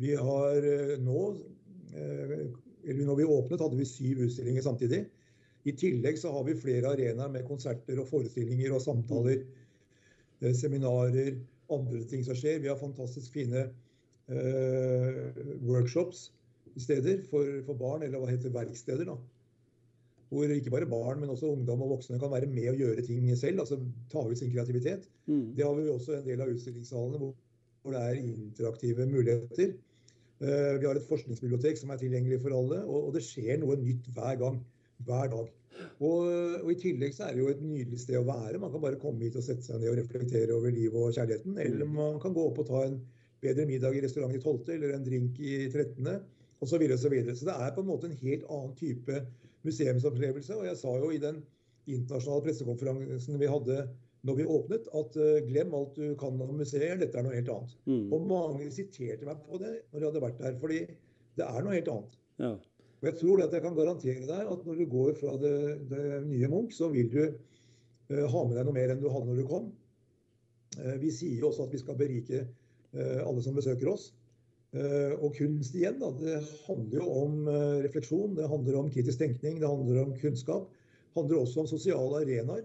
Vi 0.00 0.16
har 0.16 0.64
eh, 0.70 0.96
nå 1.00 1.20
eller 1.96 3.04
når 3.06 3.20
vi 3.20 3.24
åpnet, 3.24 3.60
hadde 3.60 3.78
vi 3.78 3.88
syv 3.88 4.22
utstillinger 4.26 4.62
samtidig. 4.62 5.04
I 5.66 5.74
tillegg 5.74 6.18
så 6.20 6.30
har 6.30 6.44
vi 6.46 6.54
flere 6.58 6.92
arenaer 6.94 7.30
med 7.32 7.46
konserter 7.48 7.98
og 7.98 8.06
forestillinger 8.10 8.74
og 8.76 8.82
samtaler, 8.84 9.42
eh, 10.40 10.54
seminarer, 10.54 11.34
andre 11.72 12.02
ting 12.06 12.22
som 12.24 12.38
skjer. 12.38 12.60
Vi 12.62 12.70
har 12.70 12.78
fantastisk 12.78 13.32
fine 13.34 13.64
uh, 14.30 15.22
workshops 15.66 16.28
steder 16.78 17.24
for, 17.26 17.48
for, 17.66 17.74
barn, 17.80 18.04
eller 18.06 18.22
hva 18.22 18.30
heter 18.30 18.54
verksteder. 18.54 19.08
da. 19.08 19.16
Hvor 20.30 20.52
ikke 20.54 20.70
bare 20.70 20.86
barn, 20.86 21.18
men 21.20 21.32
også 21.32 21.50
ungdom 21.50 21.82
og 21.82 21.96
voksne 21.96 22.20
kan 22.22 22.30
være 22.30 22.46
med 22.50 22.70
og 22.70 22.78
gjøre 22.84 23.02
ting 23.02 23.26
selv. 23.34 23.64
altså 23.64 23.80
Ta 24.12 24.22
ut 24.22 24.38
sin 24.38 24.52
kreativitet. 24.52 25.10
Mm. 25.26 25.56
Det 25.56 25.66
har 25.66 25.74
vi 25.74 25.88
også 25.90 26.20
en 26.20 26.28
del 26.28 26.40
av 26.44 26.54
utstillingssalene 26.54 27.18
hvor, 27.18 27.34
hvor 27.82 27.96
det 27.96 28.04
er 28.04 28.22
interaktive 28.22 29.06
muligheter. 29.10 29.74
Uh, 30.42 30.76
vi 30.80 30.84
har 30.84 30.98
et 30.98 31.08
forskningsbibliotek 31.08 31.78
som 31.80 31.92
er 31.92 32.00
tilgjengelig 32.00 32.42
for 32.42 32.56
alle, 32.56 32.82
og, 32.84 33.08
og 33.08 33.14
det 33.16 33.24
skjer 33.24 33.62
noe 33.62 33.78
nytt 33.80 34.10
hver 34.16 34.40
gang. 34.42 34.58
Hver 35.06 35.30
dag. 35.32 35.48
Og, 36.00 36.28
og, 36.62 36.70
I 36.72 36.78
tillegg 36.80 37.12
så 37.16 37.26
er 37.26 37.34
det 37.36 37.42
jo 37.42 37.50
et 37.52 37.60
nydelig 37.64 38.00
sted 38.00 38.16
å 38.20 38.26
være. 38.28 38.60
Man 38.60 38.72
kan 38.72 38.82
bare 38.84 39.00
komme 39.00 39.26
hit 39.26 39.36
og 39.36 39.44
sette 39.44 39.64
seg 39.64 39.80
ned 39.80 39.92
og 39.92 39.98
reflektere 40.00 40.54
over 40.56 40.72
livet 40.72 40.96
og 40.96 41.12
kjærligheten. 41.16 41.58
Eller 41.60 41.88
mm. 41.88 41.98
man 41.98 42.16
kan 42.22 42.36
gå 42.36 42.46
opp 42.48 42.62
og 42.62 42.68
ta 42.70 42.84
en 42.86 42.96
bedre 43.44 43.66
middag 43.68 43.96
i 43.96 44.02
restaurant 44.04 44.32
i 44.32 44.40
12., 44.40 44.72
eller 44.76 44.94
en 44.96 45.04
drink 45.04 45.40
i 45.40 45.58
13., 45.68 46.08
osv. 46.56 46.70
Så, 46.70 46.78
videre, 46.80 46.96
og 46.96 47.02
så, 47.02 47.12
videre. 47.12 47.36
så 47.36 47.48
det 47.50 47.58
er 47.60 47.74
på 47.76 47.82
en 47.84 47.90
måte 47.90 48.08
en 48.08 48.16
helt 48.22 48.46
annen 48.48 48.72
type 48.78 49.20
museumsopplevelse. 49.68 50.56
Og 50.56 50.68
jeg 50.70 50.80
sa 50.80 50.94
jo 50.96 51.10
i 51.12 51.20
den 51.20 51.42
internasjonale 51.86 52.46
pressekonferansen 52.46 53.40
vi 53.40 53.50
hadde 53.50 53.82
når 54.26 54.38
vi 54.40 54.46
åpnet, 54.50 54.88
at 55.00 55.18
uh, 55.20 55.34
glem 55.46 55.74
alt 55.78 55.98
du 55.98 56.14
kan 56.18 56.40
om 56.42 56.54
museer, 56.58 56.96
dette 57.00 57.18
er 57.18 57.26
noe 57.26 57.36
helt 57.36 57.50
annet. 57.52 57.74
Mm. 57.86 58.06
Og 58.14 58.28
mange 58.30 58.70
siterte 58.74 59.28
meg 59.28 59.42
på 59.46 59.60
det 59.62 59.74
når 59.92 60.00
jeg 60.00 60.08
hadde 60.08 60.24
vært 60.24 60.42
der, 60.42 60.58
fordi 60.62 60.80
det 61.38 61.46
er 61.46 61.64
noe 61.64 61.76
helt 61.76 61.90
annet. 61.92 62.18
Ja. 62.42 62.52
Og 62.96 63.08
jeg 63.10 63.18
tror 63.20 63.42
at 63.44 63.54
jeg 63.54 63.64
kan 63.64 63.76
garantere 63.76 64.28
deg 64.28 64.52
at 64.54 64.62
når 64.66 64.78
du 64.80 64.86
går 64.90 65.16
fra 65.20 65.34
det, 65.40 65.56
det 65.90 66.04
nye 66.26 66.50
Munch, 66.50 66.76
så 66.78 66.90
vil 66.92 67.10
du 67.12 67.22
uh, 67.22 68.26
ha 68.34 68.44
med 68.46 68.56
deg 68.58 68.68
noe 68.68 68.76
mer 68.76 68.94
enn 68.94 69.02
du 69.02 69.10
hadde 69.12 69.30
når 69.30 69.42
du 69.42 69.48
kom. 69.50 69.72
Uh, 70.78 70.94
vi 71.02 71.12
sier 71.14 71.42
jo 71.42 71.50
også 71.52 71.68
at 71.68 71.76
vi 71.76 71.82
skal 71.84 71.98
berike 71.98 72.46
alle 72.96 73.42
som 73.44 73.52
besøker 73.52 73.90
oss. 73.90 74.06
Og 74.72 75.34
kunst 75.36 75.74
igjen, 75.76 75.98
da, 76.00 76.06
det 76.16 76.36
handler 76.64 77.02
jo 77.02 77.16
om 77.18 77.48
refleksjon, 77.84 78.38
det 78.38 78.46
handler 78.48 78.78
om 78.78 78.88
kritisk 78.94 79.20
tenkning, 79.20 79.58
det 79.60 79.68
handler 79.68 79.98
om 80.00 80.14
kunnskap. 80.16 80.70
Det 80.70 81.18
handler 81.18 81.42
også 81.42 81.60
om 81.60 81.68
sosiale 81.68 82.22
arenaer 82.22 82.62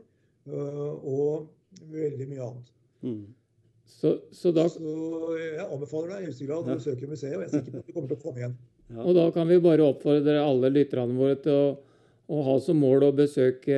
og 0.50 1.50
veldig 1.92 2.28
mye 2.30 2.48
annet. 2.48 2.74
Mm. 3.02 3.22
Så, 3.92 4.16
så, 4.32 4.52
da... 4.56 4.66
så, 4.70 4.82
jeg 5.38 5.66
anbefaler 5.68 6.14
deg 6.16 6.24
i 6.24 6.30
høyeste 6.30 6.48
grad 6.48 6.66
å 6.66 6.78
besøke 6.80 7.10
museet, 7.10 7.36
og 7.36 7.44
jeg 7.44 7.50
er 7.50 7.56
sikker 7.58 7.76
på 7.76 7.82
at 7.82 7.88
du 7.90 7.96
kommer 7.96 8.10
til 8.10 8.18
å 8.18 8.24
komme 8.24 8.42
igjen. 8.42 8.58
Ja. 8.92 9.04
Og 9.06 9.16
da 9.16 9.28
kan 9.36 9.48
vi 9.48 9.60
bare 9.64 9.86
oppfordre 9.88 10.42
alle 10.42 10.72
lytterne 10.74 11.16
våre 11.16 11.38
til 11.44 11.54
å, 11.54 11.68
å, 12.32 12.42
ha 12.48 12.56
som 12.64 12.82
mål 12.82 13.08
å 13.08 13.14
besøke 13.16 13.78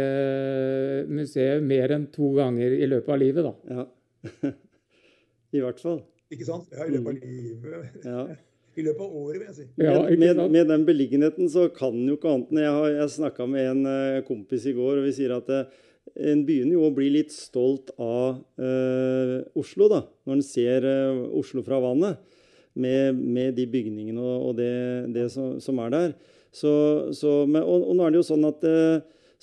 museet 1.12 1.66
mer 1.66 1.94
enn 1.98 2.08
to 2.14 2.32
ganger 2.38 2.78
i 2.78 2.88
løpet 2.90 3.14
av 3.14 3.22
livet, 3.22 3.50
da. 3.50 3.78
Ja. 3.78 4.54
I 5.58 5.62
hvert 5.62 5.84
fall. 5.84 6.02
Ikke 6.34 6.48
sant? 6.48 6.72
Ja, 6.74 6.88
I 6.88 6.96
løpet 6.96 7.12
av 7.12 7.30
mm. 7.30 7.38
livet. 7.44 8.02
Ja. 8.08 8.26
I 8.80 8.88
løpet 8.88 9.04
av 9.06 9.18
året, 9.20 9.38
vil 9.38 9.50
jeg 9.52 9.58
si. 9.60 9.68
Ja, 9.84 9.98
med, 10.24 10.40
med, 10.56 10.70
den 10.72 10.86
beliggenheten 10.88 11.52
så 11.52 11.68
kan 11.76 12.00
jo 12.08 12.16
ikke 12.18 12.32
annet 12.32 12.54
enn 12.54 12.64
Jeg, 12.64 12.78
har, 12.80 12.88
jeg 13.04 13.16
snakka 13.20 13.46
med 13.50 13.70
en 13.70 13.84
uh, 13.86 14.24
kompis 14.26 14.66
i 14.72 14.74
går, 14.78 15.02
og 15.02 15.06
vi 15.06 15.14
sier 15.20 15.36
at 15.36 15.52
en 16.20 16.44
begynner 16.48 16.78
jo 16.78 16.88
å 16.88 16.94
bli 16.94 17.10
litt 17.14 17.34
stolt 17.34 17.94
av 18.02 18.44
eh, 18.62 19.40
Oslo, 19.60 19.90
da, 19.92 20.04
når 20.28 20.38
en 20.38 20.46
ser 20.46 20.88
Oslo 21.34 21.66
fra 21.66 21.82
vannet. 21.84 22.22
Med, 22.74 23.14
med 23.14 23.52
de 23.54 23.68
bygningene 23.70 24.18
og, 24.18 24.48
og 24.48 24.54
det, 24.58 24.72
det 25.14 25.28
som, 25.30 25.60
som, 25.62 25.78
er 25.84 25.92
der. 25.94 26.08
Så, 26.50 26.72
så, 27.14 27.44
men, 27.46 27.62
og, 27.62 27.84
og, 27.86 27.92
nå 27.94 28.08
er 28.08 28.16
det 28.16 28.18
jo 28.18 28.26
sånn 28.32 28.48
at 28.50 28.66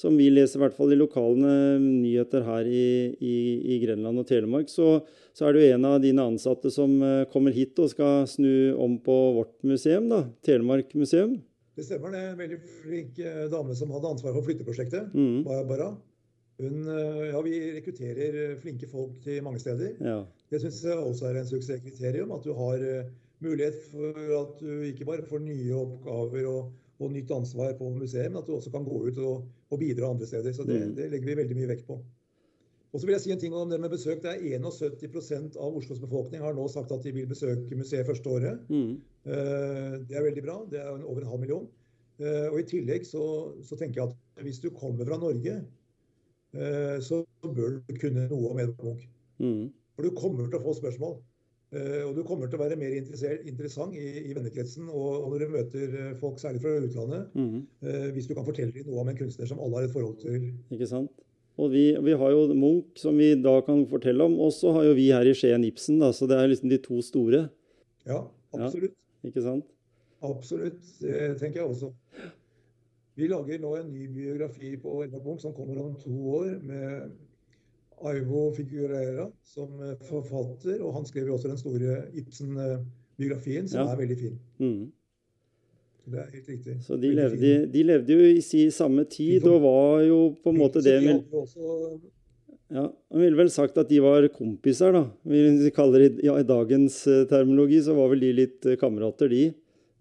som 0.01 0.17
vi 0.17 0.31
leser 0.33 0.59
i 0.59 0.63
hvert 0.65 0.77
fall 0.77 0.95
i 0.95 0.99
lokalene 0.99 1.53
nyheter 1.81 2.45
her 2.47 2.69
i, 2.69 3.13
i, 3.21 3.37
i 3.75 3.79
Grenland 3.83 4.23
og 4.23 4.29
Telemark, 4.29 4.71
så, 4.73 5.01
så, 5.35 5.47
er 5.47 5.55
det 5.57 5.63
jo 5.63 5.77
en 5.77 5.89
av 5.91 5.99
dine 6.03 6.25
ansatte 6.33 6.73
som 6.73 6.97
eh, 7.05 7.27
kommer 7.33 7.55
hit 7.57 7.79
og 7.83 7.91
skal 7.93 8.25
snu 8.31 8.73
om 8.81 8.97
på 9.05 9.17
vårt 9.37 9.57
museum, 9.67 10.09
da, 10.13 10.25
Telemark 10.47 10.95
museum. 10.97 11.37
Det 11.77 11.87
stemmer. 11.87 12.13
Det 12.15 12.21
er 12.21 12.31
en 12.33 12.41
veldig 12.41 12.61
flink 12.83 13.21
eh, 13.23 13.45
dame 13.53 13.77
som 13.77 13.93
hadde 13.95 14.15
ansvar 14.15 14.37
for 14.37 14.47
flytteprosjektet. 14.49 15.13
Mm. 15.13 15.43
Barbara. 15.47 15.93
Hun, 16.61 16.85
eh, 16.93 17.25
ja, 17.31 17.41
vi 17.47 17.57
rekrutterer 17.79 18.39
flinke 18.61 18.89
folk 18.91 19.17
til 19.25 19.43
mange 19.47 19.63
steder. 19.63 19.97
Ja. 20.05 20.21
Det 20.53 20.61
syns 20.63 20.83
jeg 20.85 20.99
også 20.99 21.31
er 21.31 21.41
en 21.41 21.49
suksesskriterium. 21.49 22.33
At 22.37 22.45
du 22.45 22.53
har 22.59 22.85
mulighet 23.41 23.77
for 23.89 24.23
at 24.41 24.61
du 24.61 24.85
ikke 24.91 25.09
bare 25.09 25.27
får 25.27 25.43
nye 25.45 25.75
oppgaver 25.77 26.49
og, 26.51 26.73
og 27.01 27.13
nytt 27.15 27.31
ansvar 27.33 27.77
på 27.79 27.89
museet, 27.95 28.29
men 28.29 28.43
at 28.43 28.49
du 28.49 28.57
også 28.57 28.73
kan 28.75 28.85
gå 28.85 29.03
ut 29.09 29.21
og, 29.25 29.47
og 29.71 29.81
bidra 29.81 30.11
andre 30.13 30.29
steder. 30.29 30.53
Så 30.53 30.67
det, 30.69 30.81
mm. 30.81 30.97
det, 30.99 31.11
legger 31.15 31.33
vi 31.33 31.39
veldig 31.43 31.57
mye 31.61 31.71
vekt 31.73 31.87
på. 31.89 32.01
Og 32.91 32.99
så 32.99 33.07
vil 33.07 33.15
jeg 33.15 33.23
si 33.23 33.33
en 33.33 33.41
ting 33.41 33.55
om 33.55 33.71
det 33.71 33.79
med 33.81 33.93
besøk. 33.93 34.23
Det 34.23 34.33
er 34.33 34.59
71% 34.59 35.59
av 35.63 35.77
Oslos 35.79 36.01
befolkning 36.03 36.43
har 36.43 36.57
nå 36.57 36.67
sagt 36.69 36.91
at 36.93 37.05
de 37.07 37.13
vil 37.15 37.29
besøke 37.31 37.79
museet 37.79 38.09
første 38.09 38.33
året. 38.33 38.65
Mm. 38.69 38.97
Eh, 39.31 39.95
det 40.09 40.19
er 40.19 40.27
veldig 40.27 40.43
bra. 40.47 40.57
Det 40.71 40.81
er 40.83 40.91
over 40.99 41.23
en 41.23 41.31
halv 41.31 41.45
million. 41.45 41.69
Eh, 42.19 42.49
og 42.51 42.59
I 42.61 42.67
tillegg 42.69 43.07
så, 43.07 43.23
så, 43.63 43.79
tenker 43.79 44.03
jeg 44.03 44.11
at 44.11 44.43
hvis 44.45 44.59
du 44.61 44.73
kommer 44.75 45.07
fra 45.07 45.21
Norge, 45.23 45.55
eh, 45.55 45.69
så 46.51 47.21
bør 47.45 47.77
du 47.87 47.93
kunne 48.01 48.25
noe 48.27 48.51
om 48.51 48.59
Edvard 48.59 48.89
Munch. 48.89 49.05
Mm. 49.39 49.69
For 49.95 50.09
du 50.09 50.17
kommer 50.19 50.49
til 50.49 50.59
å 50.59 50.65
få 50.65 50.75
spørsmål. 50.79 51.19
Eh, 51.71 52.03
og 52.03 52.17
du 52.17 52.25
kommer 52.27 52.49
til 52.51 52.59
å 52.59 52.65
være 52.65 52.77
mer 52.79 52.97
interessant 52.99 53.95
i, 53.95 54.07
i 54.27 54.33
vennekretsen 54.35 54.89
og, 54.91 55.29
når 55.31 55.43
du 55.45 55.53
møter 55.53 55.93
eh, 55.95 56.15
folk, 56.19 56.41
særlig 56.43 56.65
fra 56.65 56.73
utlandet, 56.83 57.29
mm. 57.39 57.61
eh, 57.87 58.07
hvis 58.17 58.27
du 58.27 58.35
kan 58.35 58.47
fortelle 58.47 58.75
dem 58.75 58.89
noe 58.89 59.05
om 59.05 59.11
en 59.13 59.19
kunstner 59.19 59.47
som 59.47 59.61
alle 59.63 59.79
har 59.79 59.87
et 59.87 59.95
forhold 59.95 60.17
til. 60.19 60.49
Ikke 60.75 60.89
sant? 60.91 61.23
Og 61.61 61.71
vi, 61.71 61.85
vi, 62.03 62.17
har 62.19 62.35
jo 62.35 62.43
Munch, 62.59 62.99
som 62.99 63.21
vi 63.21 63.37
da 63.39 63.53
kan 63.63 63.85
fortelle 63.87 64.27
om. 64.27 64.35
Og 64.43 64.51
så 64.57 64.73
har 64.75 64.89
jo 64.89 64.97
vi 64.99 65.11
her 65.13 65.29
i 65.29 65.37
Skien 65.37 65.67
Ibsen, 65.69 66.01
da, 66.03 66.11
så 66.17 66.27
det 66.31 66.41
er 66.41 66.51
liksom 66.51 66.73
de 66.73 66.81
to 66.83 66.99
store. 67.07 67.45
Ja, 68.09 68.25
absolutt. 68.57 68.97
Ja, 68.97 69.31
ikke 69.31 69.45
sant? 69.45 69.69
Absolutt. 70.27 70.81
Det 71.05 71.35
tenker 71.39 71.63
jeg 71.63 71.69
også. 71.69 71.93
Vi 73.21 73.29
lager 73.29 73.59
nå 73.61 73.75
en 73.77 73.91
ny 73.93 74.07
biografi 74.09 74.77
på 74.81 75.03
Edvard 75.05 75.27
Munch 75.27 75.43
som 75.45 75.53
kommer 75.53 75.81
om 75.83 75.97
to 76.01 76.15
år. 76.41 76.55
med 76.65 77.11
Aivo 78.01 78.47
Figueira 78.57 79.27
som 79.45 79.75
eh, 79.85 79.99
forfatter, 80.09 80.79
og 80.81 80.95
han 80.97 81.05
skrev 81.05 81.29
jo 81.29 81.37
også 81.37 81.51
den 81.51 81.59
store 81.61 81.99
Ibsen-biografien, 82.17 83.69
som 83.69 83.83
ja. 83.83 83.91
er 83.93 83.99
veldig 84.01 84.17
fin. 84.17 84.39
Mm. 84.63 84.87
Det 86.11 86.23
er 86.23 86.31
helt 86.33 86.49
riktig. 86.49 86.77
Så 86.87 86.97
de 86.97 87.11
levde, 87.15 87.51
de 87.71 87.83
levde, 87.85 88.17
jo 88.17 88.31
i 88.31 88.41
si 88.45 88.63
samme 88.75 89.05
tid, 89.11 89.45
og 89.47 89.61
var 89.67 90.07
jo 90.07 90.21
på 90.41 90.55
en 90.55 90.63
måte 90.63 90.83
det 90.83 90.97
de 91.05 91.19
ja, 92.71 92.87
Han 92.87 93.21
ville 93.21 93.37
vel 93.37 93.51
sagt 93.53 93.79
at 93.83 93.91
de 93.91 93.99
var 94.03 94.25
kompiser, 94.33 94.95
da. 94.97 95.05
Vi 95.27 95.71
kaller 95.75 96.07
det 96.07 96.25
ja, 96.25 96.39
I 96.39 96.47
dagens 96.47 97.03
eh, 97.11 97.27
terminologi 97.31 97.83
så 97.85 97.99
var 97.99 98.15
vel 98.15 98.25
de 98.25 98.33
litt 98.41 98.67
eh, 98.67 98.79
kamerater, 98.81 99.29
de 99.29 99.51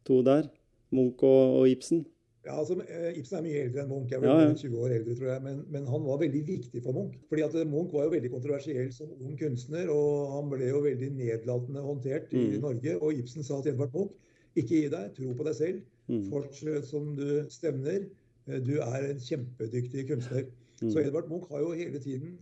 to 0.08 0.22
der. 0.26 0.48
Munch 0.96 1.22
og, 1.26 1.60
og 1.60 1.70
Ibsen. 1.70 2.06
Ja, 2.46 2.60
altså, 2.60 2.74
eh, 2.88 3.18
Ibsen 3.20 3.38
er 3.38 3.44
mye 3.44 3.62
eldre 3.66 3.82
enn 3.84 3.90
Munch. 3.92 4.12
Jeg 4.14 4.18
er 4.18 4.22
vel 4.24 4.30
ja, 4.32 4.44
ja. 4.48 4.54
20 4.62 4.84
år 4.84 4.94
eldre, 4.96 5.16
tror 5.20 5.30
jeg. 5.34 5.42
Men, 5.44 5.58
men, 5.74 5.88
han 5.92 6.06
var 6.06 6.22
veldig 6.22 6.42
viktig 6.48 6.84
for 6.86 6.96
Munch. 6.96 7.18
Fordi 7.32 7.44
at 7.44 7.58
eh, 7.60 7.68
Munch 7.68 7.92
var 7.94 8.08
jo 8.08 8.14
veldig 8.14 8.32
kontroversiell 8.32 8.94
som 8.96 9.12
ung 9.18 9.36
kunstner, 9.40 9.92
og 9.92 10.38
han 10.38 10.54
ble 10.54 10.70
jo 10.70 10.80
veldig 10.86 11.10
nedlatende 11.18 11.84
håndtert 11.84 12.32
i 12.32 12.46
mm. 12.46 12.62
Norge. 12.64 12.96
Og 13.04 13.20
Ibsen 13.20 13.44
sa 13.44 13.60
til 13.60 13.76
Edvard 13.76 13.92
Munch 13.98 14.16
ikke 14.56 14.70
gi 14.72 14.94
deg, 14.94 15.12
tro 15.18 15.36
på 15.36 15.50
deg 15.50 15.60
selv. 15.60 15.84
Mm. 16.08 16.24
Fortsett 16.32 16.88
som 16.88 17.12
du 17.20 17.28
stevner. 17.52 18.08
Eh, 18.48 18.64
du 18.64 18.78
er 18.88 19.12
en 19.12 19.24
kjempedyktig 19.28 20.08
kunstner. 20.14 20.48
Mm. 20.80 20.94
Så 20.94 21.04
Edvard 21.04 21.28
Munch 21.28 21.52
har 21.52 21.66
jo 21.66 21.76
hele 21.76 22.00
tiden 22.00 22.38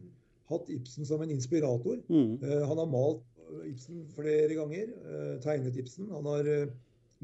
hatt 0.52 0.70
Ibsen 0.72 1.10
som 1.10 1.26
en 1.26 1.34
inspirator. 1.34 1.98
Mm. 2.08 2.38
Han 2.70 2.80
har 2.80 2.92
malt 2.94 3.26
Ibsen 3.66 4.06
flere 4.14 4.54
ganger. 4.54 4.94
Tegnet 5.44 5.76
Ibsen. 5.76 6.08
Han 6.14 6.30
har 6.30 6.70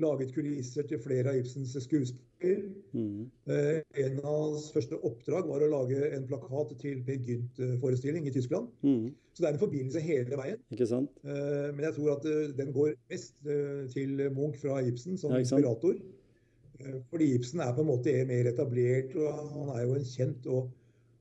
laget 0.01 0.33
kulisser 0.33 0.87
til 0.89 0.99
flere 1.01 1.31
av 1.31 1.39
Ibsens 1.39 1.75
skuespill. 1.85 2.21
Mm. 2.43 3.25
Eh, 3.49 3.79
en 4.03 4.17
av 4.21 4.33
hans 4.33 4.65
første 4.73 4.97
oppdrag 5.07 5.47
var 5.49 5.63
å 5.65 5.69
lage 5.71 6.09
en 6.13 6.25
plakat 6.29 6.73
til 6.81 7.01
Per 7.07 7.17
Gynt-forestilling 7.27 8.27
i 8.29 8.33
Tyskland. 8.35 8.67
Mm. 8.83 9.11
Så 9.33 9.41
det 9.41 9.49
er 9.49 9.55
en 9.55 9.61
forbindelse 9.63 10.03
hele 10.05 10.37
veien. 10.37 10.59
Ikke 10.75 10.87
sant? 10.89 11.09
Eh, 11.25 11.69
Men 11.73 11.87
jeg 11.87 11.95
tror 11.97 12.11
at 12.17 12.27
eh, 12.29 12.51
den 12.57 12.73
går 12.75 12.93
mest 13.09 13.35
til 13.95 14.23
Munch 14.35 14.59
fra 14.61 14.81
Ibsen 14.85 15.17
som 15.17 15.33
Ja, 15.33 15.41
inspirator. 15.41 15.97
Fordi 17.09 17.29
Ibsen 17.37 17.61
er 17.63 17.73
på 17.73 17.81
en 17.85 17.87
måte 17.87 18.13
mer 18.27 18.49
etablert, 18.49 19.13
og 19.15 19.29
han 19.53 19.69
er 19.77 19.83
jo 19.87 19.93
en 19.95 20.07
kjent 20.09 20.47
og, 20.51 20.71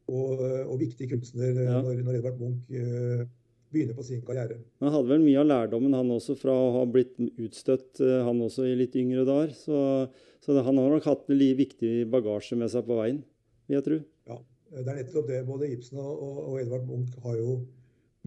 og, 0.08 0.40
og 0.66 0.80
viktig 0.80 1.10
kunstner 1.12 1.52
Ja. 1.62 1.80
når, 1.84 2.02
når 2.02 2.18
Edvard 2.18 2.40
Munch 2.40 2.66
begynner 3.72 3.96
på 3.96 4.04
sin 4.06 4.22
karriere. 4.26 4.60
Han 4.82 4.94
hadde 4.94 5.10
vel 5.10 5.24
mye 5.24 5.40
av 5.42 5.48
lærdommen, 5.48 5.96
han 5.96 6.12
også, 6.14 6.36
fra 6.38 6.54
å 6.54 6.70
ha 6.78 6.86
blitt 6.88 7.16
utstøtt, 7.20 8.00
eh, 8.00 8.20
han 8.26 8.40
også, 8.44 8.66
i 8.68 8.78
litt 8.78 8.96
yngre 8.98 9.26
dager. 9.28 9.54
Så, 9.56 9.82
så 10.44 10.56
han 10.58 10.80
har 10.80 10.96
nok 10.96 11.08
hatt 11.08 11.28
en 11.30 11.44
viktig 11.58 11.92
bagasje 12.12 12.58
med 12.60 12.72
seg 12.72 12.86
på 12.88 12.98
veien, 13.00 13.22
vil 13.66 13.78
jeg 13.78 13.86
tro. 13.88 14.00
Ja, 14.30 14.38
det 14.72 14.84
er 14.86 15.00
nettopp 15.02 15.30
det. 15.30 15.44
Både 15.48 15.70
Ibsen 15.72 16.00
og, 16.02 16.22
og, 16.22 16.58
Edvard 16.60 16.86
Munch 16.88 17.16
har 17.24 17.38
jo 17.40 17.58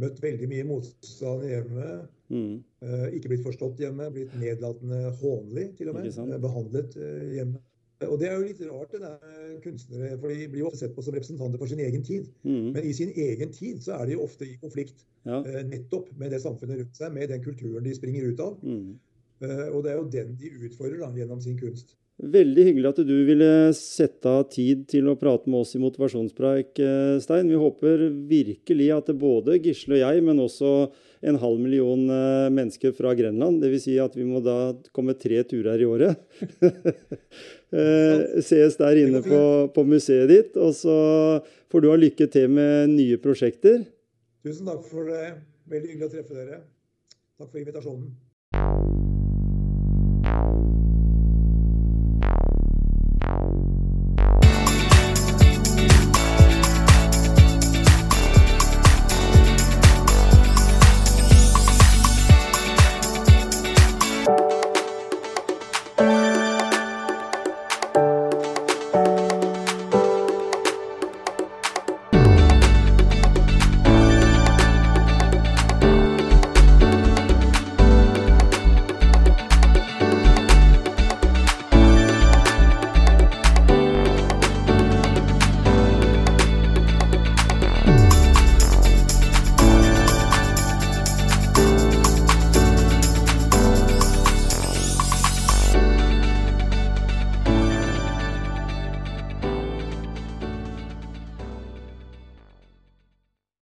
møtt 0.02 0.20
veldig 0.24 0.50
mye 0.52 0.68
motstand 0.68 1.46
hjemme. 1.48 1.94
Mm. 2.34 2.58
Eh, 2.82 3.08
ikke 3.18 3.32
blitt 3.32 3.46
forstått 3.46 3.80
hjemme, 3.84 4.10
blitt 4.14 4.34
nedlatende 4.40 5.14
hånlig 5.22 5.72
til 5.78 5.92
og 5.92 6.00
med. 6.00 6.10
Eh, 6.12 6.42
Behandlet 6.42 6.98
eh, 7.00 7.24
hjemme. 7.38 7.62
Og 8.04 8.20
det 8.20 8.28
er 8.28 8.34
jo 8.36 8.44
litt 8.44 8.62
rart, 8.68 8.92
det 8.92 9.00
der 9.02 9.60
kunstnere, 9.64 10.18
for 10.20 10.28
de 10.28 10.48
blir 10.52 10.60
jo 10.66 10.68
ofte 10.68 10.82
sett 10.84 10.96
på 10.96 11.02
som 11.06 11.14
representanter 11.16 11.58
for 11.62 11.72
sin 11.72 11.80
egen 11.80 12.04
tid. 12.04 12.26
Mm. 12.44 12.74
Men 12.76 12.84
i 12.84 12.94
sin 12.94 13.14
egen 13.16 13.52
tid 13.56 13.80
så 13.86 13.94
er 14.02 14.06
de 14.10 14.18
jo 14.18 14.24
ofte 14.28 14.46
i 14.46 14.58
konflikt 14.62 15.06
Ja. 15.26 15.40
eh, 15.42 15.64
nettopp 15.66 16.12
med 16.20 16.32
det 16.32 16.42
samfunnet 16.44 16.78
rundt 16.82 16.96
seg, 17.00 17.14
med 17.14 17.30
den 17.30 17.42
kulturen 17.44 17.84
de 17.84 17.96
springer 17.96 18.28
ut 18.34 18.40
av. 18.40 18.58
Mm. 18.64 19.00
Eh, 19.42 19.68
Og 19.74 19.84
det 19.84 19.92
er 19.92 19.96
jo 19.98 20.10
den 20.12 20.36
de 20.36 20.52
utfordrer 20.68 21.00
da, 21.00 21.12
gjennom 21.16 21.42
sin 21.42 21.58
kunst. 21.58 21.96
Veldig 22.16 22.64
hyggelig 22.64 22.88
at 22.94 23.00
du 23.04 23.16
ville 23.28 23.48
sette 23.76 24.32
av 24.32 24.46
tid 24.48 24.86
til 24.88 25.10
å 25.12 25.18
prate 25.20 25.50
med 25.52 25.66
oss 25.66 25.74
i 25.76 25.82
Motivasjonspreik, 25.84 26.80
eh, 26.80 27.18
Stein. 27.20 27.50
Vi 27.52 27.60
håper 27.60 28.06
virkelig 28.30 28.88
at 28.96 29.12
både 29.20 29.58
Gisle 29.60 29.98
og 29.98 30.00
jeg, 30.00 30.22
men 30.24 30.40
også 30.40 30.70
en 31.28 31.40
halv 31.42 31.60
million 31.60 32.08
eh, 32.08 32.48
mennesker 32.56 32.96
fra 32.96 33.12
Grenland, 33.20 33.60
dvs. 33.60 33.84
Si 33.84 33.98
at 34.00 34.16
vi 34.16 34.24
må 34.24 34.40
da 34.40 34.72
komme 34.96 35.18
tre 35.20 35.44
turer 35.44 35.84
i 35.84 35.90
året, 35.92 36.24
eh, 37.76 38.40
ses 38.40 38.80
der 38.80 39.02
inne 39.04 39.20
på, 39.26 39.42
på 39.76 39.84
museet 39.84 40.32
ditt. 40.32 40.56
Og 40.56 40.72
så 40.72 40.96
får 41.68 41.84
du 41.84 41.92
ha 41.92 42.00
lykke 42.00 42.30
til 42.32 42.48
med 42.48 42.96
nye 42.96 43.20
prosjekter. 43.20 43.84
Tusen 44.48 44.72
takk 44.72 44.88
for 44.88 45.12
det. 45.12 45.34
Veldig 45.68 45.92
hyggelig 45.92 46.08
å 46.08 46.16
treffe 46.16 46.40
dere. 46.40 46.64
Takk 47.36 47.52
for 47.52 47.60
invitasjonen. 47.60 48.14